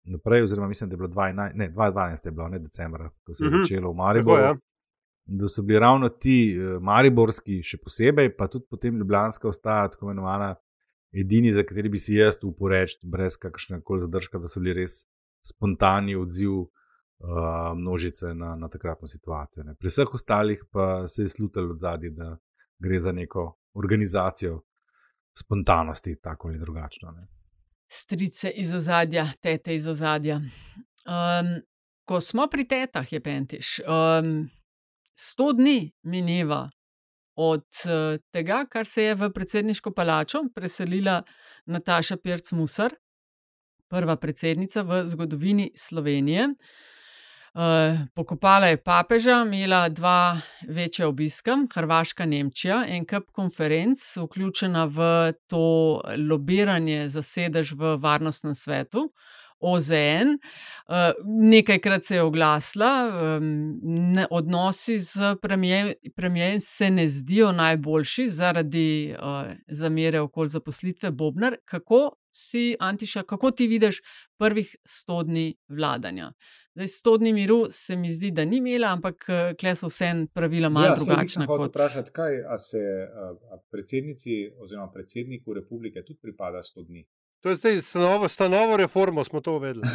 naprej, 0.07 0.43
oziroma 0.43 0.67
mislim, 0.67 0.89
da 0.89 0.93
je 0.93 0.97
bilo 0.97 1.09
2011, 1.09 1.51
ne, 1.55 1.69
2012 1.69 2.25
je 2.25 2.31
bilo, 2.31 2.47
ne 2.47 2.59
decembra, 2.59 3.09
ko 3.25 3.33
se 3.33 3.43
je 3.43 3.49
Mhm. 3.49 3.57
začelo 3.57 3.91
v 3.91 3.93
Tako, 3.93 4.03
Mariboru 4.03 4.41
ja. 4.41 4.55
da 5.25 5.47
so 5.47 5.61
bili 5.61 5.79
ravno 5.79 6.09
ti 6.09 6.55
eh, 6.55 6.79
mariborski, 6.79 7.61
še 7.63 7.77
posebej, 7.77 8.37
pa 8.37 8.47
tudi 8.47 8.65
potem 8.69 8.95
Ljubljanska 8.95 9.47
ostaja 9.49 9.89
tako 9.89 10.05
imenovana, 10.05 10.55
edini, 11.19 11.51
za 11.51 11.63
kateri 11.63 11.89
bi 11.89 11.99
si 11.99 12.15
jaz 12.15 12.39
upal 12.43 12.73
reči, 12.73 12.99
brez 13.03 13.37
kakršnega 13.37 13.83
koli 13.83 14.05
zadržka, 14.05 14.39
da 14.39 14.47
so 14.47 14.61
bili 14.61 14.73
res 14.81 15.03
spontani 15.45 16.15
odziv 16.15 16.51
uh, 16.53 16.69
množice 17.75 18.33
na, 18.33 18.55
na 18.55 18.69
takratno 18.69 19.07
situacijo. 19.07 19.63
Ne. 19.63 19.75
Pri 19.75 19.91
vseh 19.93 20.13
ostalih 20.13 20.63
pa 20.71 21.07
se 21.07 21.23
je 21.23 21.29
slutel 21.29 21.71
od 21.71 21.79
zadaj, 21.79 22.09
da 22.09 22.37
gre 22.79 22.99
za 22.99 23.11
neko 23.11 23.53
organizacijo 23.73 24.61
spontanosti, 25.37 26.15
tako 26.21 26.47
ali 26.47 26.59
drugačno. 26.59 27.11
Ne. 27.11 27.27
Strice 27.87 28.49
iz 28.49 28.73
ozadja, 28.73 29.27
tete 29.41 29.75
iz 29.75 29.87
ozadja. 29.87 30.35
Um, 30.37 31.61
ko 32.05 32.21
smo 32.21 32.47
pri 32.51 32.67
tetah, 32.67 33.13
je 33.13 33.19
pentiš, 33.23 33.79
um, 33.79 34.49
sto 35.15 35.53
dni 35.53 35.91
mineva 36.03 36.69
od 37.37 37.65
uh, 37.85 38.17
tega, 38.33 38.65
kar 38.69 38.85
se 38.85 39.03
je 39.03 39.15
v 39.15 39.29
predsedniško 39.33 39.91
palačo 39.91 40.43
preselila 40.55 41.21
Nataša 41.65 42.17
Pirc 42.17 42.51
Musar, 42.51 42.93
prva 43.87 44.15
predsednica 44.15 44.81
v 44.81 45.05
zgodovini 45.07 45.71
Slovenije. 45.75 46.49
Uh, 47.57 47.97
pokopala 48.13 48.67
je 48.67 48.77
papeža, 48.77 49.39
imela 49.45 49.89
dva 49.89 50.37
večja 50.67 51.07
obiska, 51.07 51.55
Hrvaška, 51.73 52.25
Nemčija, 52.25 52.83
en 52.87 53.05
kup 53.05 53.31
konferenc, 53.31 54.01
vključena 54.17 54.85
v 54.85 55.07
to 55.47 56.01
lobiranje 56.29 57.07
za 57.09 57.21
sedež 57.21 57.73
v 57.73 57.95
varnostnem 58.01 58.55
svetu. 58.55 59.07
OZN, 59.59 60.37
Uh, 60.87 60.95
nekajkrat 61.25 62.03
se 62.03 62.15
je 62.15 62.21
oglasila, 62.21 63.11
ne, 63.81 64.27
odnosi 64.31 64.97
z 64.97 65.35
premijem, 66.15 66.59
se 66.59 66.89
ne 66.89 67.07
zdijo 67.07 67.51
najboljši 67.51 68.27
zaradi 68.29 69.15
uh, 69.19 69.51
zamere 69.67 70.19
okoli 70.19 70.49
zaposlitve 70.49 71.11
Bobnar. 71.11 71.57
Kako 71.65 72.11
si, 72.31 72.75
Antiša, 72.79 73.23
kako 73.23 73.51
ti 73.51 73.67
vidiš 73.67 74.01
prvih 74.37 74.75
100 74.85 75.23
dni 75.23 75.55
vladanja? 75.67 76.31
Zdaj, 76.75 76.87
100 76.87 77.17
dni 77.17 77.33
miru 77.33 77.65
se 77.69 77.95
mi 77.95 78.13
zdi, 78.13 78.31
da 78.31 78.45
ni 78.45 78.57
imela, 78.57 78.87
ampak 78.87 79.25
kle 79.59 79.75
so 79.75 79.87
vse 79.87 80.25
pravila 80.33 80.69
malo 80.69 80.85
Ja, 80.85 80.95
drugačna 81.05 81.45
hotel 81.45 81.65
kot. 81.65 81.75
vprašati, 81.75 82.11
kaj 82.11 82.39
a 82.47 82.57
se 82.57 82.77
a, 83.13 83.33
a 83.51 83.59
predsednici 83.71 84.51
oziroma 84.59 84.91
predsedniku 84.93 85.53
republike 85.53 86.05
tudi 86.05 86.19
pripada 86.21 86.63
100 86.63 86.87
dni. 86.87 87.07
To 87.41 87.49
je 87.49 87.55
zdaj 87.55 87.81
s 87.81 87.93
novo, 87.93 88.27
novo 88.49 88.77
reformo 88.77 89.23
smo 89.23 89.41
to 89.41 89.55
uvedli. 89.55 89.83
Uh, 89.83 89.89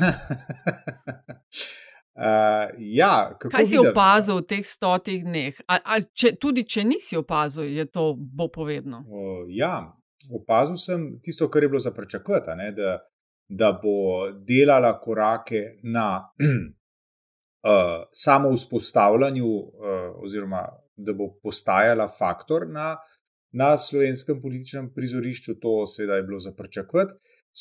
ja, 3.01 3.36
kako 3.38 3.57
Kaj 3.57 3.64
si 3.64 3.76
vidim? 3.76 3.90
opazil 3.90 4.36
v 4.36 4.43
teh 4.43 4.66
stotih 4.66 5.24
dneh? 5.24 5.61
A, 5.66 5.78
a 5.84 6.01
če, 6.01 6.36
tudi 6.40 6.64
če 6.64 6.84
nisi 6.84 7.16
opazil, 7.16 7.64
je 7.64 7.84
to 7.90 8.14
bo 8.16 8.49
povedno. 8.49 9.05
O, 9.09 9.45
ja, 9.51 9.97
opazil 10.30 10.76
sem 10.76 11.20
tisto, 11.22 11.51
kar 11.51 11.62
je 11.62 11.68
bilo 11.68 11.80
za 11.80 11.90
pričakovati, 11.90 12.51
a 12.51 12.55
ne, 12.55 12.72
da, 12.72 12.99
da 13.49 13.72
bo 13.72 14.30
delala 14.47 15.01
korake 15.01 15.78
na 15.82 16.32
uh, 17.66 18.07
samo 18.12 18.55
vzpostavljanju, 18.55 19.47
uh, 19.47 19.66
oziroma 20.22 20.68
da 20.97 21.12
bo 21.12 21.34
postajala 21.43 22.09
faktor 22.09 22.68
na, 22.68 22.97
na 23.53 23.76
slovenskem 23.78 24.40
političnem 24.42 24.92
prizorišču. 24.94 25.59
To 25.61 25.86
seveda 25.86 26.16
je 26.16 26.22
bilo 26.22 26.40
za 26.40 26.53
pričakovati. 26.57 27.12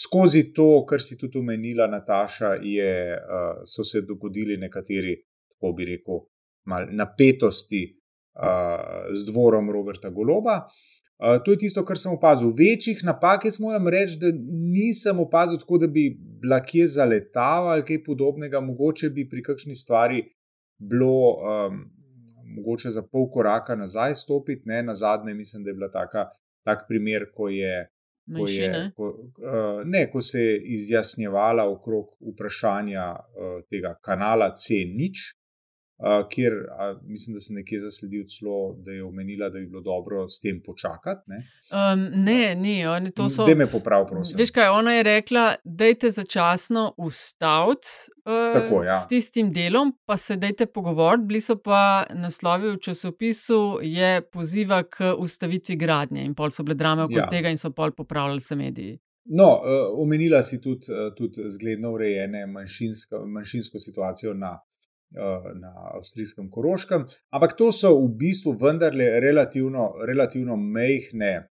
Skozi 0.04 0.54
to, 0.54 0.86
kar 0.88 1.02
si 1.04 1.18
tudi 1.18 1.40
omenila, 1.40 1.88
Nataša, 1.88 2.54
je, 2.64 3.18
uh, 3.18 3.64
so 3.68 3.84
se 3.84 4.02
dogodili 4.02 4.58
nekateri, 4.58 5.18
tako 5.52 5.74
bi 5.76 5.86
rekel, 5.86 6.24
mal 6.66 6.88
napetosti 6.96 7.84
uh, 7.92 9.12
z 9.12 9.26
dvorom 9.32 9.72
Roberta 9.72 10.10
Goloba. 10.10 10.62
Uh, 11.20 11.44
to 11.44 11.52
je 11.52 11.58
tisto, 11.66 11.84
kar 11.86 12.00
sem 12.00 12.14
opazil. 12.16 12.54
Večjih 12.56 13.04
napak, 13.04 13.46
jaz 13.46 13.60
moram 13.60 13.88
reči, 13.92 14.16
da 14.22 14.32
nisem 14.72 15.20
opazil 15.20 15.60
tako, 15.60 15.78
da 15.84 15.92
bi 15.92 16.08
bila 16.42 16.62
kje 16.64 16.88
zaletava 16.88 17.76
ali 17.76 17.86
kaj 17.86 18.04
podobnega. 18.04 18.64
Mogoče 18.64 19.10
bi 19.10 19.28
pri 19.30 19.44
kakšni 19.44 19.76
stvari 19.76 20.24
bilo 20.80 21.36
um, 21.36 21.84
mogoče 22.56 22.92
za 22.92 23.04
pol 23.04 23.30
koraka 23.32 23.76
nazaj 23.76 24.16
stopiti, 24.16 24.62
ne 24.66 24.84
na 24.84 24.96
zadnje, 24.96 25.34
mislim, 25.34 25.64
da 25.64 25.70
je 25.70 25.74
bila 25.74 25.92
taka, 25.92 26.30
tak 26.66 26.86
primer, 26.88 27.26
ko 27.36 27.50
je. 27.50 27.90
Ko, 28.38 28.46
je, 28.48 28.92
ko, 28.96 29.08
uh, 29.10 29.82
ne, 29.86 30.06
ko 30.12 30.22
se 30.22 30.40
je 30.40 30.60
izjasnjevala 30.76 31.66
okrog 31.68 32.14
vprašanja 32.34 33.06
uh, 33.12 33.64
tega 33.70 33.96
kanala 34.02 34.54
C0, 34.56 35.18
Uh, 36.02 36.28
kjer 36.30 36.54
uh, 36.54 37.02
mislim, 37.04 37.34
da 37.34 37.40
se 37.40 37.54
nekje 37.54 37.80
zasledil 37.80 38.24
celo, 38.26 38.76
da 38.86 38.92
je 38.92 39.04
omenila, 39.04 39.50
da 39.50 39.60
bi 39.60 39.66
bilo 39.66 39.82
dobro 39.82 40.28
s 40.28 40.40
tem 40.40 40.62
počakati. 40.66 41.22
Ne, 41.28 41.38
um, 41.72 42.24
ne, 42.24 42.56
ni, 42.56 42.88
oni 42.88 43.12
to 43.12 43.30
so. 43.30 43.46
Da 43.46 43.56
me 43.56 43.68
popravi, 43.68 44.08
prosim. 44.10 44.38
Veš 44.38 44.52
kaj, 44.52 44.70
ona 44.70 44.94
je 44.94 45.04
rekla, 45.04 45.56
da 45.64 45.86
je 45.86 46.12
začasno 46.12 46.94
ustaviti 46.98 47.88
uh, 48.26 48.86
ja. 48.86 48.94
s 48.94 49.08
tistim 49.08 49.52
delom, 49.52 49.94
pa 50.06 50.18
se 50.18 50.36
dajte 50.36 50.66
pogovoriti. 50.66 51.26
Bili 51.26 51.42
so 51.42 51.56
pa 51.56 52.04
naslovi 52.14 52.72
v 52.72 52.80
časopisu, 52.82 53.80
je 53.82 54.22
poziva 54.22 54.82
k 54.84 55.14
ustavitvi 55.18 55.76
gradnje 55.76 56.26
in 56.26 56.34
pol 56.34 56.50
so 56.50 56.64
bile 56.64 56.76
drame 56.76 57.04
okoli 57.04 57.22
ja. 57.22 57.30
tega 57.30 57.54
in 57.54 57.62
so 57.62 57.70
pol 57.70 57.92
popravljali 57.92 58.42
se 58.42 58.56
mediji. 58.56 58.98
No, 59.30 59.46
uh, 59.62 60.02
omenila 60.02 60.42
si 60.44 60.62
tudi, 60.62 60.90
uh, 60.90 61.14
tudi 61.14 61.46
zgledno 61.60 61.94
urejene 61.94 62.48
manjšinsko, 62.48 63.22
manjšinsko 63.28 63.80
situacijo 63.80 64.34
na 64.34 64.58
na 65.12 65.72
avstrijskem 65.98 66.50
Koroškem, 66.52 67.06
ampak 67.30 67.56
to 67.58 67.72
so 67.76 67.94
v 68.00 68.10
bistvu 68.20 68.54
vendarle 68.60 69.20
relativno, 69.20 69.94
relativno 70.08 70.56
mehne. 70.56 71.48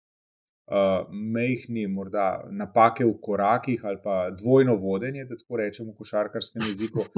Uh, 0.66 1.06
mehni, 1.14 1.84
morda 1.86 2.40
napake 2.50 3.04
v 3.06 3.12
korakih 3.22 3.84
ali 3.86 4.00
pa 4.02 4.32
dvojno 4.34 4.74
vodenje, 4.74 5.22
da 5.24 5.36
tako 5.38 5.60
rečemo, 5.60 5.92
v 5.92 6.00
košarkarskem 6.02 6.64
jeziku. 6.66 7.04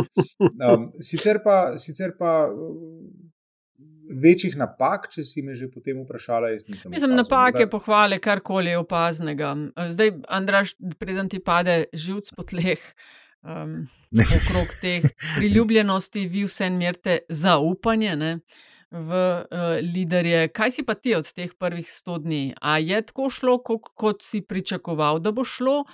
Um, 0.69 0.91
sicer 1.01 1.39
pa, 1.45 1.79
sicer 1.79 2.13
pa 2.19 2.51
večjih 4.09 4.57
napak, 4.57 5.09
če 5.13 5.25
si 5.27 5.43
me 5.45 5.55
že 5.59 5.69
potem 5.73 6.01
vprašala, 6.03 6.53
jaz 6.53 6.67
nisem. 6.69 6.93
Mislim, 6.93 7.13
opazil, 7.13 7.23
napake, 7.23 7.65
da... 7.65 7.71
pohvale, 7.73 8.19
karkoli 8.23 8.73
je 8.73 8.83
opaznega. 8.83 9.55
Zdaj, 9.95 10.13
Andraš, 10.29 10.75
preden 10.99 11.29
ti 11.29 11.41
pade 11.41 11.85
živc 11.93 12.33
po 12.37 12.47
tleh. 12.49 12.83
Uh, 13.43 13.51
um, 13.63 13.89
okrog 14.11 14.73
teh 14.81 15.05
priljubljenosti, 15.37 16.27
vi 16.27 16.45
vse 16.45 16.71
merite 16.71 17.19
zaupanje 17.29 18.17
ne, 18.17 18.33
v 18.91 19.21
uh, 19.41 19.77
liderje. 19.95 20.49
Kaj 20.49 20.71
si 20.71 20.87
pa 20.87 20.95
ti 20.95 21.15
od 21.15 21.29
teh 21.33 21.53
prvih 21.59 21.89
sto 21.89 22.19
dni? 22.19 22.55
A 22.61 22.79
je 22.79 23.03
tako 23.03 23.31
šlo, 23.31 23.59
kot, 23.63 23.93
kot 23.95 24.25
si 24.27 24.43
pričakoval, 24.43 25.21
da 25.21 25.33
bo 25.33 25.45
šlo? 25.45 25.85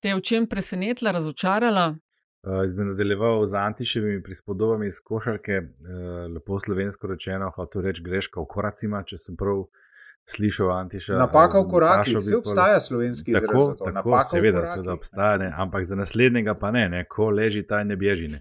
Te 0.00 0.08
je 0.08 0.16
v 0.16 0.24
čem 0.24 0.48
presenetila, 0.48 1.12
razočarala? 1.12 1.92
Jaz 2.42 2.72
bi 2.74 2.84
nadaljeval 2.84 3.44
z 3.46 3.54
antiševimi 3.54 4.22
prispodobami 4.22 4.86
iz 4.86 4.96
košarke, 5.04 5.60
lepo 6.34 6.58
slovensko 6.58 7.06
rečeno, 7.06 7.50
hotel 7.54 7.84
reči 7.86 8.02
greška 8.02 8.40
v 8.42 8.48
koracima, 8.50 9.04
če 9.06 9.18
sem 9.18 9.36
prav 9.38 9.60
slišal 10.24 10.70
Antiša. 10.70 11.16
Napaka 11.18 11.60
v 11.60 11.68
korakih, 11.70 12.16
vse 12.18 12.36
obstaja 12.36 12.80
slovenski 12.80 13.30
izraz. 13.30 13.50
Tako, 13.50 13.92
tako 13.92 14.20
seveda, 14.30 14.66
seveda 14.66 14.92
obstaja, 14.92 15.38
ne, 15.38 15.52
ampak 15.56 15.84
za 15.84 15.96
naslednjega 15.96 16.54
pa 16.54 16.70
ne, 16.70 16.88
ne 16.88 17.04
ko 17.08 17.30
leži 17.30 17.62
ta 17.66 17.82
ne 17.84 17.96
bježi. 17.96 18.28
Ne. 18.28 18.40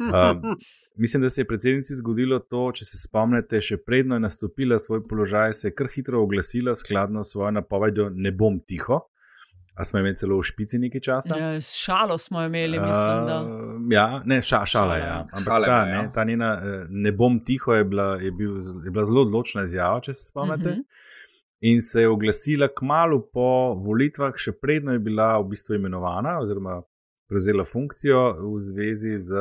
Um, 0.00 0.56
mislim, 1.02 1.22
da 1.22 1.28
se 1.28 1.40
je 1.40 1.48
predsednici 1.48 1.94
zgodilo 1.94 2.38
to, 2.38 2.70
če 2.72 2.84
se 2.84 2.98
spomnite, 3.02 3.60
še 3.60 3.76
predno 3.76 4.16
je 4.16 4.24
nastopila 4.24 4.78
svoj 4.78 5.04
položaj, 5.08 5.54
se 5.54 5.68
je 5.68 5.74
kar 5.74 5.90
hitro 5.92 6.22
oglasila 6.22 6.74
skladno 6.74 7.24
s 7.24 7.36
svojo 7.36 7.50
napovedjo: 7.50 8.10
ne 8.14 8.32
bom 8.32 8.60
tiho. 8.60 9.02
A 9.76 9.84
smo 9.84 10.00
imeli 10.00 10.16
celo 10.16 10.38
v 10.40 10.44
špici 10.48 10.78
nekaj 10.80 11.00
časa? 11.04 11.36
Ja, 11.36 11.60
šalo 11.60 12.18
smo 12.18 12.42
imeli, 12.42 12.78
mislim. 12.80 13.24
Uh, 13.24 13.92
ja, 13.92 14.22
ne, 14.24 14.40
ša, 14.42 14.62
šala 14.66 14.96
je. 14.96 15.02
Ja. 15.04 15.18
Ampak 15.32 15.52
šale, 15.52 15.66
ta, 15.66 15.84
ne, 15.84 15.92
ja. 15.92 16.06
ta 16.12 16.24
njena 16.24 16.52
eh, 16.56 16.86
ne 16.88 17.12
bom 17.12 17.36
tiho 17.44 17.74
je 17.74 17.84
bila, 17.84 18.14
je 18.22 18.32
bil, 18.32 18.56
je 18.84 18.90
bila 18.90 19.04
zelo 19.04 19.26
odločna 19.28 19.66
izjava, 19.68 20.00
če 20.00 20.14
se 20.14 20.30
spomnite. 20.30 20.68
Uh 20.68 20.74
mhm. 20.74 20.80
-huh 20.80 21.04
in 21.60 21.80
se 21.80 22.00
je 22.00 22.08
oglasila 22.08 22.68
kmalo 22.74 23.20
po 23.32 23.74
volitvah, 23.84 24.34
še 24.36 24.52
predno 24.60 24.92
je 24.92 25.02
bila 25.02 25.36
v 25.40 25.48
bistvu 25.54 25.78
imenovana 25.78 26.36
oziroma 26.42 26.80
prevzela 27.26 27.64
funkcijo 27.64 28.20
v 28.52 28.60
zvezi 28.62 29.16
z 29.18 29.40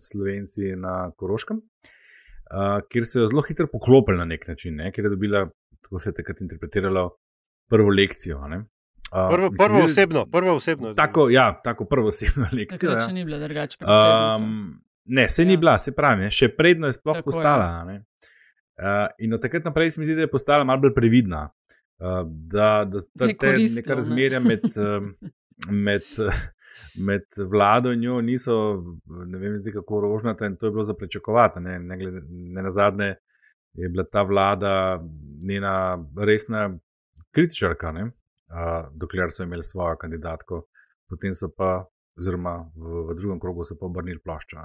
Slovenci 0.00 0.72
na 0.80 1.10
Koroškem, 1.16 1.58
uh, 1.60 2.78
kjer 2.88 3.04
se 3.04 3.20
je 3.20 3.28
zelo 3.32 3.44
hitro 3.44 3.68
poklopila 3.72 4.22
na 4.22 4.30
nek 4.32 4.46
način, 4.48 4.78
ne? 4.80 4.92
ker 4.92 5.04
je 5.04 5.12
dobila, 5.16 5.44
tako 5.82 6.00
se 6.00 6.10
je 6.10 6.20
takrat 6.22 6.40
interpretiralo, 6.46 7.10
prvo 7.68 7.90
lekcijo. 7.90 8.40
Uh, 9.12 9.34
prvo, 9.34 9.50
mislim, 9.50 9.68
prvo 9.68 9.84
osebno, 9.84 10.26
prvo 10.26 10.54
osebno. 10.54 10.94
Tako, 10.94 11.30
ja, 11.30 11.60
tako 11.64 11.84
prvo 11.84 12.08
osebno 12.08 12.48
lekcijo. 12.58 12.90
Takrat 12.90 13.02
ja. 13.02 13.06
še 13.06 13.12
ni 13.12 13.24
bila 13.24 13.38
drugače. 13.38 13.78
Um, 13.84 14.80
ne, 15.04 15.28
se 15.28 15.42
ja. 15.42 15.48
ni 15.48 15.56
bila, 15.56 15.78
se 15.78 15.92
pravi, 15.94 16.26
ne? 16.26 16.30
še 16.30 16.48
predno 16.56 16.90
je 16.90 16.96
sploh 16.98 17.20
tako 17.20 17.30
postala. 17.30 17.68
Je. 17.92 18.00
Uh, 18.76 19.06
in 19.18 19.34
od 19.34 19.42
takrat 19.42 19.64
naprej 19.64 19.94
se 19.94 20.00
mi 20.00 20.08
zdi, 20.08 20.18
da 20.18 20.26
je 20.26 20.30
postala 20.30 20.64
malo 20.64 20.82
bolj 20.82 20.94
previdna. 20.94 21.46
Uh, 22.02 22.26
da 22.26 22.84
da, 22.84 23.00
da 23.14 23.30
te 23.32 23.54
neka 23.76 23.94
razmerja 23.94 24.40
med, 24.42 24.66
uh, 24.82 25.06
med, 25.70 26.10
uh, 26.18 26.42
med 26.98 27.38
vlado 27.50 27.94
in 27.94 28.02
njo 28.04 28.18
niso, 28.26 28.58
ne 29.06 29.38
vem, 29.38 29.62
kako 29.72 30.02
rožnata 30.08 30.50
in 30.50 30.58
to 30.58 30.66
je 30.66 30.74
bilo 30.74 30.84
za 30.84 30.98
pričakovati. 30.98 31.62
Ne, 31.62 31.78
ne, 31.78 31.96
ne 32.28 32.62
na 32.62 32.70
zadnje 32.70 33.14
je 33.76 33.88
bila 33.88 34.04
ta 34.04 34.22
vlada 34.22 35.00
njena 35.46 36.04
resna 36.26 36.70
kritičarka, 37.30 37.92
uh, 38.50 38.88
dokler 38.94 39.30
so 39.30 39.44
imeli 39.44 39.62
svojo 39.62 39.96
kandidatko, 40.00 40.64
potem 41.08 41.34
so 41.34 41.48
pa, 41.52 41.84
oziroma 42.18 42.58
v, 42.74 43.08
v 43.10 43.16
drugem 43.18 43.40
krogu, 43.40 43.64
so 43.64 43.78
pa 43.78 43.86
obrnili 43.86 44.22
ploščo. 44.22 44.62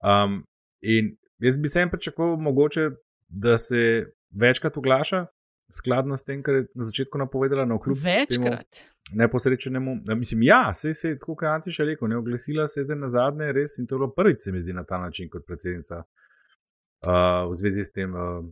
Um, 0.00 0.42
in 0.80 1.14
Jaz 1.40 1.58
bi 1.58 1.68
sem 1.68 1.90
pričakoval, 1.90 2.36
mogoče, 2.36 2.90
da 3.28 3.58
se 3.58 4.06
večkrat 4.40 4.76
oglaša, 4.76 5.26
skladno 5.72 6.16
s 6.16 6.24
tem, 6.24 6.42
kar 6.42 6.54
je 6.54 6.66
na 6.74 6.84
začetku 6.84 7.18
napovedala, 7.18 7.64
na 7.64 7.74
okrugu. 7.74 8.00
Večkrat. 8.00 8.80
Neposrečenemu. 9.12 9.96
Mislim, 10.16 10.42
ja, 10.42 10.74
se 10.74 10.88
je 10.90 11.18
tako, 11.18 11.34
kot 11.34 11.46
je 11.46 11.52
Antiša 11.54 11.84
rekel, 11.84 12.08
ne 12.08 12.16
oglasila 12.16 12.66
se 12.66 12.80
je 12.80 12.84
zdaj 12.84 12.96
na 12.96 13.08
zadnje, 13.08 13.52
res 13.52 13.78
in 13.78 13.86
to 13.86 13.94
je 13.94 13.98
bilo 13.98 14.10
prvič, 14.14 14.44
se 14.44 14.52
mi 14.52 14.60
zdi 14.60 14.72
na 14.72 14.84
ta 14.84 14.98
način 14.98 15.30
kot 15.30 15.46
predsednica. 15.46 16.02
Uh, 17.00 17.48
v 17.48 17.54
zvezi 17.56 17.84
s 17.84 17.92
tem 17.92 18.12
uh, 18.12 18.44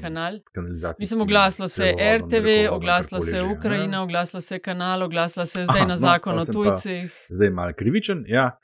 kanal. 0.00 0.38
kanalizacijo. 0.52 1.02
Mislim, 1.02 1.20
oglasila 1.20 1.68
se 1.68 1.84
je 1.84 2.18
RTV, 2.18 2.72
oglasila 2.72 3.20
se 3.20 3.36
je 3.36 3.42
Ukrajina, 3.44 4.02
oglasila 4.02 4.40
se 4.40 4.54
je 4.54 4.60
kanal, 4.60 5.02
oglasila 5.02 5.46
se 5.46 5.60
je 5.60 5.64
zdaj 5.64 5.76
Aha, 5.76 5.88
na 5.88 5.94
no, 5.94 5.98
zakon 6.00 6.36
no, 6.36 6.42
o 6.42 6.44
tujcih. 6.44 7.12
Zdaj 7.28 7.46
je 7.46 7.50
malo 7.50 7.72
krivičen, 7.76 8.24
ja, 8.28 8.56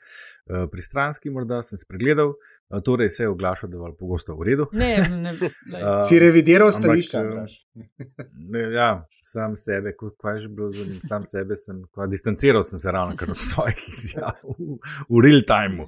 uh, 0.45 0.65
pristranski, 0.71 1.29
morda 1.29 1.61
sem 1.61 1.77
spregledal. 1.77 2.33
Uh, 2.69 2.81
Torej 2.85 3.09
se 3.09 3.23
je 3.23 3.29
oglašal, 3.29 3.69
da 3.69 3.77
je 3.77 3.93
pogosto 3.99 4.35
v 4.35 4.43
redu. 4.43 4.67
Ne, 4.71 4.97
ne, 5.09 5.33
ne. 5.73 5.77
Uh, 5.77 6.01
si 6.09 6.19
revidiral 6.19 6.71
stališče. 6.71 7.17
ja, 8.73 9.05
sam 9.21 9.57
sebe, 9.57 9.93
kaj 10.21 10.35
je 10.35 10.39
že 10.39 10.49
bilo 10.49 10.71
z 10.71 10.87
njim, 10.87 10.99
sam 11.01 11.25
sebe 11.25 11.55
sem, 11.55 11.83
kva, 11.93 12.07
distanciral 12.07 12.63
sem 12.63 12.79
se 12.79 12.91
ravno 12.91 13.13
od 13.13 13.37
svojih 13.53 13.89
izjav 13.89 14.41
v, 14.57 14.81
v 15.09 15.25
real 15.25 15.41
time. 15.45 15.85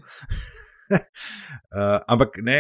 Uh, 0.92 2.00
ampak 2.14 2.38
ne, 2.44 2.58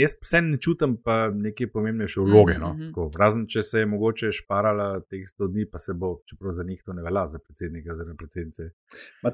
jaz 0.00 0.14
vse 0.22 0.40
ne 0.44 0.58
čutim 0.62 0.96
pa 1.02 1.30
neke 1.30 1.68
pomembnejše 1.72 2.20
vloge. 2.20 2.58
No? 2.58 2.74
Mm 2.74 2.92
-hmm. 2.92 3.18
Razen 3.18 3.46
če 3.48 3.62
se 3.62 3.78
je 3.78 3.86
mogoče 3.86 4.32
šparala 4.32 5.00
teh 5.00 5.24
100 5.38 5.52
dni, 5.52 5.66
pa 5.70 5.78
se 5.78 5.94
bo, 5.94 6.20
čeprav 6.28 6.52
za 6.52 6.64
njih 6.64 6.82
to 6.86 6.92
ne 6.92 7.02
velja, 7.02 7.26
za 7.26 7.38
predsednika 7.38 7.92
oziroma 7.92 8.16
predsednice. 8.16 8.70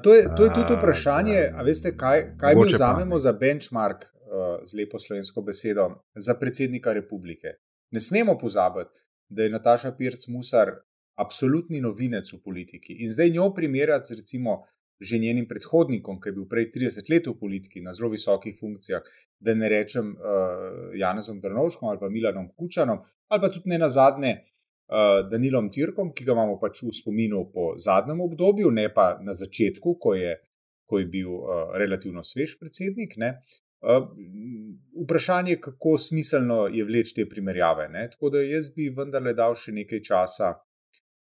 To 0.03 0.13
je, 0.13 0.23
to 0.37 0.43
je 0.43 0.53
tudi 0.53 0.73
vprašanje, 0.77 1.39
uh, 1.51 1.59
a 1.59 1.63
veste, 1.63 1.97
kaj, 1.97 2.37
kaj 2.37 2.55
mi 2.55 2.65
vzamemo 2.73 3.19
za 3.19 3.33
benchmark 3.33 4.03
uh, 4.03 4.63
z 4.63 4.77
lepo 4.77 4.99
slovensko 4.99 5.41
besedo 5.41 5.89
za 6.15 6.33
predsednika 6.39 6.93
republike. 6.93 7.47
Ne 7.91 7.99
smemo 7.99 8.37
pozabiti, 8.37 8.99
da 9.29 9.43
je 9.43 9.49
Nataša 9.49 9.91
Pirc 9.91 10.27
Musar 10.27 10.71
absolutni 11.15 11.81
novinec 11.81 12.33
v 12.33 12.39
politiki 12.43 12.93
in 13.05 13.11
zdaj 13.11 13.29
njo 13.29 13.53
primerjati 13.53 14.07
z 14.07 14.17
recimo 14.17 14.63
že 15.01 15.19
njenim 15.19 15.47
predhodnikom, 15.47 16.19
ki 16.21 16.29
je 16.29 16.35
bil 16.37 16.47
prej 16.49 16.69
30 16.71 17.09
let 17.11 17.27
v 17.27 17.35
politiki 17.39 17.81
na 17.81 17.93
zelo 17.93 18.09
visokih 18.13 18.55
funkcijah, 18.59 19.03
da 19.39 19.53
ne 19.53 19.69
rečem 19.69 20.13
uh, 20.13 20.93
Janezom 20.95 21.41
Drnovškom 21.41 21.89
ali 21.89 21.99
pa 21.99 22.09
Milanom 22.09 22.49
Kučanom, 22.55 23.01
ali 23.27 23.41
pa 23.41 23.49
tudi 23.49 23.69
ne 23.73 23.81
na 23.81 23.89
zadnje 23.89 24.33
uh, 24.37 25.23
Danilom 25.31 25.71
Tirkom, 25.71 26.13
ki 26.13 26.25
ga 26.25 26.35
imamo 26.37 26.59
pač 26.61 26.83
v 26.83 26.93
spominu 26.95 27.45
po 27.53 27.73
zadnjem 27.77 28.21
obdobju, 28.21 28.71
ne 28.71 28.87
pa 28.93 29.17
na 29.21 29.33
začetku, 29.33 29.97
ko 29.99 30.15
je, 30.15 30.37
ko 30.87 31.01
je 31.01 31.09
bil 31.09 31.29
uh, 31.35 31.75
relativno 31.79 32.23
svež 32.23 32.57
predsednik. 32.61 33.17
Ne. 33.17 33.35
Uh, 33.83 34.07
vprašanje 35.03 35.57
je, 35.57 35.61
kako 35.61 35.97
smiselno 35.97 36.67
je 36.71 36.85
vleči 36.85 37.15
te 37.15 37.29
primerjave. 37.29 37.89
Ne? 37.89 38.07
Tako 38.11 38.29
da 38.29 38.43
jaz 38.43 38.69
bi 38.75 38.87
vendarle 38.95 39.33
dal 39.35 39.57
še 39.59 39.75
nekaj 39.75 40.03
časa, 40.07 40.53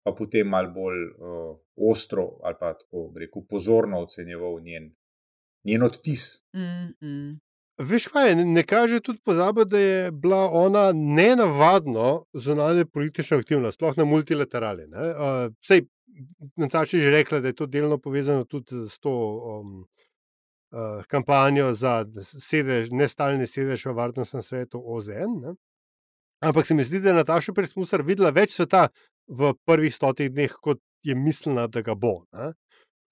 pa 0.04 0.12
potem 0.12 0.48
malo 0.48 0.72
bolj 0.72 1.00
uh, 1.08 1.56
ostro 1.92 2.38
ali 2.44 2.56
pa 2.60 2.74
tako 2.74 3.14
rekel, 3.20 3.42
pozorno 3.50 4.02
ocenjeval 4.04 4.60
njen, 4.62 4.92
njen 5.64 5.84
odtis. 5.84 6.44
Mm, 6.56 7.08
mm. 7.08 7.40
veš 7.78 8.08
kaj, 8.08 8.36
ne, 8.36 8.64
kaže 8.64 9.00
tudi 9.00 9.20
pozabo, 9.26 9.66
da 9.66 9.80
je 9.80 10.12
bila 10.12 10.50
ona 10.52 10.92
nenavadno 10.94 12.26
zunanje 12.34 12.86
politično 12.86 13.38
aktivna, 13.38 13.72
sploh 13.72 13.98
na 13.98 14.06
multilaterali. 14.06 14.86
Uh, 14.92 15.54
sej, 15.66 15.88
Nataša 16.56 16.98
je 16.98 17.04
že 17.04 17.10
rekla, 17.10 17.40
da 17.40 17.48
je 17.48 17.56
to 17.56 17.66
delno 17.66 17.98
povezano 17.98 18.44
tudi 18.46 18.86
s 18.90 19.00
to 19.00 19.10
um, 19.10 19.88
uh, 20.72 21.04
kampanjo 21.08 21.74
za 21.74 22.06
sedež, 22.22 22.92
nestalni 22.92 23.48
sedež 23.48 23.86
v 23.86 23.96
Varnostnem 23.98 24.42
svetu 24.42 24.82
OZN. 24.86 25.40
Ne? 25.42 25.56
Ampak 26.44 26.66
se 26.68 26.74
mi 26.74 26.84
zdi, 26.84 27.00
da 27.00 27.10
je 27.10 27.16
Nataša 27.16 27.54
Presmusar 27.54 28.02
videla 28.02 28.30
več 28.30 28.56
sveta 28.58 28.90
v 29.28 29.54
prvih 29.66 29.94
stotih 29.96 30.32
dneh, 30.32 30.52
kot 30.62 30.82
je 31.04 31.16
mislila, 31.16 31.68
da 31.68 31.82
ga 31.82 31.96
bo. 31.96 32.24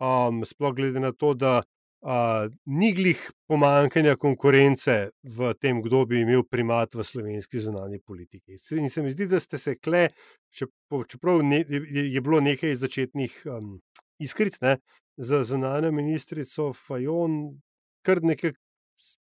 Um, 0.01 0.41
sploh 0.45 0.74
glede 0.76 0.99
na 0.99 1.12
to, 1.12 1.34
da 1.34 1.62
uh, 2.01 2.47
ni 2.66 2.93
glih 2.93 3.20
pomankanja 3.47 4.16
konkurence 4.16 5.12
v 5.24 5.53
tem, 5.62 5.82
kdo 5.82 6.05
bi 6.09 6.22
imel 6.22 6.43
primat 6.43 6.95
v 6.95 7.05
slovenski 7.05 7.59
zunanji 7.59 7.99
politiki. 7.99 8.57
In 8.78 8.89
se 8.89 9.03
mi 9.03 9.12
zdi, 9.12 9.28
da 9.28 9.39
ste 9.39 9.57
se 9.57 9.76
kle, 9.76 10.09
čeprav 10.51 11.43
ne, 11.43 11.64
je, 11.70 12.07
je 12.14 12.22
bilo 12.22 12.41
nekaj 12.41 12.76
začetnih 12.76 13.43
um, 13.45 13.78
iskric 14.20 14.57
ne, 14.62 14.78
za 15.18 15.43
zunanjo 15.43 15.91
ministrico 15.91 16.72
Fajon, 16.74 17.62
kar 18.05 18.24
nekaj, 18.24 18.55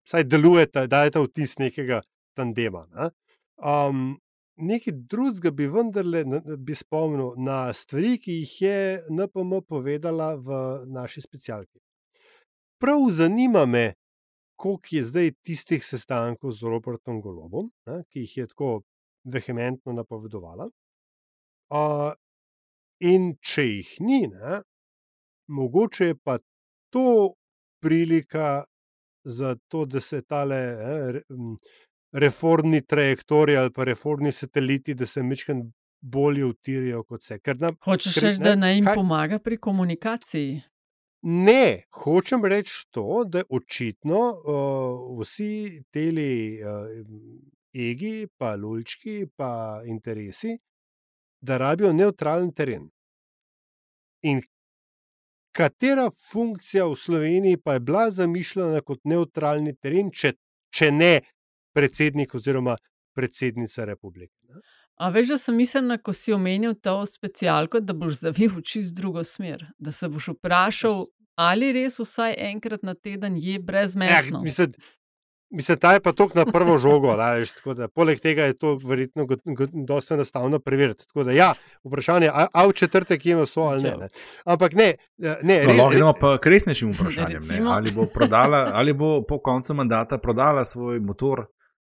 saj 0.08 0.28
delujete, 0.28 0.88
dajete 0.92 1.24
vtis 1.24 1.58
nekega 1.62 2.02
tandema. 2.36 2.86
Ne. 2.92 3.10
Um, 3.56 4.18
Nekaj 4.58 4.93
drugega 5.12 5.51
bi 5.51 5.68
vendarle 5.68 6.24
bi 6.58 6.76
spomnil 6.76 7.34
na 7.38 7.74
stvari, 7.74 8.16
ki 8.20 8.38
jih 8.41 8.53
je 8.62 8.78
NPM 9.12 9.60
povedala 9.68 10.36
v 10.36 10.62
naši 10.88 11.22
specialki 11.22 11.86
prav 12.86 13.12
zanima 13.12 13.66
me, 13.66 13.93
koliko 14.56 14.88
je 14.91 15.03
zdaj 15.03 15.32
tistih 15.43 15.86
sestankov 15.86 16.51
z 16.51 16.64
Robertom 16.64 17.22
Golobom, 17.22 17.72
ne, 17.86 18.03
ki 18.10 18.20
jih 18.20 18.38
je 18.38 18.47
tako 18.47 18.70
vehementno 19.24 19.93
napovedovala. 19.93 20.70
Uh, 21.74 22.12
in 22.99 23.34
če 23.41 23.66
jih 23.66 23.95
ni, 24.06 24.20
ne, 24.28 24.60
mogoče 25.47 26.12
je 26.12 26.18
pa 26.24 26.38
to 26.93 27.34
prilika 27.82 28.64
za 29.26 29.56
to, 29.68 29.86
da 29.86 29.99
se 29.99 30.22
tale 30.22 30.58
eh, 30.58 31.22
reformni 32.16 32.82
trajektoriji 32.82 33.57
ali 33.57 33.72
pa 33.72 33.84
reformni 33.84 34.32
sateliti, 34.32 34.93
da 34.93 35.05
se 35.05 35.24
mečkaj 35.24 35.55
bolje 36.01 36.45
utirijo 36.45 37.03
kot 37.03 37.22
vse. 37.22 37.39
Hočeš 37.86 38.22
reči, 38.22 38.39
da 38.43 38.55
naj 38.55 38.76
jim 38.76 38.86
kaj, 38.86 38.95
pomaga 38.95 39.39
pri 39.39 39.57
komunikaciji? 39.57 40.61
Ne, 41.22 41.84
hočem 41.91 42.45
reči 42.45 42.86
to, 42.91 43.24
da 43.28 43.43
očitno 43.49 44.20
uh, 44.20 45.20
vsi 45.20 45.84
ti 45.91 46.09
uh, 46.09 46.88
egi, 47.74 48.28
pa 48.38 48.55
lulčki, 48.55 49.26
pa 49.36 49.82
interesi, 49.86 50.57
da 51.41 51.57
rabijo 51.57 51.93
neutralen 51.93 52.53
teren. 52.53 52.89
In 54.24 54.41
katera 55.51 56.09
funkcija 56.32 56.86
v 56.86 56.95
Sloveniji 56.95 57.57
pa 57.57 57.74
je 57.74 57.80
bila 57.80 58.11
zamišljena 58.11 58.82
kot 58.82 59.03
neutralni 59.03 59.76
teren, 59.76 60.11
če, 60.11 60.34
če 60.70 60.91
ne 60.91 61.13
predsednik 61.76 62.36
oziroma 62.36 62.78
predsednica 63.15 63.86
republike? 63.86 64.34
Ne? 64.49 64.63
A 64.95 65.09
veš, 65.11 65.34
da 65.34 65.38
sem 65.38 65.55
mislila, 65.59 65.97
ko 65.99 66.13
si 66.15 66.34
omenil 66.34 66.78
to 66.80 67.01
specialko, 67.05 67.82
da 67.84 67.93
boš 67.93 68.21
zavil 68.23 68.61
oči 68.61 68.86
v 68.86 68.93
drugo 68.95 69.23
smer, 69.28 69.65
da 69.78 69.91
se 69.91 70.07
boš 70.07 70.30
vprašal, 70.38 71.03
ali 71.36 71.73
res 71.76 71.99
vsaj 71.99 72.38
enkrat 72.51 72.84
na 72.88 72.93
teden 72.95 73.36
je 73.36 73.59
brezmesno. 73.59 74.39
Ja, 74.39 74.43
mislim, 74.43 74.71
mislim, 75.51 75.80
ta 75.84 75.91
je 75.93 75.99
pa 75.99 76.13
tok 76.15 76.32
na 76.36 76.45
prvo 76.47 76.78
žogo. 76.80 77.11
Laž, 77.19 77.51
da, 77.76 77.89
poleg 77.91 78.21
tega 78.23 78.47
je 78.47 78.55
to 78.57 78.78
verjetno 78.80 79.28
dosta 79.84 80.15
enostavno 80.15 80.59
preveriti. 80.59 81.03
Da, 81.15 81.36
ja, 81.36 81.49
vprašanje 81.84 82.30
je, 82.30 82.32
a 82.53 82.65
v 82.67 82.73
četrtek 82.73 83.26
ima 83.26 83.45
so 83.45 83.67
ali 83.67 83.84
ne. 83.84 83.97
ne. 84.05 84.09
Ampak 84.45 84.73
ne, 84.80 84.93
ne, 85.17 85.36
no, 85.43 85.71
res, 85.71 85.78
no, 85.82 85.89
gremo 85.91 86.13
pa 86.19 86.38
k 86.39 86.55
resnejšim 86.55 86.95
vprašanjem. 86.95 87.67
Ali 87.67 87.91
bo, 87.91 88.07
prodala, 88.13 88.69
ali 88.73 88.93
bo 88.93 89.26
po 89.28 89.41
koncu 89.43 89.76
mandata 89.76 90.17
prodala 90.23 90.63
svoj 90.63 91.03
motor 91.03 91.45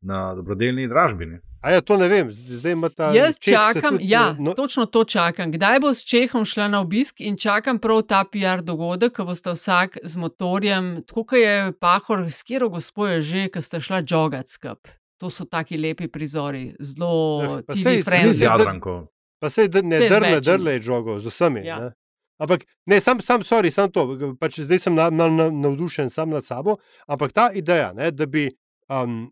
na 0.01 0.35
dobrodelni 0.35 0.89
dražbi. 0.89 1.39
Ja, 1.67 1.81
to 1.81 1.97
ne 1.97 2.09
vem, 2.09 2.29
zdaj 2.31 2.73
ima 2.73 2.89
ta. 2.89 3.11
Jaz 3.15 3.39
čakam, 3.41 3.97
tudi, 3.97 4.11
ja, 4.11 4.37
no... 4.39 4.55
točno 4.55 4.87
to 4.87 5.05
čakam. 5.05 5.53
Kdaj 5.53 5.81
bo 5.81 5.95
s 5.95 6.05
Čehom 6.07 6.45
šla 6.45 6.69
na 6.69 6.81
obisk 6.81 7.21
in 7.21 7.37
čakam 7.37 7.79
prav 7.79 8.03
ta 8.03 8.25
PR 8.25 8.63
dogodek, 8.63 9.17
ko 9.17 9.25
boste 9.25 9.51
vsak 9.51 9.99
z 10.03 10.17
motorjem, 10.17 11.03
tako 11.09 11.25
kot 11.25 11.39
je 11.39 11.73
Pahor, 11.81 12.29
s 12.31 12.43
kjer 12.47 12.69
gospoje 12.71 13.23
že, 13.23 13.49
ki 13.51 13.63
ste 13.63 13.81
šla 13.81 14.03
jogat 14.07 14.49
skup. 14.49 14.89
To 15.19 15.31
so 15.31 15.45
taki 15.49 15.79
lepi 15.79 16.09
prizori, 16.13 16.75
zelo 16.81 17.43
ja, 17.43 17.61
tihi, 17.73 18.03
frendi. 18.05 18.33
Z 18.37 18.47
Jadranko. 18.47 19.07
Pa 19.41 19.51
se 19.51 19.69
ne 19.83 20.01
drle, 20.09 20.41
drle 20.41 20.73
je 20.73 20.81
jogo, 20.85 21.21
z 21.21 21.27
vsemi. 21.27 21.65
Ja. 21.65 21.81
Ne? 21.81 21.91
Ampak, 22.39 22.67
ne, 22.87 23.01
sam, 23.01 23.21
sam, 23.21 23.41
sorry, 23.45 23.71
sam 23.73 23.89
to, 23.93 24.35
pač 24.41 24.61
zdaj 24.61 24.81
sem 24.85 24.95
na, 24.95 25.09
na, 25.11 25.29
na, 25.33 25.49
navdušen 25.51 26.11
sam 26.13 26.31
nad 26.37 26.45
sabo, 26.45 26.77
ampak 27.09 27.33
ta 27.33 27.49
ideja, 27.57 27.95
ne, 27.97 28.11
da 28.13 28.27
bi 28.29 28.51
um, 28.93 29.31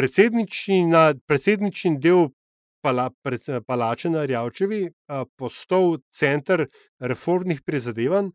predsednični 0.00 1.98
del 2.00 2.28
pala, 2.80 3.10
pred, 3.22 3.44
palače 3.66 4.10
na 4.10 4.24
Rjavčevi 4.24 4.90
postal 5.36 5.98
center 6.14 6.66
reformnih 6.98 7.62
prizadevanj, 7.66 8.30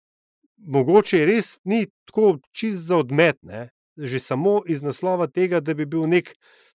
mogoče 0.58 1.26
res 1.26 1.58
ni 1.64 1.86
tako 2.06 2.38
čist 2.52 2.86
za 2.88 3.02
odmet, 3.04 3.38
ne? 3.42 3.70
že 3.98 4.20
samo 4.20 4.60
iz 4.68 4.82
naslova 4.84 5.28
tega, 5.28 5.62
da 5.64 5.74
bi 5.74 5.86
bil 5.88 6.04
nek 6.12 6.34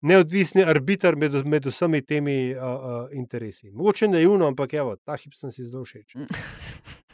neodvisni 0.04 0.64
arbiter 0.68 1.16
med, 1.16 1.36
med 1.48 1.66
vsemi 1.66 2.02
temi 2.04 2.52
uh, 2.52 2.60
uh, 2.62 3.14
interesi. 3.16 3.72
Mogoče 3.72 4.10
naivno, 4.12 4.48
ampak 4.52 4.74
evo, 4.74 4.96
ta 5.06 5.16
hip 5.16 5.34
sem 5.34 5.52
si 5.52 5.64
zelo 5.64 5.86
všeč. 5.88 6.18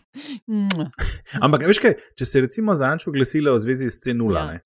ampak, 1.45 1.67
veš 1.69 1.81
kaj, 1.85 1.95
če 2.17 2.27
se 2.27 2.41
recimo 2.47 2.75
zanjčo 2.75 3.13
glasila 3.13 3.53
v 3.55 3.63
zvezi 3.63 3.91
s 3.93 4.01
C0 4.01 4.39
ja. 4.39 4.59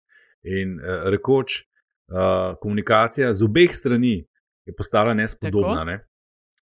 in 0.48 0.78
uh, 0.80 1.10
rekoč, 1.12 1.66
uh, 2.12 2.58
komunikacija 2.62 3.34
z 3.34 3.44
obeh 3.44 3.76
strani 3.76 4.28
je 4.66 4.76
postala 4.76 5.14
nespodobna. 5.14 5.84
Ne? 5.84 6.00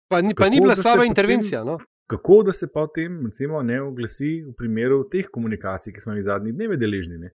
Pa 0.09 0.21
ni, 0.23 0.35
pa 0.35 0.49
ni 0.49 0.61
bila 0.61 0.77
slaba 0.77 1.05
intervencija. 1.05 1.65
No? 1.65 1.79
Kako 2.07 2.43
da 2.47 2.53
se 2.53 2.69
potem 2.73 3.27
recimo, 3.27 3.63
ne 3.63 3.81
oglasi 3.83 4.43
v 4.47 4.55
primeru 4.59 5.09
teh 5.11 5.27
komunikacij, 5.33 5.93
ki 5.93 6.01
smo 6.01 6.15
jih 6.15 6.25
zadnji 6.25 6.53
dnevi 6.53 6.77
deležni, 6.79 7.31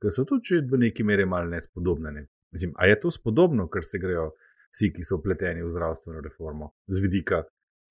ki 0.00 0.12
so 0.12 0.24
tudi 0.24 0.62
v 0.70 0.80
neki 0.86 1.04
meri 1.04 1.26
malo 1.26 1.50
nespodobne. 1.52 2.12
Ne? 2.12 2.26
Mislim, 2.52 2.72
a 2.76 2.86
je 2.86 3.00
to 3.00 3.10
spodobno, 3.10 3.68
ker 3.68 3.84
se 3.84 4.00
grejo 4.00 4.30
vsi, 4.72 4.92
ki 4.92 5.04
so 5.04 5.20
upleteni 5.20 5.64
v 5.64 5.68
zdravstveno 5.72 6.22
reformo, 6.24 6.72
z 6.88 7.02
vidika 7.04 7.42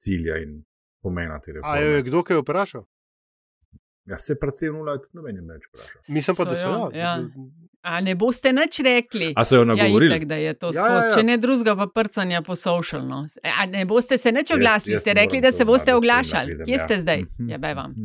cilja 0.01 0.39
in 0.41 0.63
pomena 1.03 1.37
te 1.39 1.53
reforme? 1.53 1.77
A 1.77 1.81
je 1.81 2.03
kdo 2.09 2.23
kaj 2.23 2.41
vprašal? 2.41 2.85
Ja, 4.05 4.17
se 4.17 4.35
predvsem 4.39 4.73
nula, 4.73 4.99
tudi 5.01 5.17
noben 5.17 5.39
je 5.39 5.43
več 5.47 5.63
vprašal. 5.65 6.01
Mislim 6.13 6.35
pa, 6.37 6.45
da 6.45 6.55
so. 6.59 6.73
Ja. 6.93 6.99
ja. 6.99 7.13
A 7.85 8.01
ne 8.01 8.13
boste 8.17 8.51
nič 8.53 8.79
rekli? 8.85 9.31
A 9.37 9.45
so 9.45 9.59
jo 9.61 9.65
nagovorili? 9.65 10.13
Ja, 10.13 10.17
itak, 10.17 10.27
da 10.29 10.37
je 10.41 10.53
to 10.53 10.69
ja, 10.73 10.77
skozi. 10.77 10.93
Ja, 10.93 11.09
ja. 11.09 11.15
Če 11.15 11.23
ne 11.25 11.37
drugega, 11.41 11.75
pa 11.77 11.87
prcanja 11.89 12.41
po 12.45 12.57
socialno. 12.57 13.23
A 13.45 13.65
ne 13.69 13.85
boste 13.89 14.17
se 14.21 14.33
nič 14.33 14.53
oglasili, 14.53 14.99
ste 15.01 15.13
rekli, 15.17 15.41
da 15.41 15.51
se 15.53 15.65
boste 15.65 15.93
oglašali. 15.97 16.59
Kje 16.65 16.81
ste 16.81 16.99
zdaj? 17.01 17.25
Mhm. 17.25 17.49
Ja, 17.53 17.61
bej 17.61 17.77
vam. 17.77 17.97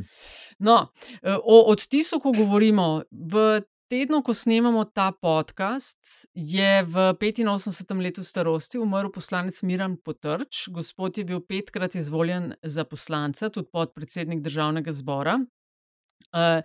No, 0.61 0.79
e, 1.21 1.37
o 1.37 1.63
odtisu, 1.73 2.21
ko 2.21 2.33
govorimo, 2.37 3.03
v 3.11 3.61
tednu, 3.93 4.21
ko 4.23 4.37
snemamo 4.37 4.85
ta 4.85 5.11
podcast, 5.13 6.29
je 6.37 6.83
v 6.85 7.13
85. 7.17 7.97
letu 8.01 8.25
starosti 8.25 8.79
umrl 8.79 9.09
poslanec 9.13 9.63
Miran 9.63 9.97
Potrč. 9.97 10.69
Gospod 10.69 11.19
je 11.19 11.25
bil 11.25 11.41
petkrat 11.41 11.97
izvoljen 11.97 12.55
za 12.63 12.85
poslanca, 12.85 13.49
tudi 13.49 13.69
podpredsednik 13.73 14.45
državnega 14.45 14.93
zbora. 14.93 15.41
Uh, 16.31 16.63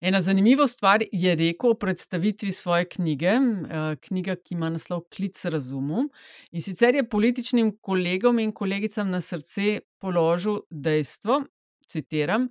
ena 0.00 0.20
zanimiva 0.22 0.66
stvar 0.70 1.02
je 1.12 1.34
rekel 1.34 1.70
o 1.70 1.74
predstavitvi 1.74 2.52
svoje 2.52 2.88
knjige, 2.88 3.32
uh, 3.38 3.94
knjiga, 4.00 4.36
ki 4.36 4.54
ima 4.54 4.70
naslov 4.70 5.08
Klic 5.10 5.44
razumu. 5.44 6.08
In 6.52 6.62
sicer 6.62 6.94
je 6.94 7.08
političnim 7.08 7.72
kolegom 7.82 8.38
in 8.38 8.52
kolegicam 8.52 9.10
na 9.10 9.20
srce 9.20 9.80
položil 9.98 10.60
dejstvo, 10.70 11.42
citiram, 11.90 12.48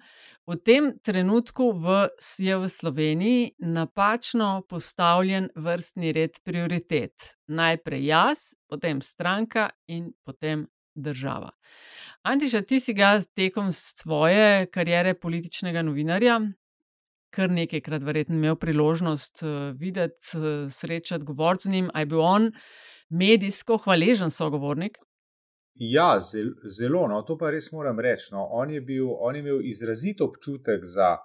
v 0.47 0.57
tem 0.59 0.91
trenutku 0.99 1.71
v, 1.77 2.09
je 2.19 2.55
v 2.57 2.67
Sloveniji 2.67 3.53
napačno 3.63 4.65
postavljen 4.67 5.49
vrstni 5.55 6.11
red 6.11 6.41
prioritet. 6.43 7.35
Najprej 7.47 8.03
jaz, 8.05 8.39
potem 8.67 9.01
stranka 9.01 9.69
in 9.87 10.11
potem 10.25 10.67
država. 10.95 11.51
Antiša, 12.21 12.61
ti 12.61 12.79
si 12.79 12.93
ga 12.93 13.19
tekom 13.35 13.71
svoje 13.73 14.65
kariere 14.65 15.13
političnega 15.13 15.81
novinarja, 15.81 16.39
kar 17.29 17.51
nekajkrat 17.51 18.03
verjetno 18.03 18.35
imel 18.35 18.55
priložnost 18.55 19.43
uh, 19.43 19.49
videti, 19.77 20.37
uh, 20.37 20.71
srečati, 20.71 21.25
govoriti 21.25 21.63
z 21.63 21.71
njim. 21.71 21.89
Ali 21.93 22.01
je 22.01 22.05
bil 22.05 22.21
on 22.21 22.51
medijsko 23.09 23.77
hvaležen 23.77 24.29
sogovornik? 24.29 24.97
Ja, 25.75 26.19
zelo, 26.19 26.51
zelo 26.77 27.07
no, 27.07 27.21
to 27.21 27.37
pa 27.37 27.51
res 27.51 27.71
moram 27.71 27.99
reči. 27.99 28.33
No. 28.33 28.47
On, 28.51 28.71
je 28.71 28.81
bil, 28.81 29.07
on 29.19 29.35
je 29.35 29.39
imel 29.39 29.61
izrazito 29.65 30.25
občutek 30.25 30.85
za 30.85 31.17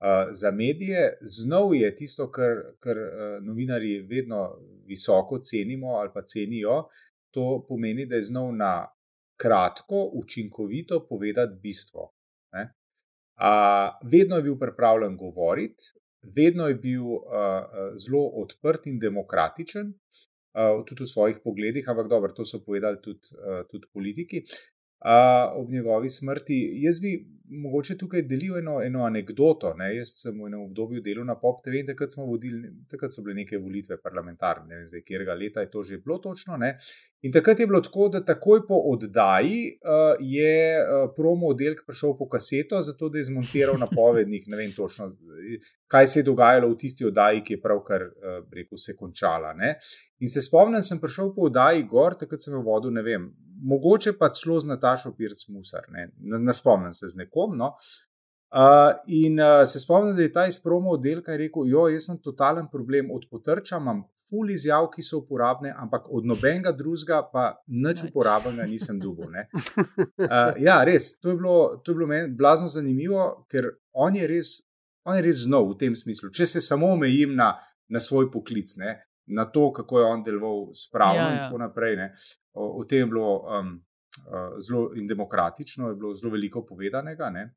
Uh, 0.00 0.06
za 0.32 0.50
medije 0.50 1.18
znov 1.20 1.74
je 1.74 1.94
tisto, 1.94 2.30
kar, 2.32 2.56
kar 2.80 2.96
uh, 2.96 3.44
novinari 3.44 3.98
vedno 4.00 4.56
visoko 4.86 5.38
cenimo 5.38 5.86
ali 5.86 6.10
pa 6.14 6.22
cenijo, 6.22 6.88
to 7.30 7.66
pomeni, 7.68 8.06
da 8.06 8.16
je 8.16 8.22
znov 8.22 8.54
na 8.56 8.88
kratko, 9.40 10.10
učinkovito 10.20 11.06
povedati 11.08 11.58
bistvo. 11.62 12.12
Uh, 13.40 14.10
vedno 14.12 14.36
je 14.36 14.42
bil 14.42 14.56
pripravljen 14.60 15.16
govoriti, 15.16 15.84
vedno 16.36 16.66
je 16.68 16.74
bil 16.74 17.06
uh, 17.06 17.22
zelo 17.96 18.26
odprt 18.42 18.86
in 18.86 18.98
demokratičen, 19.00 19.86
uh, 19.88 20.82
tudi 20.84 21.06
v 21.06 21.08
svojih 21.08 21.38
pogledih, 21.44 21.88
ampak 21.88 22.10
dobro, 22.12 22.34
to 22.36 22.44
so 22.44 22.60
povedali 22.66 23.00
tudi, 23.00 23.32
uh, 23.38 23.62
tudi 23.70 23.88
politiki. 23.92 24.42
Uh, 25.00 25.60
ob 25.60 25.70
njegovi 25.72 26.10
smrti. 26.12 26.56
Jaz 26.84 26.98
bi 27.00 27.14
mogoče 27.50 27.96
tukaj 27.98 28.22
delil 28.22 28.58
eno, 28.58 28.78
eno 28.82 29.04
anegdoto. 29.04 29.72
Ne? 29.78 29.90
Jaz 29.96 30.12
sem 30.22 30.36
v 30.38 30.48
enem 30.50 30.62
obdobju 30.62 31.02
delal 31.02 31.26
na 31.26 31.36
Pop 31.40 31.62
TV 31.64 31.82
in 31.82 31.88
takrat, 31.88 32.14
vodili, 32.18 32.70
takrat 32.90 33.12
so 33.12 33.24
bile 33.26 33.34
neke 33.40 33.58
volitve 33.58 33.98
parlamentarne, 34.02 34.68
ne 34.68 34.80
vem, 34.80 34.86
zdaj, 34.86 35.02
kjerega 35.06 35.34
leta 35.34 35.64
je 35.64 35.70
to 35.70 35.82
že 35.82 35.98
bilo 36.04 36.18
točno. 36.22 36.56
Ne? 36.60 36.76
In 37.26 37.32
takrat 37.32 37.60
je 37.60 37.66
bilo 37.66 37.80
tako, 37.84 38.08
da 38.08 38.22
takoj 38.24 38.62
po 38.68 38.78
oddaji 38.92 39.60
uh, 39.82 40.14
je 40.20 40.54
uh, 40.78 41.10
promo 41.16 41.50
oddelek 41.54 41.82
prišel 41.86 42.16
po 42.18 42.28
kaseto, 42.28 42.82
zato 42.82 43.08
da 43.08 43.18
je 43.18 43.28
zmontiral 43.32 43.78
napovednik. 43.80 44.46
Ne 44.46 44.56
vem 44.56 44.72
točno, 44.76 45.10
kaj 45.90 46.06
se 46.06 46.20
je 46.20 46.28
dogajalo 46.30 46.70
v 46.70 46.78
tisti 46.78 47.06
oddaji, 47.08 47.44
ki 47.44 47.58
je 47.58 47.60
pravkar, 47.60 48.06
uh, 48.06 48.40
rekel, 48.54 48.78
se 48.78 48.96
končala. 48.96 49.52
Ne? 49.58 49.74
In 50.20 50.30
se 50.30 50.42
spomnim, 50.42 50.82
sem 50.82 51.00
prišel 51.00 51.34
po 51.34 51.50
oddaji 51.50 51.86
gor, 51.90 52.14
takrat 52.20 52.42
sem 52.42 52.54
jo 52.54 52.62
vodil, 52.64 52.94
ne 52.94 53.02
vem 53.02 53.30
mogoče 53.62 54.12
pa 54.18 54.28
celo 54.28 54.60
z 54.60 54.66
Natašo 54.66 55.14
Pirc 55.16 55.48
Musar, 55.48 55.88
ne, 55.88 56.10
ne 56.18 56.54
spomnim 56.54 56.92
se 56.92 57.08
z 57.08 57.16
nekom. 57.16 57.56
No. 57.56 57.74
Uh, 58.50 58.96
in 59.06 59.38
uh, 59.40 59.62
se 59.66 59.80
spomnim, 59.80 60.16
da 60.16 60.22
je 60.22 60.32
ta 60.32 60.46
iz 60.46 60.58
promo 60.62 60.90
oddelka 60.90 61.36
rekel: 61.36 61.68
Jo, 61.70 61.88
jaz 61.88 62.08
imam 62.08 62.18
totalen 62.18 62.66
problem, 62.72 63.10
od 63.14 63.28
potrča 63.30 63.78
imam 63.78 64.02
ful 64.30 64.50
izjav, 64.50 64.88
ki 64.90 65.02
so 65.02 65.20
uporabne, 65.20 65.70
ampak 65.76 66.08
od 66.10 66.26
nobenega 66.26 66.72
drugega 66.74 67.20
pa 67.32 67.44
nič 67.66 68.04
uporabnega 68.08 68.66
nisem 68.66 68.98
dugo. 69.00 69.28
Uh, 70.20 70.54
ja, 70.60 70.82
res, 70.84 71.14
to 71.18 71.30
je 71.32 71.36
bilo, 71.36 71.80
to 71.84 71.92
je 71.92 71.96
bilo 71.96 72.06
meni 72.06 72.28
blazno 72.36 72.68
zanimivo, 72.68 73.46
ker 73.50 73.70
on 73.92 74.14
je 74.14 74.26
res, 74.28 74.50
on 75.08 75.16
je 75.16 75.22
res 75.24 75.44
znov 75.46 75.70
v 75.72 75.78
tem 75.80 75.96
smislu. 75.96 76.30
Če 76.30 76.46
se 76.46 76.60
samo 76.62 76.92
omejim 76.94 77.32
na, 77.34 77.54
na 77.88 78.02
svoj 78.02 78.28
poklic, 78.30 78.74
ne, 78.78 78.98
na 79.26 79.46
to, 79.50 79.70
kako 79.72 79.98
je 79.98 80.06
on 80.06 80.22
deloval 80.26 80.68
spravno 80.76 81.22
ja, 81.22 81.26
ja. 81.26 81.32
in 81.32 81.40
tako 81.40 81.62
naprej. 81.62 81.96
Ne. 81.96 82.10
O, 82.52 82.80
o 82.80 82.84
tem 82.84 83.04
je 83.04 83.06
bilo 83.06 83.30
um, 83.46 83.72
uh, 84.26 84.58
zelo 84.58 84.90
in 84.96 85.06
demokratično, 85.06 85.88
je 85.88 85.96
bilo 85.96 86.14
zelo 86.14 86.32
veliko 86.32 86.64
povedanega. 86.66 87.30
Ne. 87.30 87.54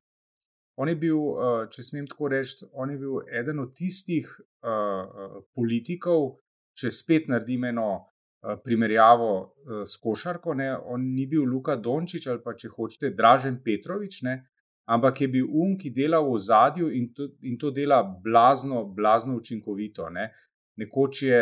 On 0.76 0.88
je 0.88 0.96
bil, 0.98 1.18
uh, 1.18 1.66
če 1.70 1.82
smem 1.86 2.06
tako 2.10 2.30
reči, 2.32 2.66
on 2.72 2.90
je 2.90 2.98
bil 2.98 3.20
eden 3.30 3.62
od 3.62 3.74
tistih 3.74 4.26
uh, 4.30 5.42
politikov, 5.54 6.34
če 6.74 6.90
spet 6.90 7.28
naredim 7.30 7.68
eno 7.70 7.88
uh, 7.94 8.56
primerjavo 8.64 9.30
uh, 9.38 9.82
s 9.86 9.98
košarko. 10.02 10.54
Ne. 10.58 10.72
On 10.76 11.02
ni 11.14 11.26
bil 11.30 11.46
Luka 11.46 11.76
Dončić 11.76 12.26
ali 12.30 12.42
pa 12.42 12.56
če 12.58 12.72
hočete 12.74 13.14
Dražen 13.14 13.60
Petrovič. 13.62 14.22
Ne. 14.26 14.40
Ampak 14.84 15.22
je 15.22 15.28
bil 15.32 15.46
um, 15.48 15.78
ki 15.80 15.94
dela 15.96 16.20
v 16.20 16.34
ozadju 16.36 16.90
in, 16.92 17.06
in 17.48 17.54
to 17.58 17.70
dela 17.72 18.02
blazno, 18.02 18.84
blazno 18.84 19.38
učinkovito. 19.38 20.10
Ne. 20.10 20.28
Nekoč 20.76 21.22
je 21.22 21.40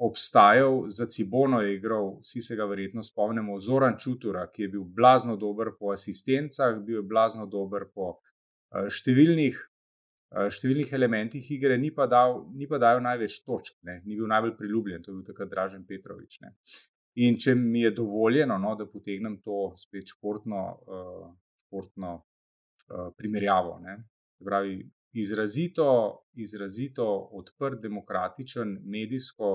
obstajal, 0.00 0.84
za 0.88 1.06
Cibono 1.06 1.60
je 1.60 1.74
igral, 1.76 2.18
vsi 2.20 2.40
se 2.40 2.56
ga 2.56 2.64
verjetno 2.64 3.02
spomnimo, 3.02 3.60
Zoran 3.60 3.98
Čutura, 3.98 4.46
ki 4.50 4.62
je 4.62 4.68
bil 4.68 4.84
blazno 4.84 5.36
dober 5.36 5.74
po 5.78 5.90
asistencah, 5.92 6.78
bil 6.80 6.96
je 6.96 7.02
blazno 7.02 7.44
dober 7.46 7.84
po 7.94 8.06
uh, 8.08 8.86
številnih, 8.88 9.58
uh, 10.32 10.46
številnih 10.48 10.94
elementih 10.96 11.50
igre, 11.52 11.76
ni 11.76 11.90
pa, 11.92 12.06
dal, 12.08 12.46
ni 12.56 12.68
pa 12.70 12.80
dal 12.80 13.02
največ 13.04 13.42
točk, 13.44 13.76
ne? 13.84 13.98
ni 14.06 14.16
bil 14.16 14.30
najbolj 14.30 14.54
priljubljen, 14.56 15.02
to 15.04 15.12
je 15.12 15.18
bil 15.18 15.26
takrat 15.26 15.50
Dražen 15.52 15.84
Petrovič. 15.84 16.38
Ne? 16.46 16.54
In 17.20 17.36
če 17.36 17.52
mi 17.58 17.82
je 17.84 17.90
dovoljeno, 17.98 18.56
no, 18.62 18.72
da 18.80 18.86
potegnem 18.88 19.36
to 19.44 19.74
spet 19.76 20.14
športno, 20.14 20.62
uh, 20.80 21.26
športno 21.66 22.14
uh, 22.16 23.10
primerjavo. 23.20 23.76
Pravi, 24.40 24.78
izrazito, 25.12 25.90
izrazito 26.40 27.04
odprt, 27.36 27.82
demokratičen, 27.84 28.78
medijsko 28.88 29.50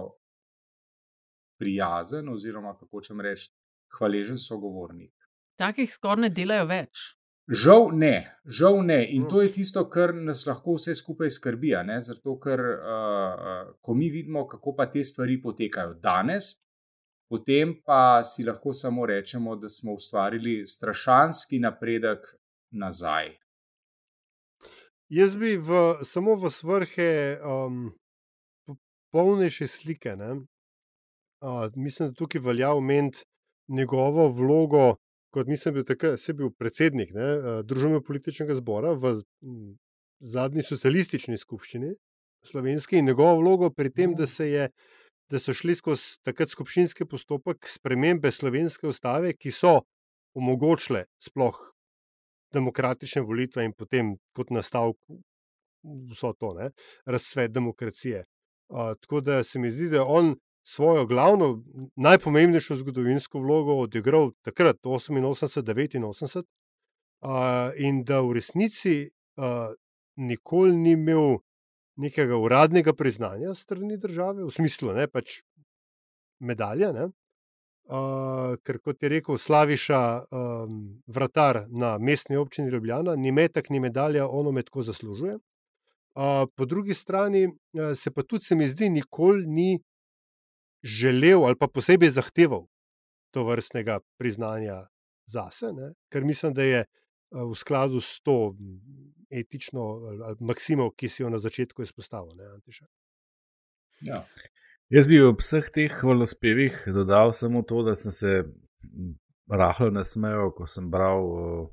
prijazen, 1.60 2.30
oziroma 2.30 2.76
kako 2.80 3.02
če 3.02 3.14
reči, 3.22 3.52
hvaležen 3.98 4.38
sogovornik. 4.38 5.14
Takih 5.60 5.92
skoraj 5.92 6.28
ne 6.28 6.30
delajo 6.30 6.66
več. 6.68 7.06
Žal 7.46 7.92
ne, 7.94 8.26
žal 8.46 8.80
ne. 8.82 9.04
In 9.14 9.28
to 9.30 9.44
je 9.44 9.52
tisto, 9.54 9.84
kar 9.90 10.16
nas 10.18 10.48
lahko 10.48 10.80
vse 10.80 10.96
skupaj 10.98 11.30
skrbi. 11.30 11.76
Zato, 12.02 12.40
ker 12.42 12.60
uh, 12.60 13.74
ko 13.82 13.94
mi 13.94 14.10
vidimo, 14.10 14.48
kako 14.48 14.74
pa 14.76 14.90
te 14.90 15.04
stvari 15.04 15.38
potekajo 15.42 15.94
danes, 16.02 16.56
potem 17.30 17.76
pa 17.86 18.24
si 18.24 18.44
lahko 18.44 18.74
samo 18.74 19.06
rečemo, 19.06 19.56
da 19.56 19.70
smo 19.70 19.94
ustvarili 19.94 20.66
strašanski 20.66 21.60
napredek 21.60 22.26
nazaj. 22.72 23.38
Jaz 25.10 25.36
bi 25.38 25.58
v, 25.58 26.02
samo 26.02 26.34
v 26.36 26.50
svrhe 26.50 27.38
um, 27.46 27.94
polnejše 29.14 29.68
slike, 29.68 30.16
ne, 30.18 30.42
Uh, 31.46 31.70
mislim, 31.76 32.10
da 32.10 32.14
tukaj 32.18 32.42
velja 32.42 32.72
omeniti 32.74 33.24
njegovo 33.68 34.28
vlogo, 34.28 34.96
kot 35.30 35.48
mislim, 35.48 35.74
da 35.74 35.80
je 35.94 35.98
bil, 36.02 36.36
bil 36.36 36.50
predsednik 36.58 37.12
Družbenega 37.64 38.02
političnega 38.02 38.56
zbora 38.58 38.94
v 38.98 39.12
zadnji 40.20 40.64
socialistični 40.66 41.38
skupščini 41.38 41.92
slovenski 42.46 42.98
in 42.98 43.06
njegovo 43.06 43.36
vlogo 43.42 43.70
pri 43.70 43.92
tem, 43.94 44.16
da, 44.18 44.26
je, 44.44 44.70
da 45.30 45.40
so 45.40 45.54
šli 45.54 45.76
skozi 45.76 46.18
takrat 46.26 46.50
skupščinski 46.50 47.06
postopek 47.06 47.70
spremembe 47.70 48.32
slovenske 48.32 48.88
ustave, 48.88 49.36
ki 49.38 49.54
so 49.54 49.76
omogočile 50.34 51.06
sploh 51.22 51.60
demokratične 52.54 53.22
volitve 53.22 53.68
in 53.68 53.74
potem 53.78 54.16
kot 54.34 54.50
nastavek 54.50 54.98
vso 56.10 56.34
to, 56.40 56.56
ne, 56.58 56.72
razcvet 57.06 57.54
demokracije. 57.54 58.26
Uh, 58.74 58.96
tako 58.98 59.22
da 59.22 59.44
se 59.44 59.60
mi 59.60 59.70
zdi, 59.70 59.92
da 59.94 60.06
on 60.10 60.34
svojo 60.66 61.06
glavno, 61.06 61.64
najpomembnejšo 61.96 62.76
zgodovinsko 62.76 63.40
vlogo 63.40 63.76
odigral 63.84 64.32
takrat, 64.42 64.78
88-89, 64.84 66.44
uh, 67.22 67.70
in 67.78 68.04
da 68.04 68.22
v 68.22 68.34
resnici 68.40 68.96
uh, 69.38 69.70
nikoli 70.16 70.74
ni 70.74 70.96
imel 70.98 71.38
nekega 72.02 72.38
uradnega 72.38 72.94
priznanja 72.94 73.54
strani 73.54 73.98
države, 73.98 74.44
v 74.44 74.52
smislu, 74.52 74.94
ne 74.98 75.08
pač 75.08 75.44
medalja. 76.40 76.92
Ne? 76.92 77.12
Uh, 77.86 78.58
ker, 78.66 78.82
kot 78.82 79.04
je 79.04 79.10
rekel 79.10 79.38
Slaviša, 79.38 80.02
um, 80.34 80.80
vratar 81.06 81.68
na 81.70 81.98
mestni 82.02 82.42
občini 82.42 82.74
Ljubljana, 82.74 83.16
ni 83.16 83.32
metak, 83.32 83.70
ni 83.70 83.80
medalja, 83.80 84.26
ono 84.28 84.52
me 84.52 84.64
tako 84.66 84.84
zaslužuje. 84.84 85.38
Uh, 86.16 86.48
po 86.56 86.66
drugi 86.66 86.94
strani 86.94 87.46
uh, 87.46 87.94
se 87.96 88.12
pa 88.12 88.24
tudi, 88.24 88.46
se 88.46 88.56
mi 88.56 88.66
zdi, 88.70 88.90
nikoli 88.90 89.46
ni 89.46 89.84
želel 90.86 91.46
ali 91.46 91.58
pa 91.58 91.68
posebej 91.68 92.14
zahteval 92.14 92.68
to 93.34 93.44
vrstnega 93.44 94.00
priznanja 94.18 94.86
zase, 95.26 95.74
ne? 95.74 95.94
ker 96.14 96.24
mislim, 96.24 96.54
da 96.54 96.64
je 96.64 96.86
v 97.32 97.56
skladu 97.58 98.00
s 98.02 98.22
to 98.22 98.56
etično 99.30 100.00
maksimo, 100.40 100.92
ki 100.92 101.10
si 101.10 101.24
jo 101.24 101.30
na 101.30 101.42
začetku 101.42 101.84
izpostavil. 101.84 102.38
Ja. 104.06 104.22
Jaz 104.94 105.10
bi 105.10 105.20
ob 105.26 105.42
vseh 105.42 105.66
teh 105.74 105.92
hvalospevih 105.92 106.86
dodal 106.94 107.34
samo 107.34 107.66
to, 107.66 107.82
da 107.84 107.96
sem 107.98 108.14
se 108.14 108.44
rahlo 109.50 109.90
nasmejal, 109.92 110.54
ko 110.54 110.70
sem 110.70 110.88
bral 110.94 111.26
uh, 111.26 111.68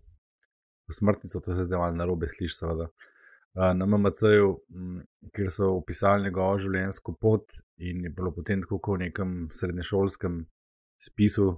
smrtnico, 0.91 1.41
to 1.45 1.55
se 1.55 1.69
zdaj 1.69 1.79
malo 1.79 2.01
narobe 2.01 2.29
sliši, 2.33 2.57
seveda. 2.57 2.89
Uh, 2.89 3.13
na 3.55 3.87
MMC-ju, 3.87 4.61
kjer 5.35 5.51
so 5.51 5.75
opisali 5.77 6.23
njegovo 6.23 6.59
življenjsko 6.59 7.17
pot, 7.21 7.59
in 7.77 8.05
je 8.05 8.11
bilo 8.11 8.33
potem 8.33 8.63
tako 8.65 8.79
kot 8.81 8.99
v 8.99 9.09
nekem 9.09 9.35
srednješolskem 9.53 10.41
spisu, 11.03 11.49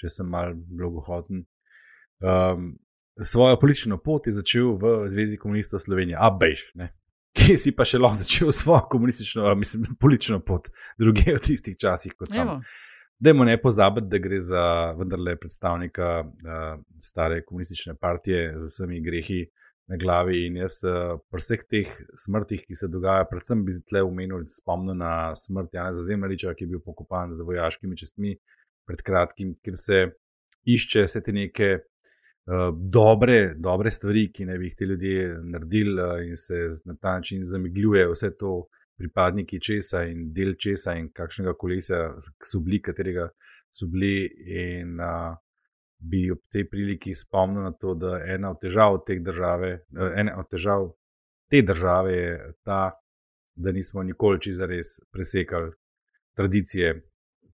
če 0.00 0.10
sem 0.10 0.28
mal 0.28 0.52
blogohoten. 0.54 1.44
Um, 2.24 2.74
svojo 3.20 3.56
politično 3.60 3.98
pot 4.04 4.26
je 4.28 4.36
začel 4.36 4.74
v 4.80 4.94
Zvezi 5.12 5.40
komunistov 5.40 5.80
Slovenije, 5.80 6.18
a 6.20 6.28
bejš, 6.30 6.66
ki 7.38 7.56
si 7.60 7.72
pa 7.76 7.88
še 7.88 8.02
lahko 8.02 8.20
začel 8.20 8.52
svojo 8.52 8.84
komunistično, 8.92 9.54
mislim, 9.58 9.96
politično 10.00 10.42
pot, 10.44 10.68
druge 11.00 11.38
v 11.38 11.40
tistih 11.40 11.78
časih 11.78 12.16
kot 12.18 12.34
tam. 12.34 12.58
Dajmo 13.24 13.46
ne 13.46 13.54
pozabiti, 13.62 14.10
da 14.10 14.18
gre 14.20 14.36
za 14.42 14.62
vendarle 14.98 15.38
predstavnika 15.40 16.08
uh, 16.20 16.80
stare 17.00 17.44
komunistične 17.46 17.94
partije 17.96 18.50
z 18.58 18.66
vsemi 18.68 18.98
grehi, 19.00 19.44
uh, 19.46 19.63
na 19.90 19.98
glavi. 20.00 20.44
In 20.48 20.58
jaz, 20.62 20.80
uh, 20.86 21.16
pri 21.30 21.42
vseh 21.42 21.64
teh 21.70 21.94
smrtih, 22.24 22.64
ki 22.66 22.76
se 22.78 22.88
dogajajo, 22.92 23.28
predvsem 23.30 23.64
bi 23.66 23.76
zdaj 23.76 24.06
omenil, 24.06 24.44
spomnil 24.50 24.98
na 25.00 25.14
smrt 25.38 25.74
Jana 25.74 25.94
Zazemljariča, 25.96 26.54
ki 26.54 26.66
je 26.66 26.74
bil 26.74 26.84
pokopan 26.84 27.34
z 27.34 27.46
vojaškimi 27.46 27.98
čestmi 28.00 28.36
pred 28.88 29.02
kratkim, 29.04 29.54
ker 29.64 29.76
se 29.80 30.04
išče 30.64 31.04
vse 31.08 31.20
te 31.24 31.34
neke 31.36 31.70
uh, 31.76 32.70
dobre, 32.72 33.54
dobre 33.60 33.92
stvari, 33.92 34.30
ki 34.32 34.48
ne 34.48 34.58
bi 34.58 34.70
jih 34.70 34.78
ti 34.78 34.88
ljudje 34.88 35.28
naredili, 35.42 35.98
uh, 36.00 36.16
in 36.24 36.36
se 36.36 36.70
na 36.84 36.96
ta 37.00 37.18
način 37.18 37.44
zamegljuje 37.48 38.08
vse 38.12 38.32
to, 38.40 38.64
pripadniki 38.96 39.60
česa 39.60 40.04
in 40.06 40.28
del 40.34 40.54
česa 40.54 40.94
in 40.98 41.08
kakšnega 41.12 41.56
kolesa 41.58 42.14
so 42.20 42.60
bili, 42.62 42.80
katerega 42.82 43.28
so 43.74 43.88
bili. 43.90 44.28
In 44.46 45.00
uh, 45.00 45.34
bi 46.10 46.26
ob 46.30 46.42
tej 46.52 46.68
priliki 46.70 47.14
spomnil 47.14 47.62
na 47.62 47.72
to, 47.72 47.94
da 47.94 48.18
ena 48.26 48.50
od 48.50 48.60
težav, 48.60 48.98
države, 49.20 49.78
ena 50.16 50.36
od 50.38 50.50
težav 50.50 50.90
te 51.50 51.62
države 51.62 52.12
je 52.12 52.52
ta, 52.62 52.92
da 53.54 53.72
nismo 53.72 54.02
nikoli 54.02 54.40
čisto 54.40 54.66
res 54.66 54.98
presekali 55.12 55.72
tradicije 56.34 56.94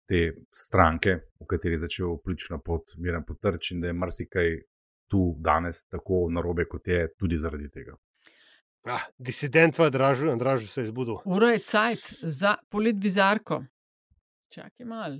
te 0.08 0.32
stranke, 0.54 1.18
v 1.40 1.46
kateri 1.46 1.74
je 1.74 1.84
začel 1.84 2.16
politično 2.24 2.60
pot 2.64 2.94
Miren 2.96 3.24
Potrč 3.26 3.72
in 3.74 3.80
da 3.80 3.90
je 3.90 3.96
marsikaj 3.96 4.54
tu 5.10 5.34
danes 5.38 5.82
tako 5.88 6.28
narobe, 6.30 6.64
kot 6.68 6.88
je, 6.88 7.08
tudi 7.18 7.38
zaradi 7.38 7.68
tega. 7.72 7.96
Ah, 8.88 9.04
disident 9.18 9.76
v 9.78 9.84
Andražu, 9.84 10.30
Andražu 10.30 10.66
se 10.66 10.80
je 10.80 10.86
zbudil. 10.86 11.18
Ura 11.24 11.50
je 11.52 11.58
cajt 11.58 12.12
za 12.22 12.56
polit 12.70 12.96
bizarko. 12.96 13.62
Čakaj 14.54 14.86
mal, 14.86 15.18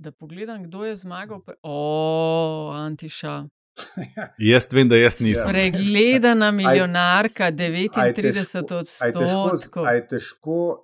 da 0.00 0.12
pogledam, 0.12 0.62
kdo 0.62 0.84
je 0.84 0.96
zmagal. 0.96 1.40
O, 1.62 2.72
Antiša. 2.74 3.44
jaz 4.52 4.68
vem, 4.72 4.88
da 4.88 4.96
jaz 4.96 5.20
nisem. 5.20 5.50
Pregledana 5.50 6.50
milijonarka, 6.50 7.50
39 7.52 8.74
odstotkov. 8.74 9.86
Aj 9.86 10.06
težko, 10.08 10.82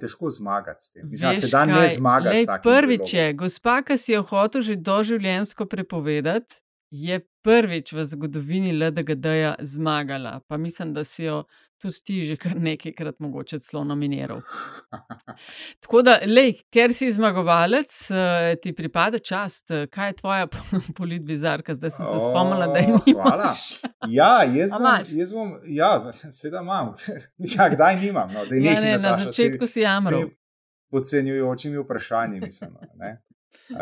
težko 0.00 0.30
zmagati 0.30 0.84
s 0.84 0.92
tem. 0.92 1.08
Mislim, 1.10 1.34
se 1.34 1.48
da 1.48 1.64
ne 1.64 1.88
zmagati. 1.88 2.46
Prvič 2.62 3.14
je, 3.14 3.32
gospa, 3.32 3.80
ki 3.82 3.96
si 3.96 4.12
jo 4.12 4.22
hotel 4.22 4.62
že 4.62 4.76
doživljensko 4.76 5.66
prepovedati, 5.66 6.60
je 6.90 7.20
prvič 7.44 7.92
v 7.92 8.04
zgodovini 8.04 8.72
LDGD-ja 8.72 9.54
zmagala. 9.60 10.40
Pa 10.48 10.56
mislim, 10.56 10.92
da 10.92 11.04
si 11.04 11.24
jo 11.24 11.44
tudi 11.78 12.00
ti 12.04 12.16
že 12.26 12.36
kar 12.36 12.56
nekajkrat 12.56 13.20
mogoče 13.20 13.58
celo 13.58 13.84
nominiral. 13.84 14.40
Tako 15.82 16.02
da, 16.02 16.18
lej, 16.26 16.54
ker 16.74 16.94
si 16.94 17.10
zmagovalec, 17.12 17.92
eh, 18.10 18.56
ti 18.62 18.72
pripada 18.76 19.18
čast. 19.18 19.70
Kaj 19.90 20.10
je 20.10 20.16
tvoja 20.20 20.48
politbizarka? 20.98 21.74
Zdaj 21.74 21.90
sem 21.90 22.06
se 22.06 22.18
spomnila, 22.24 22.66
da 22.72 22.78
je 22.78 22.88
ni. 22.96 23.14
Hvala. 23.14 23.52
Ja, 24.08 24.32
jaz 24.44 24.74
bom, 24.74 24.88
jaz 25.20 25.32
bom, 25.32 25.54
ja, 25.64 25.92
sedaj 26.12 26.62
imam. 26.62 26.92
Mislim, 27.40 27.72
kdaj 27.76 28.00
nimam. 28.00 28.32
No, 28.32 28.44
ja, 28.50 28.80
ne, 28.80 28.98
na 28.98 29.16
začetku 29.24 29.66
si 29.66 29.80
jamral. 29.86 30.28
Podcenjujočimi 30.90 31.78
vprašanji, 31.78 32.40
mislim. 32.40 32.70
Ne? 32.96 33.18
Uh, 33.68 33.80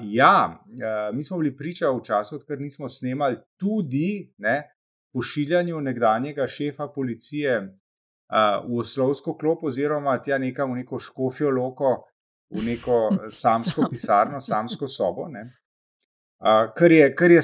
ja, 0.00 0.62
uh, 0.66 1.16
mi 1.16 1.22
smo 1.22 1.38
bili 1.38 1.56
priča 1.56 1.90
v 1.90 2.02
času, 2.04 2.36
odkar 2.36 2.60
nismo 2.60 2.88
snemali, 2.88 3.36
tudi 3.56 4.34
ne, 4.38 4.62
pošiljanju 5.12 5.80
nekdanjega 5.80 6.46
šefa 6.46 6.88
policije 6.94 7.58
uh, 7.60 8.68
v 8.68 8.80
oslovsko 8.80 9.36
klop, 9.38 9.64
oziroma 9.64 10.18
tja 10.22 10.38
nekam 10.38 10.72
v 10.72 10.82
neko 10.82 10.98
škofijo 10.98 11.50
loko, 11.50 11.96
v 12.50 12.64
neko 12.64 13.00
samsko 13.42 13.88
pisarno, 13.90 14.40
samsko 14.40 14.88
sobo. 14.88 15.28
Ne. 15.28 15.44
Uh, 16.42 16.72
kar, 16.74 16.92
je, 16.92 17.14
kar, 17.14 17.30
je 17.30 17.42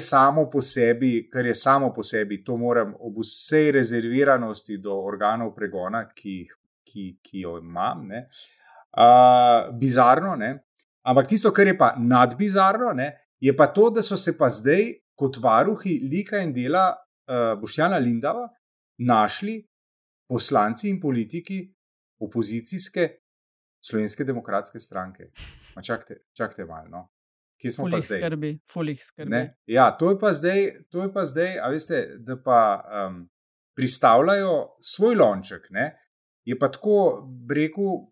sebi, 0.61 1.29
kar 1.31 1.45
je 1.45 1.55
samo 1.55 1.93
po 1.93 2.03
sebi, 2.03 2.43
to 2.43 2.57
moram 2.57 2.93
ob 2.99 3.21
vsej 3.23 3.71
rezerviranosti 3.71 4.77
do 4.77 4.97
organov 5.07 5.53
pregona, 5.55 6.03
ki, 6.15 6.47
ki, 6.83 7.19
ki 7.23 7.45
jo 7.45 7.57
imam, 7.61 8.07
ne, 8.07 8.27
uh, 8.97 9.69
bizarno. 9.79 10.35
Ne. 10.35 10.57
Ampak 11.07 11.27
tisto, 11.27 11.51
kar 11.51 11.67
je 11.67 11.77
pa 11.77 11.93
nadbizarno, 11.97 12.91
ne, 12.93 13.13
je 13.39 13.55
pa 13.55 13.69
to, 13.71 13.89
da 13.89 14.03
so 14.03 14.17
se 14.17 14.35
pa 14.37 14.49
zdaj 14.49 14.91
kot 15.15 15.39
varuhi 15.39 15.99
lika 16.11 16.43
in 16.43 16.51
dela 16.53 16.91
Boštjana 17.61 17.97
Lindava 17.97 18.47
našli 19.05 19.59
poslanci 20.29 20.89
in 20.89 20.99
politiki 21.01 21.61
opozicijske 22.19 23.09
slovenske 23.85 24.23
demokratske 24.23 24.79
stranke. 24.79 25.31
Čakajte, 25.85 26.23
čakajte 26.33 26.65
malo. 26.65 26.89
No. 26.89 27.07
Kje 27.61 27.71
smo 27.71 27.83
fulih 27.83 27.97
pa 27.97 28.01
zdaj? 28.01 28.19
Skrbi, 28.19 28.51
fulih 28.71 29.03
skrbi. 29.03 29.41
Ja, 29.67 29.91
to 29.97 30.11
je 30.11 30.19
pa 30.19 30.33
zdaj, 30.33 30.61
to 30.89 31.03
je 31.03 31.13
pa 31.13 31.25
zdaj, 31.25 31.57
a 31.59 31.69
veste, 31.69 31.99
da 32.19 32.37
pa 32.43 32.59
um, 32.79 33.23
pristavljajo 33.75 34.53
svoj 34.79 35.15
lonček. 35.15 35.67
Ne? 35.69 35.91
Je 36.47 36.59
pa 36.59 36.71
tako, 36.71 37.27
rekel, 37.55 38.05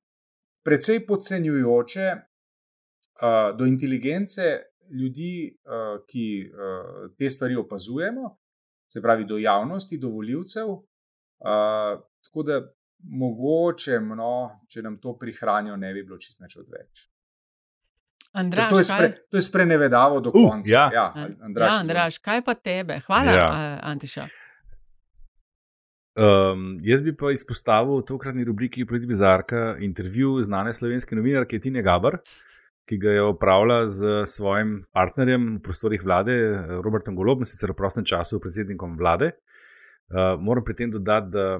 precej 0.65 1.05
podcenjujoče 1.07 2.07
uh, 2.15 3.57
do 3.57 3.65
inteligence 3.65 4.57
ljudi, 4.91 5.57
uh, 5.63 6.03
ki 6.07 6.27
uh, 6.51 7.07
te 7.19 7.29
stvari 7.29 7.55
opazujemo, 7.55 8.35
se 8.93 9.01
pravi 9.01 9.25
do 9.25 9.37
javnosti, 9.37 9.97
do 9.97 10.09
voljivcev. 10.09 10.69
Uh, 10.69 11.99
tako 12.25 12.43
da 12.43 12.61
mogoče, 13.03 13.99
no, 13.99 14.63
če 14.69 14.81
nam 14.81 14.97
to 15.01 15.13
prihranijo, 15.19 15.75
ne 15.77 15.93
bi 15.93 16.03
bilo 16.03 16.17
čisto 16.17 16.43
več 16.43 16.57
odveč. 16.57 17.05
Andraž, 18.37 18.69
to, 18.69 18.79
je 18.81 18.85
spre, 18.85 19.11
to 19.31 19.37
je 19.39 19.43
sprenevedavo 19.45 20.19
do 20.21 20.33
uh, 20.33 20.49
konca. 20.49 20.71
Ja, 20.71 20.89
ja, 20.93 21.05
Andraž, 21.41 21.71
ja 21.71 21.77
Andraž, 21.81 22.17
kaj 22.21 22.43
pa 22.45 22.53
tebe? 22.53 22.99
Hvala, 23.07 23.33
ja. 23.33 23.47
Antiša. 23.93 24.27
Um, 26.17 26.65
jaz 26.81 27.03
bi 27.05 27.13
pa 27.13 27.29
izpostavil 27.33 27.99
v 28.01 28.05
tokratni 28.09 28.45
rubriki 28.45 28.85
Pridi 28.89 29.05
Bizarka 29.05 29.75
intervju 29.85 30.39
znane 30.43 30.73
slovenske 30.73 31.15
novinarke 31.15 31.59
Tine 31.61 31.83
Gabar, 31.85 32.17
uh, 32.17 32.47
ki 32.87 32.97
ga 32.97 33.11
je 33.11 33.21
opravila 33.21 33.87
z 33.87 34.23
svojim 34.25 34.77
partnerjem 34.95 35.57
v 35.57 35.61
prostorih 35.63 36.03
vlade, 36.03 36.35
Robertom 36.83 37.17
Golobom, 37.19 37.43
sicer 37.43 37.73
v 37.73 37.79
prostem 37.79 38.05
času 38.07 38.39
predsednikom 38.39 38.95
vlade. 38.99 39.33
Uh, 40.07 40.39
moram 40.39 40.63
pri 40.63 40.75
tem 40.79 40.91
dodati, 40.91 41.33
da 41.33 41.59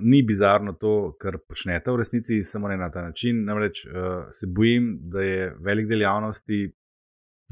ni 0.00 0.22
bizarno 0.24 0.72
to, 0.80 1.12
kar 1.20 1.36
počnete 1.44 1.92
v 1.92 2.00
resnici, 2.00 2.40
samo 2.40 2.70
ne 2.72 2.78
na 2.80 2.88
ta 2.90 3.02
način. 3.04 3.42
Namreč 3.44 3.84
uh, 3.84 4.30
se 4.32 4.48
bojim, 4.48 4.94
da 5.12 5.20
je 5.20 5.50
velik 5.60 5.90
del 5.90 6.06
javnosti 6.06 6.62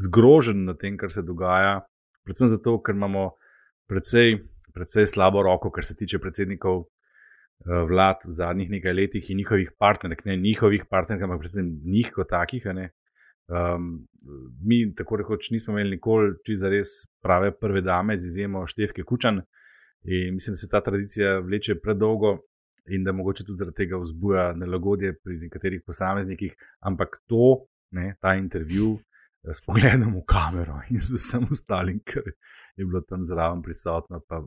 zgrožen 0.01 0.65
nad 0.65 0.81
tem, 0.81 0.97
kar 0.97 1.13
se 1.13 1.21
dogaja, 1.23 1.83
predvsem 2.25 2.49
zato, 2.49 2.79
ker 2.81 2.97
imamo 2.97 3.35
precej, 3.91 4.39
precej 4.73 5.11
slabo 5.13 5.43
roko, 5.45 5.69
kar 5.69 5.85
se 5.85 5.99
tiče 5.99 6.23
predsednikov. 6.23 6.87
Vlad 7.61 8.23
v 8.25 8.31
zadnjih 8.33 8.71
nekaj 8.73 8.95
letih 8.97 9.27
in 9.29 9.37
njihovih 9.37 9.75
partnerjev, 9.77 10.23
ne 10.25 10.37
njihovih 10.41 10.87
partnerjev, 10.89 11.27
ampak 11.27 11.43
predvsem 11.43 11.67
njih 11.85 12.09
kot 12.15 12.31
takih, 12.33 12.65
ne, 12.73 12.87
Um, 13.51 14.07
mi, 14.63 14.95
tako 14.95 15.17
rekoč, 15.17 15.51
nismo 15.51 15.75
imeli 15.75 15.97
nikoli 15.97 16.37
čisto 16.47 16.69
res 16.71 16.89
prave 17.23 17.51
prve 17.59 17.83
dame, 17.83 18.17
z 18.17 18.29
izjemo 18.31 18.63
Števke 18.67 19.03
Kučan. 19.03 19.43
In 20.05 20.35
mislim, 20.35 20.55
da 20.55 20.57
se 20.57 20.69
ta 20.69 20.81
tradicija 20.81 21.39
vleče 21.39 21.81
predolgo 21.83 22.39
in 22.87 23.05
da 23.05 23.13
mogoče 23.13 23.45
tudi 23.45 23.59
zaradi 23.59 23.77
tega 23.77 23.99
vzbuja 23.99 24.53
nelagodje 24.57 25.17
pri 25.19 25.37
nekaterih 25.39 25.83
posameznikih. 25.87 26.55
Ampak 26.81 27.19
to, 27.27 27.67
ne, 27.91 28.15
ta 28.21 28.35
intervju 28.35 28.93
eh, 28.99 29.53
s 29.53 29.61
pogledom 29.67 30.15
v 30.15 30.25
kamero 30.27 30.81
in 30.91 31.01
z 31.01 31.19
vsem 31.19 31.47
ostalim, 31.51 32.01
kar 32.05 32.23
je 32.77 32.87
bilo 32.87 33.01
tam 33.01 33.25
zraven 33.25 33.63
prisotno, 33.63 34.23
pa 34.29 34.45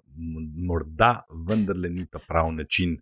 morda 0.70 1.26
vendarle 1.47 1.89
ni 1.89 2.08
ta 2.08 2.24
pravi 2.28 2.56
način. 2.56 2.97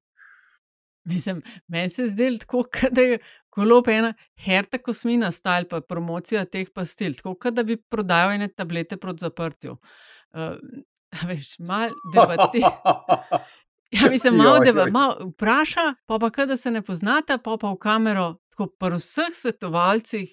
Mislim, 1.04 1.42
meni 1.68 1.90
se 1.90 2.08
zdi 2.08 2.38
tako, 2.40 2.64
da 2.92 3.02
je 3.02 3.20
Kolo 3.52 3.84
ena 3.88 4.14
herta 4.40 4.78
kosmina, 4.78 5.32
stal 5.32 5.66
pa 5.70 5.82
promocija 5.82 6.46
teh 6.46 6.70
pastil, 6.72 7.18
tako 7.20 7.52
da 7.52 7.64
bi 7.68 7.76
prodajal 7.76 8.32
ene 8.38 8.48
tablete 8.48 8.98
proti 8.98 9.26
zaprtju. 9.26 9.76
Uh, 10.32 10.56
veš, 11.28 11.58
malo 11.60 11.92
debati. 12.14 12.64
Ja, 13.92 14.10
mislim, 14.10 14.38
malo 14.40 14.60
debati, 14.64 14.92
malo 14.92 15.18
vpraša, 15.34 15.82
pa 16.06 16.18
pa 16.20 16.30
kaj, 16.30 16.46
da 16.46 16.56
se 16.58 16.72
ne 16.72 16.82
poznate, 16.82 17.36
pa 17.44 17.58
pa 17.60 17.74
v 17.74 17.76
kamero, 17.76 18.38
tako 18.50 18.70
pa 18.80 18.88
vseh 18.94 19.34
svetovalcih, 19.36 20.30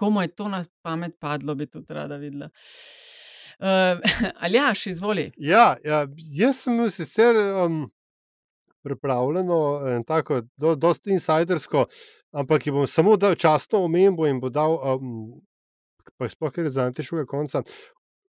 komu 0.00 0.22
je 0.22 0.30
to 0.32 0.48
na 0.48 0.62
pamet 0.82 1.18
padlo, 1.20 1.54
bi 1.54 1.66
tudi 1.66 1.92
rada 1.94 2.16
videla. 2.16 2.48
Uh, 3.62 4.00
Aljaš, 4.40 4.86
izvoli. 4.86 5.28
Ja, 5.36 5.76
ja, 5.84 6.06
jaz 6.34 6.64
sem 6.64 6.80
sicer 6.90 7.36
um, 7.36 7.84
pripravljeno 8.82 9.58
in 9.96 10.04
tako, 10.04 10.42
do, 10.56 10.74
dosti 10.74 11.14
insidersko 11.14 11.86
ampak 12.32 12.66
jim 12.66 12.74
bom 12.74 12.86
samo 12.86 13.16
dal 13.16 13.34
časno 13.34 13.84
omembo 13.84 14.26
in 14.26 14.40
bo 14.40 14.50
dal, 14.50 14.76
um, 14.94 15.40
pa 16.16 16.28
sploh 16.28 16.56
ne 16.64 16.70
za 16.70 16.88
anteškega 16.88 17.26
konca. 17.28 17.62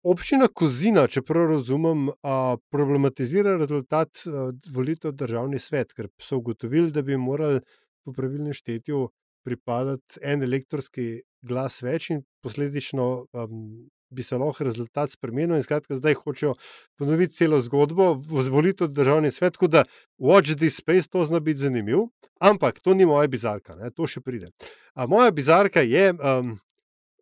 Občina 0.05 0.47
Kozina, 0.47 1.07
če 1.09 1.23
prav 1.25 1.49
razumem, 1.55 2.09
uh, 2.11 2.57
problematizira 2.69 3.55
rezultat 3.57 4.25
uh, 4.27 4.51
volitev 4.69 5.15
v 5.15 5.19
državni 5.23 5.59
svet, 5.59 5.95
ker 5.97 6.11
so 6.21 6.37
ugotovili, 6.41 6.93
da 6.93 7.01
bi 7.01 7.17
morali 7.17 7.63
po 8.05 8.13
pravilnem 8.13 8.53
štetju 8.53 9.07
pripadati 9.45 10.21
en 10.21 10.43
elektronski 10.45 11.23
glas 11.45 11.79
več 11.85 12.11
in 12.13 12.21
posledično 12.45 13.07
um, 13.33 13.87
bi 14.09 14.23
se 14.23 14.37
lahko 14.37 14.63
rezultat 14.63 15.11
spremenil. 15.11 15.61
Skratka, 15.63 15.95
zdaj 15.95 16.17
hočejo 16.21 16.53
ponoviti 16.97 17.35
celo 17.35 17.61
zgodbo, 17.61 18.13
vzvoliti 18.13 18.87
državni 18.87 19.31
svet, 19.31 19.53
tako 19.53 19.67
da 19.67 19.83
Watch 20.19 20.57
this 20.57 20.77
space 20.77 21.09
to 21.09 21.23
zna 21.23 21.39
biti 21.39 21.59
zanimiv. 21.59 22.07
Ampak 22.39 22.79
to 22.79 22.93
ni 22.93 23.05
moja 23.05 23.27
bizarka, 23.27 23.75
ne? 23.75 23.91
to 23.91 24.07
še 24.07 24.21
pride. 24.21 24.51
A 24.93 25.07
moja 25.07 25.31
bizarka 25.31 25.81
je, 25.81 26.11
um, 26.13 26.57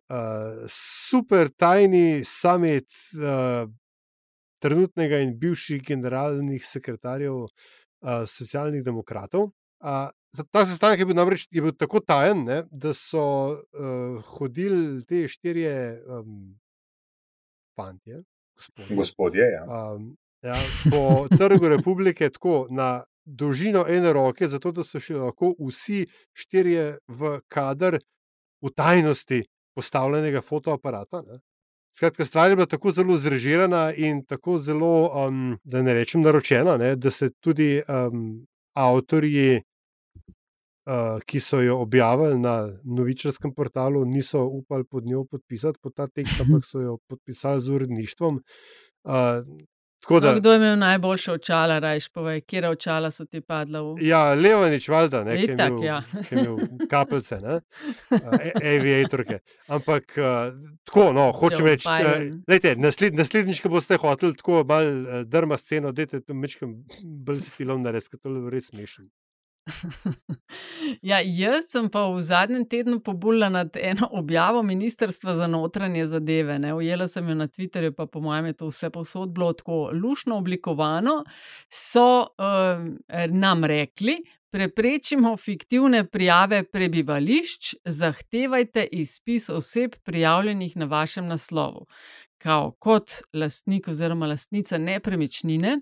uh, 0.08 0.66
super 0.70 1.48
tajni 1.48 2.24
summit 2.24 2.88
uh, 3.14 3.70
trenutnega 4.64 5.20
in 5.22 5.34
bivših 5.38 5.82
generalnih 5.84 6.64
sekretarjev 6.66 7.44
uh, 7.44 7.48
socialnih 8.26 8.84
demokratov. 8.84 9.52
Uh, 9.84 10.08
ta 10.50 10.64
sestanek 10.66 11.02
je 11.02 11.06
bil 11.06 11.16
namreč 11.16 11.46
je 11.52 11.62
bil 11.62 11.74
tako 11.76 12.00
tajen, 12.00 12.44
ne, 12.48 12.62
da 12.70 12.94
so 12.96 13.24
uh, 13.54 14.22
hodili 14.34 15.04
te 15.06 15.26
štirje 15.28 15.74
um, 16.08 16.54
fantje, 17.76 18.22
gospodje, 18.56 18.96
Gospodje, 18.96 19.48
ja. 19.52 19.64
um, 19.64 20.16
ja, 20.42 20.54
po 20.90 21.26
trgu 21.38 21.68
republike, 21.68 22.30
tako 22.30 22.66
na 22.70 23.04
dolžino 23.24 23.84
ene 23.88 24.12
roke, 24.12 24.48
zato 24.48 24.72
da 24.72 24.84
so 24.84 25.00
šli 25.00 25.16
lahko 25.16 25.54
vsi 25.58 26.06
štirje 26.32 26.98
v 27.08 27.40
kader 27.48 27.98
v 28.62 28.70
tajnosti 28.70 29.42
postavljenega 29.74 30.42
fotoaparata. 30.42 31.22
Ne. 31.22 31.40
Skratka, 31.96 32.24
stvar 32.24 32.50
je 32.50 32.56
bila 32.56 32.66
tako 32.66 32.90
zelo 32.90 33.16
zrežirana 33.16 33.92
in 33.96 34.24
tako 34.26 34.58
zelo, 34.58 35.26
um, 35.26 35.58
da 35.64 35.82
ne 35.82 35.94
rečem, 35.94 36.22
naročena, 36.22 36.76
ne, 36.76 36.96
da 36.96 37.10
se 37.10 37.30
tudi 37.40 37.82
um, 37.88 38.46
avtorji, 38.74 39.62
uh, 40.86 41.20
ki 41.26 41.40
so 41.40 41.60
jo 41.60 41.78
objavili 41.80 42.38
na 42.40 42.68
novičarskem 42.84 43.54
portalu, 43.54 44.04
niso 44.04 44.44
upali 44.44 44.84
pod 44.84 45.06
njo 45.06 45.24
podpisati 45.24 45.78
pod 45.82 45.94
ta 45.94 46.06
tekst, 46.06 46.40
ampak 46.40 46.64
so 46.70 46.80
jo 46.80 46.98
podpisali 47.08 47.60
z 47.60 47.70
uredništvom. 47.70 48.42
Uh, 49.04 49.12
da, 50.10 50.32
No, 50.32 50.34
kdo 50.36 50.52
je 50.52 50.56
imel 50.56 50.78
najboljše 50.78 51.32
očala, 51.32 51.78
rajš 51.78 52.08
povej, 52.08 52.40
kje 52.40 52.68
očala 52.68 53.10
so 53.10 53.24
ti 53.24 53.40
padla 53.40 53.80
v. 53.80 53.94
Ja, 54.04 54.34
Levanič, 54.34 54.88
valjda, 54.88 55.24
ne, 55.24 55.36
ki 55.36 55.42
je 55.42 55.54
Itak, 55.54 55.68
imel, 55.68 55.84
ja. 55.84 56.02
ki 56.28 56.34
je 56.34 56.44
imel 56.44 56.88
kapljice, 56.90 57.38
ne, 57.40 57.54
uh, 58.10 58.36
aviatorke. 58.60 59.38
Ampak 59.66 60.18
uh, 60.18 60.52
tako, 60.84 61.12
no, 61.12 61.30
hočem 61.40 61.66
reči, 61.66 61.88
uh, 61.88 62.36
lejte, 62.48 62.76
nasled, 62.76 63.16
naslednjič, 63.16 63.62
ko 63.64 63.72
boste 63.72 63.96
hoteli 63.96 64.36
tako 64.36 64.60
malo 64.68 64.92
uh, 64.92 65.20
drma 65.24 65.56
sceno, 65.56 65.92
dajte 65.92 66.20
to 66.20 66.36
mečkam 66.36 66.76
bolj 67.00 67.40
stilom 67.48 67.82
narediti, 67.82 68.12
ker 68.12 68.20
to 68.20 68.36
je 68.36 68.50
res 68.52 68.68
smešno. 68.74 69.08
Ja, 71.02 71.20
jaz 71.20 71.70
sem 71.72 71.88
pa 71.92 72.04
v 72.12 72.22
zadnjem 72.22 72.64
tednu 72.68 73.00
pobula 73.00 73.48
nad 73.48 73.76
eno 73.76 74.08
objavo 74.12 74.62
Ministrstva 74.62 75.36
za 75.36 75.46
notranje 75.46 76.06
zadeve. 76.06 76.58
Ne. 76.58 76.74
Ujela 76.74 77.08
sem 77.08 77.28
jo 77.28 77.34
na 77.34 77.48
Twitterju, 77.48 77.92
pa 77.96 78.06
po 78.06 78.20
mojem 78.20 78.46
je 78.46 78.52
to 78.52 78.68
vse 78.68 78.90
povsod 78.90 79.32
bilo 79.32 79.52
tako 79.52 79.90
lušno 79.92 80.36
oblikovano. 80.36 81.24
So 81.68 82.20
uh, 82.20 82.26
nam 83.30 83.64
rekli, 83.64 84.18
preprečimo 84.50 85.36
fiktivne 85.36 86.04
prijave 86.06 86.62
prebivališč, 86.64 87.74
zahtevajte 87.84 88.86
izpis 88.92 89.48
oseb 89.50 89.96
prijavljenih 90.04 90.76
na 90.76 90.84
vašem 90.84 91.26
naslovu. 91.26 91.86
Kao, 92.38 92.70
kot 92.78 93.10
lastnik 93.32 93.88
oziroma 93.88 94.26
lastnica 94.26 94.78
nepremičnine, 94.78 95.80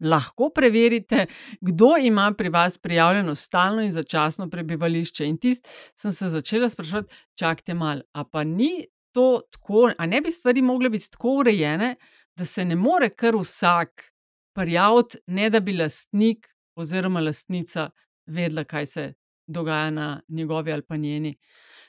lahko 0.00 0.50
preverite, 0.54 1.26
kdo 1.60 1.96
ima 2.02 2.32
pri 2.38 2.48
vas 2.48 2.78
prijavljeno 2.78 3.34
stalno 3.34 3.82
in 3.82 3.92
začasno 3.92 4.50
prebivališče. 4.50 5.26
In 5.26 5.38
tist 5.38 5.68
sem 5.94 6.12
se 6.12 6.28
začela 6.28 6.68
sprašovati, 6.68 7.14
čakajte 7.34 7.74
malo, 7.74 8.02
a 8.12 8.24
pa 8.24 8.44
ni 8.44 8.86
to 9.12 9.40
tako, 9.50 9.90
a 9.98 10.06
ne 10.06 10.20
bi 10.20 10.30
stvari 10.30 10.62
mogle 10.62 10.90
biti 10.90 11.10
tako 11.10 11.28
urejene, 11.42 11.96
da 12.36 12.44
se 12.44 12.64
ne 12.64 12.76
more 12.76 13.08
kar 13.10 13.36
vsak 13.36 14.12
prijaviti, 14.54 15.18
ne 15.26 15.50
da 15.50 15.60
bi 15.60 15.72
lastnik 15.72 16.48
oziroma 16.76 17.20
lastnica 17.20 17.90
vedela, 18.26 18.64
kaj 18.64 18.86
se 18.86 19.12
dogaja 19.46 19.90
na 19.90 20.20
njegovi 20.28 20.72
ali 20.72 20.82
pa 20.82 20.96
njeni 20.96 21.36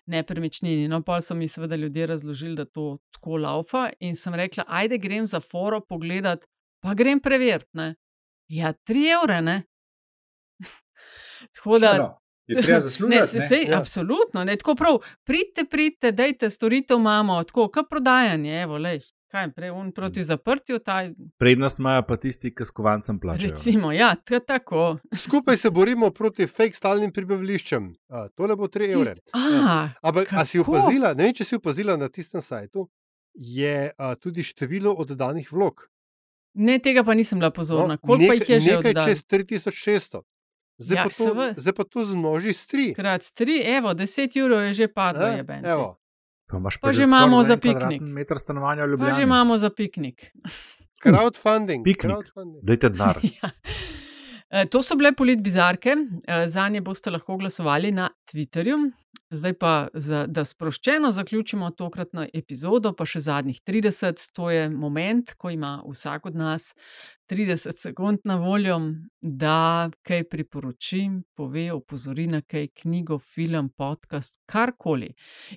nepremičnini. 0.06 0.88
No, 0.88 1.04
pa 1.04 1.22
so 1.22 1.36
mi 1.36 1.48
seveda 1.48 1.76
ljudje 1.76 2.08
razložili, 2.08 2.56
da 2.56 2.66
to 2.66 2.98
tako 3.12 3.38
laufa 3.38 3.90
in 4.00 4.16
sem 4.16 4.36
rekla, 4.36 4.64
ajde 4.68 4.98
grem 4.98 5.28
za 5.28 5.40
foro 5.40 5.82
pogledat, 5.82 6.46
pa 6.80 6.94
grem 6.94 7.20
preveriti. 7.20 7.70
Ne? 7.74 7.96
Ja, 8.50 8.74
tri 8.76 9.08
evre, 9.10 9.42
ne. 9.42 9.58
Tako 11.56 11.80
da. 11.80 11.94
No, 11.94 12.10
je 12.48 12.62
treba 12.62 12.80
zaslužiti, 12.88 13.16
Ne, 13.16 13.26
se, 13.26 13.38
ne? 13.38 13.48
sej, 13.48 13.64
Ja. 13.64 13.80
Absolutno, 13.80 14.44
ne, 14.44 14.56
tako 14.56 14.76
prav. 14.76 14.98
Pridite, 15.24 15.66
pridite, 15.66 16.12
dajte 16.12 16.50
storitev 16.50 16.98
imamo, 16.98 17.44
tako 17.44 17.68
kot 17.70 17.90
prodajanje. 17.90 18.62
Evo, 18.62 18.78
lej, 18.78 19.00
kaj 19.28 19.44
je 19.44 19.52
prej, 19.52 19.70
un 19.72 19.92
proti 19.92 20.24
zaprtju, 20.24 20.80
ta, 20.80 21.04
Prednost 21.38 21.80
imajo 21.80 22.04
pa 22.04 22.18
tisti, 22.18 22.50
ki 22.50 22.66
s 22.66 22.72
kovancem 22.72 23.20
plačajo. 23.20 23.50
recimo, 23.50 23.92
ja, 23.92 24.16
ta- 24.18 24.40
tako. 24.42 24.98
Skupaj 25.16 25.58
se 25.58 25.70
borimo 25.78 26.10
proti 26.12 26.48
fake 26.48 26.74
stalnim 26.74 27.12
prebivališčem. 27.12 27.86
Uh, 28.08 28.26
tole 28.32 28.56
bo 28.56 28.66
3 28.68 28.92
evre. 28.92 29.14
Tist, 29.14 29.30
a, 29.34 29.90
Ampak, 30.02 30.34
a 30.34 30.46
si 30.46 30.60
opazila, 30.60 31.14
ne 31.14 31.24
vem, 31.24 31.34
če 31.34 31.44
si 31.44 31.56
opazila 31.56 31.98
na 31.98 32.10
tistem 32.10 32.42
sajtu, 32.42 32.88
je 33.36 33.92
uh, 33.92 34.16
tudi 34.16 34.44
število 34.44 34.94
oddanih 34.96 35.52
vlog. 35.52 35.86
Ne, 36.54 36.78
tega 36.78 37.04
pa 37.04 37.14
nisem 37.14 37.38
bila 37.38 37.52
pozorna. 37.52 37.94
No, 37.94 37.98
Koliko 38.00 38.28
pa 38.28 38.34
jih 38.36 38.50
je 38.50 38.60
že 38.60 38.72
Nekaj 38.74 38.92
oddal? 38.92 39.06
čez 39.06 39.20
3600. 39.24 40.22
Zdaj, 40.78 40.96
Ja, 40.96 41.04
pa 41.04 41.10
to, 41.10 41.24
seveda. 41.26 41.54
zdaj 41.56 41.74
pa 41.74 41.84
to 41.84 42.06
zmnoži 42.06 42.52
s 42.52 42.64
3. 42.66 42.96
Krat 42.96 43.24
tri, 43.32 43.60
evo, 43.62 43.94
deset 43.94 44.32
evrov 44.34 44.62
je 44.64 44.74
že 44.76 44.88
padlo. 44.88 45.28
Evo. 45.64 46.00
Pa, 46.48 46.58
imaš 46.58 46.78
Pa 46.78 46.90
že 46.90 47.04
imamo 47.04 47.44
za 47.44 47.58
piknik. 47.58 48.00
Meter 48.02 48.38
stanovanja 48.38 48.82
v 48.82 48.88
Pa 48.88 48.90
Ljubljani. 48.90 49.14
že 49.14 49.24
imamo 49.24 49.54
za 49.56 49.70
piknik. 49.70 50.32
Crowdfunding. 50.98 51.84
Piknik. 51.84 52.12
crowdfunding. 52.12 52.64
Dajte 52.64 52.90
denar. 52.90 53.16
Ja. 53.36 53.50
E, 54.50 54.66
To 54.66 54.82
so 54.84 54.96
bile 54.96 55.14
politbizarke, 55.14 55.96
e, 56.28 56.48
za 56.48 56.70
nje 56.70 56.82
boste 56.82 57.12
lahko 57.12 57.38
glasovali 57.38 57.92
na 57.92 58.10
Twitterju. 58.32 58.92
Zdaj 59.32 59.54
pa, 59.54 59.88
da 60.28 60.42
sproščeno 60.46 61.12
zaključimo 61.12 61.70
tokratno 61.78 62.24
epizodo, 62.34 62.96
pa 62.98 63.06
še 63.06 63.20
zadnjih 63.22 63.60
30, 63.62 64.24
to 64.34 64.50
je 64.50 64.64
moment, 64.74 65.36
ko 65.38 65.52
ima 65.54 65.76
vsak 65.86 66.26
od 66.26 66.36
nas 66.36 66.72
30 67.30 67.78
sekund 67.78 68.26
na 68.26 68.40
voljo, 68.42 68.80
da 69.22 69.90
kaj 70.02 70.24
priporoči, 70.32 71.04
pove, 71.38 71.68
opozori 71.72 72.26
na 72.28 72.42
kaj 72.42 72.72
knjigo, 72.82 73.20
film, 73.22 73.70
podcast, 73.78 74.42
karkoli. 74.50 75.12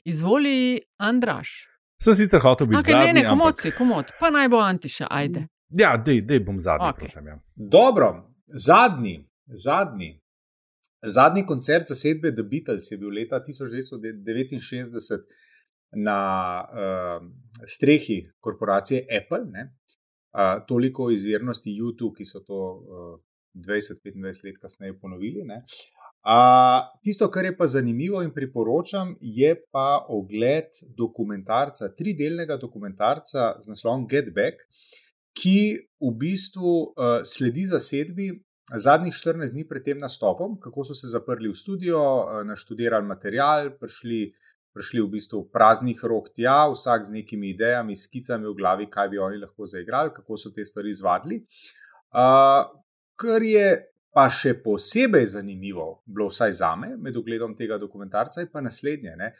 Izvoli, 0.05 0.83
Andraš. 1.01 1.55
Sem 2.03 2.19
sicer 2.19 2.45
hotel 2.45 2.69
biti 2.69 2.83
Okay, 2.83 2.99
ne, 2.99 3.07
zadnji, 3.07 3.23
ne, 3.23 3.29
komod 3.31 3.55
ampak... 3.55 3.63
si, 3.63 3.73
komod, 3.79 4.13
pa 4.21 4.29
naj 4.35 4.53
bo 4.53 4.61
Antiša, 4.61 5.09
ajde. 5.09 5.47
Ja, 5.81 5.95
dej, 5.97 6.21
dej 6.29 6.45
bom 6.45 6.61
zadnji, 6.61 6.93
okay. 6.93 7.07
prosim. 7.07 7.33
Ja. 7.33 7.39
Dobro, 7.57 8.13
zadnji, 8.55 9.29
zadnji. 9.47 10.21
Zadnji 11.03 11.47
koncert 11.47 11.89
zasedbe 11.89 12.35
The 12.35 12.43
Beatles 12.43 12.91
je 12.91 12.99
bil 12.99 13.09
leta 13.09 13.41
1969 13.41 15.25
na 15.93 16.19
uh, 16.63 17.29
strehi 17.67 18.31
korporacije 18.41 19.07
Apple. 19.23 19.45
Ne? 19.51 19.75
Uh, 20.33 20.67
toliko 20.69 21.11
izvirnosti 21.11 21.71
YouTube, 21.71 22.15
ki 22.17 22.25
so 22.25 22.41
to 22.41 22.55
uh, 22.55 23.21
20-25 23.55 24.47
let 24.47 24.59
kasneje 24.61 24.99
ponovili. 25.01 25.45
Ne? 25.45 25.63
Uh, 26.23 26.87
tisto, 27.03 27.29
kar 27.31 27.45
je 27.45 27.57
pa 27.57 27.67
zanimivo 27.67 28.23
in 28.23 28.31
priporočam, 28.31 29.17
je 29.21 29.57
pa 29.73 30.05
ogled 30.09 30.71
dokumentarca, 30.97 31.91
tridelnega 31.99 32.57
dokumentarca 32.57 33.57
z 33.61 33.69
naslovom 33.69 34.07
Get 34.09 34.31
Back, 34.35 34.63
ki 35.37 35.59
v 36.03 36.11
bistvu 36.19 36.73
uh, 36.93 37.21
sledi 37.25 37.67
zasedbi 37.67 38.31
zadnjih 38.73 39.15
14 39.15 39.53
dni 39.53 39.67
pred 39.69 39.85
tem 39.85 39.99
nastopom, 39.99 40.57
kako 40.61 40.85
so 40.89 40.97
se 40.97 41.11
zaprli 41.11 41.51
v 41.51 41.57
studio, 41.59 41.99
uh, 41.99 42.41
naštudirali 42.47 43.07
material, 43.07 43.73
prišli, 43.81 44.33
prišli 44.73 45.03
v 45.03 45.09
bistvu 45.17 45.45
praznih 45.53 46.05
rok 46.05 46.33
tja, 46.35 46.67
vsak 46.73 47.09
z 47.09 47.17
nekimi 47.21 47.53
idejami, 47.53 47.97
skicami 47.97 48.49
v 48.49 48.57
glavi, 48.59 48.91
kaj 48.91 49.09
bi 49.13 49.21
oni 49.21 49.41
lahko 49.43 49.69
zaigrali, 49.69 50.15
kako 50.15 50.37
so 50.37 50.53
te 50.55 50.65
stvari 50.65 50.93
izvadili. 50.93 51.43
Uh, 52.13 52.69
kar 53.17 53.45
je 53.45 53.67
pa 54.13 54.29
še 54.29 54.59
posebej 54.61 55.27
zanimivo, 55.39 56.03
bilo 56.05 56.29
vsaj 56.29 56.53
za 56.61 56.75
me, 56.77 56.93
med 57.01 57.17
ogledom 57.17 57.57
tega 57.57 57.79
dokumentarca, 57.81 58.43
je 58.43 58.51
pa 58.53 58.61
naslednje. 58.61 59.17
Ne? 59.17 59.33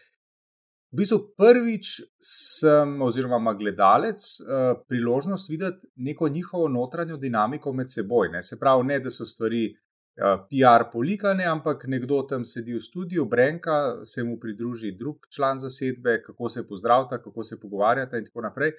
V 0.93 0.99
bistvu 1.01 1.17
prvič 1.41 2.03
sem, 2.21 2.99
oziroma 3.01 3.39
ima 3.41 3.55
gledalec, 3.57 4.21
uh, 4.41 4.75
priložnost 4.89 5.49
videti 5.49 5.87
neko 5.97 6.29
njihovo 6.29 6.69
notranjo 6.69 7.17
dinamiko 7.17 7.73
med 7.73 7.89
seboj. 7.91 8.29
Ne? 8.29 8.43
Se 8.43 8.59
pravi, 8.61 8.85
ne 8.85 8.99
da 9.01 9.11
so 9.11 9.25
stvari 9.25 9.71
uh, 9.73 10.43
PR 10.51 10.85
polikane, 10.93 11.47
ampak 11.49 11.87
nekdo 11.89 12.21
tam 12.29 12.45
sedi 12.45 12.77
v 12.77 12.81
studiu, 12.85 13.25
Brenka, 13.25 14.05
se 14.05 14.25
mu 14.25 14.37
pridruži 14.41 14.93
drug 14.99 15.25
član 15.33 15.59
zasedbe, 15.59 16.19
kako 16.27 16.53
se 16.53 16.67
pozdravlja, 16.69 17.23
kako 17.25 17.45
se 17.45 17.61
pogovarjata 17.61 18.21
in 18.21 18.29
tako 18.29 18.45
naprej. 18.45 18.77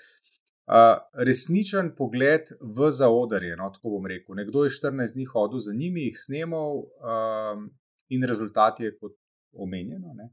Uh, 0.70 1.02
resničen 1.18 1.96
pogled 1.98 2.54
v 2.62 2.92
zaodrje, 2.92 3.58
no, 3.58 3.72
tako 3.74 3.98
bom 3.98 4.06
rekel. 4.06 4.38
Nekdo 4.38 4.68
je 4.68 4.78
14 4.78 5.18
dni 5.18 5.26
hodil 5.34 5.66
za 5.66 5.74
njimi, 5.74 6.06
jih 6.06 6.22
snemal, 6.28 6.78
um, 6.78 7.68
in 8.14 8.24
rezultat 8.24 8.80
je 8.80 8.94
kot 9.00 9.18
omenjeno. 9.58 10.14
Ne. 10.14 10.30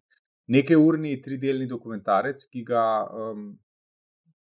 Nekaj 0.51 0.77
urni, 0.77 1.15
tridelni 1.23 1.69
dokumentarec, 1.71 2.43
ki 2.51 2.65
ga 2.67 2.85
um, 3.07 3.51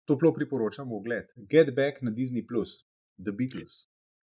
toplo 0.09 0.33
priporočam 0.33 0.89
v 0.89 0.99
ogled. 0.99 1.33
Get 1.51 1.75
Back 1.77 2.03
na 2.03 2.11
Disney, 2.11 2.45
The 3.21 3.33
Beatles. 3.33 3.83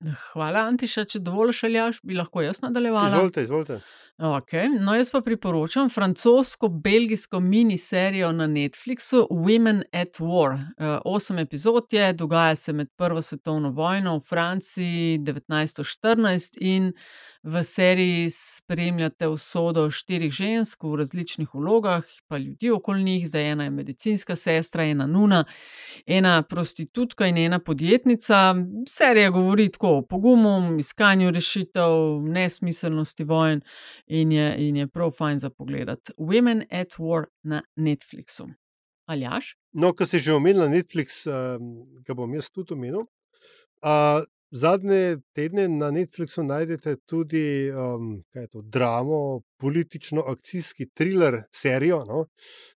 Hvala, 0.02 0.64
Antiša, 0.66 1.05
če 1.06 1.20
dovolj 1.22 1.52
šaljaš, 1.60 2.01
bi 2.02 2.16
lahko 2.18 2.43
jaz 2.43 2.59
nadaljevala. 2.64 3.12
Izvolite, 3.12 3.44
izvolite. 3.47 3.76
Okay. 4.22 4.68
No, 4.80 4.94
jaz 4.94 5.10
pa 5.10 5.20
priporočam 5.20 5.88
francosko-belgijsko 5.90 7.40
miniserijo 7.40 8.32
na 8.32 8.46
Netflixu 8.46 9.26
Women 9.30 9.82
at 9.92 10.20
War. 10.20 10.52
Uh, 10.52 10.60
osem 11.04 11.38
epizod 11.38 11.92
je, 11.92 12.12
dogaja 12.12 12.54
se 12.54 12.72
med 12.72 12.88
Prvo 12.96 13.22
svetovno 13.22 13.70
vojno 13.70 14.16
v 14.16 14.20
Franciji 14.20 15.18
1914 15.18 16.56
in 16.60 16.92
v 17.42 17.62
seriji 17.62 18.30
spremljate 18.30 19.28
usodo 19.28 19.90
štirih 19.90 20.30
žensk 20.30 20.84
v 20.84 20.96
različnih 20.96 21.54
vlogah, 21.54 22.04
pa 22.28 22.38
ljudi 22.38 22.70
okoli 22.70 23.02
njih, 23.02 23.28
zdaj 23.28 23.50
ena 23.50 23.64
je 23.64 23.70
medicinska 23.70 24.36
sestra, 24.36 24.84
ena 24.84 25.06
nuna, 25.06 25.44
ena 26.06 26.42
prostitutka 26.42 27.26
in 27.26 27.38
ena 27.38 27.58
podjetnica. 27.58 28.54
Serija 28.88 29.30
govori 29.30 29.68
tako 29.68 29.96
o 29.96 30.02
pogumu, 30.02 30.78
iskanju 30.78 31.30
rešitev, 31.30 31.90
nesmiselnosti 32.22 33.24
vojn 33.24 33.60
in 34.12 34.32
je, 34.32 34.68
in 34.68 34.76
je 34.76 34.86
prav 34.89 35.10
fajn 35.16 35.39
za 35.39 35.51
pogled. 35.51 35.89
Women 36.18 36.64
at 36.70 36.98
War 36.98 37.26
na 37.43 37.62
Netflixu. 37.76 38.48
Aljaš? 39.06 39.56
No, 39.72 39.93
ko 39.97 40.06
si 40.06 40.20
že 40.20 40.34
omenil 40.36 40.68
Netflix, 40.70 41.24
uh, 41.26 41.56
ga 42.05 42.14
bom 42.14 42.34
jaz 42.36 42.51
tudi 42.52 42.76
omenil. 42.76 43.06
Uh, 43.82 44.22
zadnje 44.52 45.18
tedne 45.34 45.66
na 45.68 45.90
Netflixu 45.90 46.44
najdete 46.44 46.97
tudi 47.09 47.72
um, 47.72 48.22
to, 48.52 48.62
dramo, 48.62 49.40
politično-akcijski 49.60 50.90
thriller 50.94 51.43
serijo 51.52 52.05
no? 52.05 52.26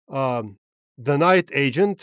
um, 0.07 0.55
The 0.97 1.19
Night 1.19 1.51
Agent. 1.51 2.03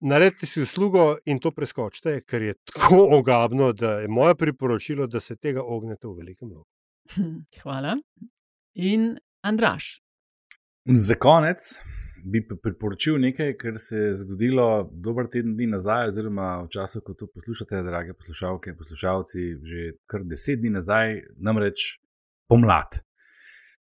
Naredite 0.00 0.46
si 0.46 0.62
uslugo 0.62 1.16
in 1.28 1.40
to 1.40 1.50
preskočite, 1.52 2.20
ker 2.24 2.42
je 2.42 2.54
tako 2.72 3.08
ogabno, 3.18 3.72
da 3.72 3.98
je 4.00 4.08
moje 4.08 4.34
priporočilo, 4.34 5.06
da 5.06 5.20
se 5.20 5.36
tega 5.36 5.62
ognete 5.62 6.08
v 6.08 6.14
velikem 6.22 6.52
loku. 6.52 6.79
Hvala. 7.62 7.96
In 8.74 9.18
Andraš. 9.42 10.02
Za 10.84 11.14
konec 11.14 11.58
bi 12.24 12.42
priporočil 12.62 13.18
nekaj, 13.20 13.54
kar 13.56 13.78
se 13.78 13.96
je 13.96 14.14
zgodilo 14.14 14.90
dober 14.92 15.28
teden 15.32 15.54
dni 15.56 15.66
nazaj, 15.66 16.08
oziroma 16.08 16.62
v 16.64 16.68
času, 16.72 17.00
ko 17.04 17.14
to 17.14 17.28
poslušate, 17.34 17.82
drage 17.82 18.14
poslušalke 18.14 18.70
in 18.70 18.76
poslušalci, 18.76 19.46
že 19.62 19.92
kar 20.06 20.24
deset 20.24 20.60
dni 20.60 20.74
nazaj, 20.76 21.20
namreč 21.36 22.00
pomlad. 22.48 23.00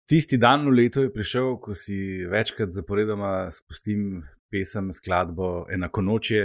Tisti 0.07 0.39
dan 0.39 0.69
v 0.69 0.77
letu 0.77 1.07
je 1.07 1.13
prišel, 1.13 1.57
ko 1.59 1.75
si 1.75 2.27
večkrat 2.31 2.71
zaporedoma 2.71 3.51
spustim 3.51 4.23
pesem, 4.53 4.93
skladbo 4.93 5.67
Enako 5.73 6.05
noče, 6.07 6.43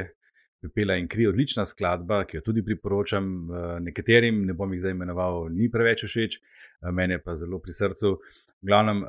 Pepela 0.61 0.93
in 1.01 1.07
kri, 1.09 1.25
odlična 1.25 1.65
skladba, 1.65 2.19
ki 2.29 2.37
jo 2.37 2.43
tudi 2.45 2.61
priporočam 2.61 3.49
nekaterim, 3.81 4.43
ne 4.45 4.53
bom 4.53 4.69
jih 4.73 4.83
zdaj 4.83 4.93
imenoval, 4.93 5.49
ni 5.49 5.71
preveč 5.73 6.03
všeč, 6.05 6.37
meni 6.93 7.17
pa 7.17 7.33
zelo 7.35 7.57
pri 7.57 7.73
srcu. 7.73 8.11
V 8.61 8.69
glavnem, 8.69 9.01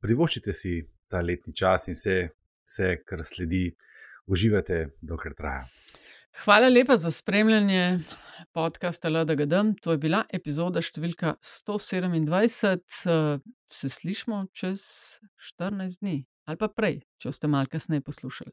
privoščite 0.00 0.54
si 0.56 0.78
ta 1.12 1.20
letni 1.20 1.52
čas 1.52 1.92
in 1.92 1.98
vse, 1.98 2.16
vse 2.64 2.88
kar 3.04 3.20
sledi, 3.20 3.68
uživate, 4.32 4.96
dokler 5.04 5.36
traja. 5.36 5.68
Hvala 6.42 6.72
lepa 6.72 6.96
za 6.96 7.12
spremljanje 7.12 8.00
podcasta 8.56 9.12
LDGD. 9.12 9.54
To 9.84 9.92
je 9.92 10.00
bila 10.02 10.24
epizoda 10.32 10.80
številka 10.82 11.36
127. 11.44 13.44
Se 13.68 13.92
slišmo 13.92 14.46
čez 14.56 14.80
14 15.52 16.00
dni 16.00 16.24
ali 16.48 16.60
pa 16.60 16.72
prej, 16.72 17.04
če 17.20 17.32
ste 17.32 17.48
malo 17.48 17.68
kasneje 17.70 18.02
poslušali. 18.04 18.52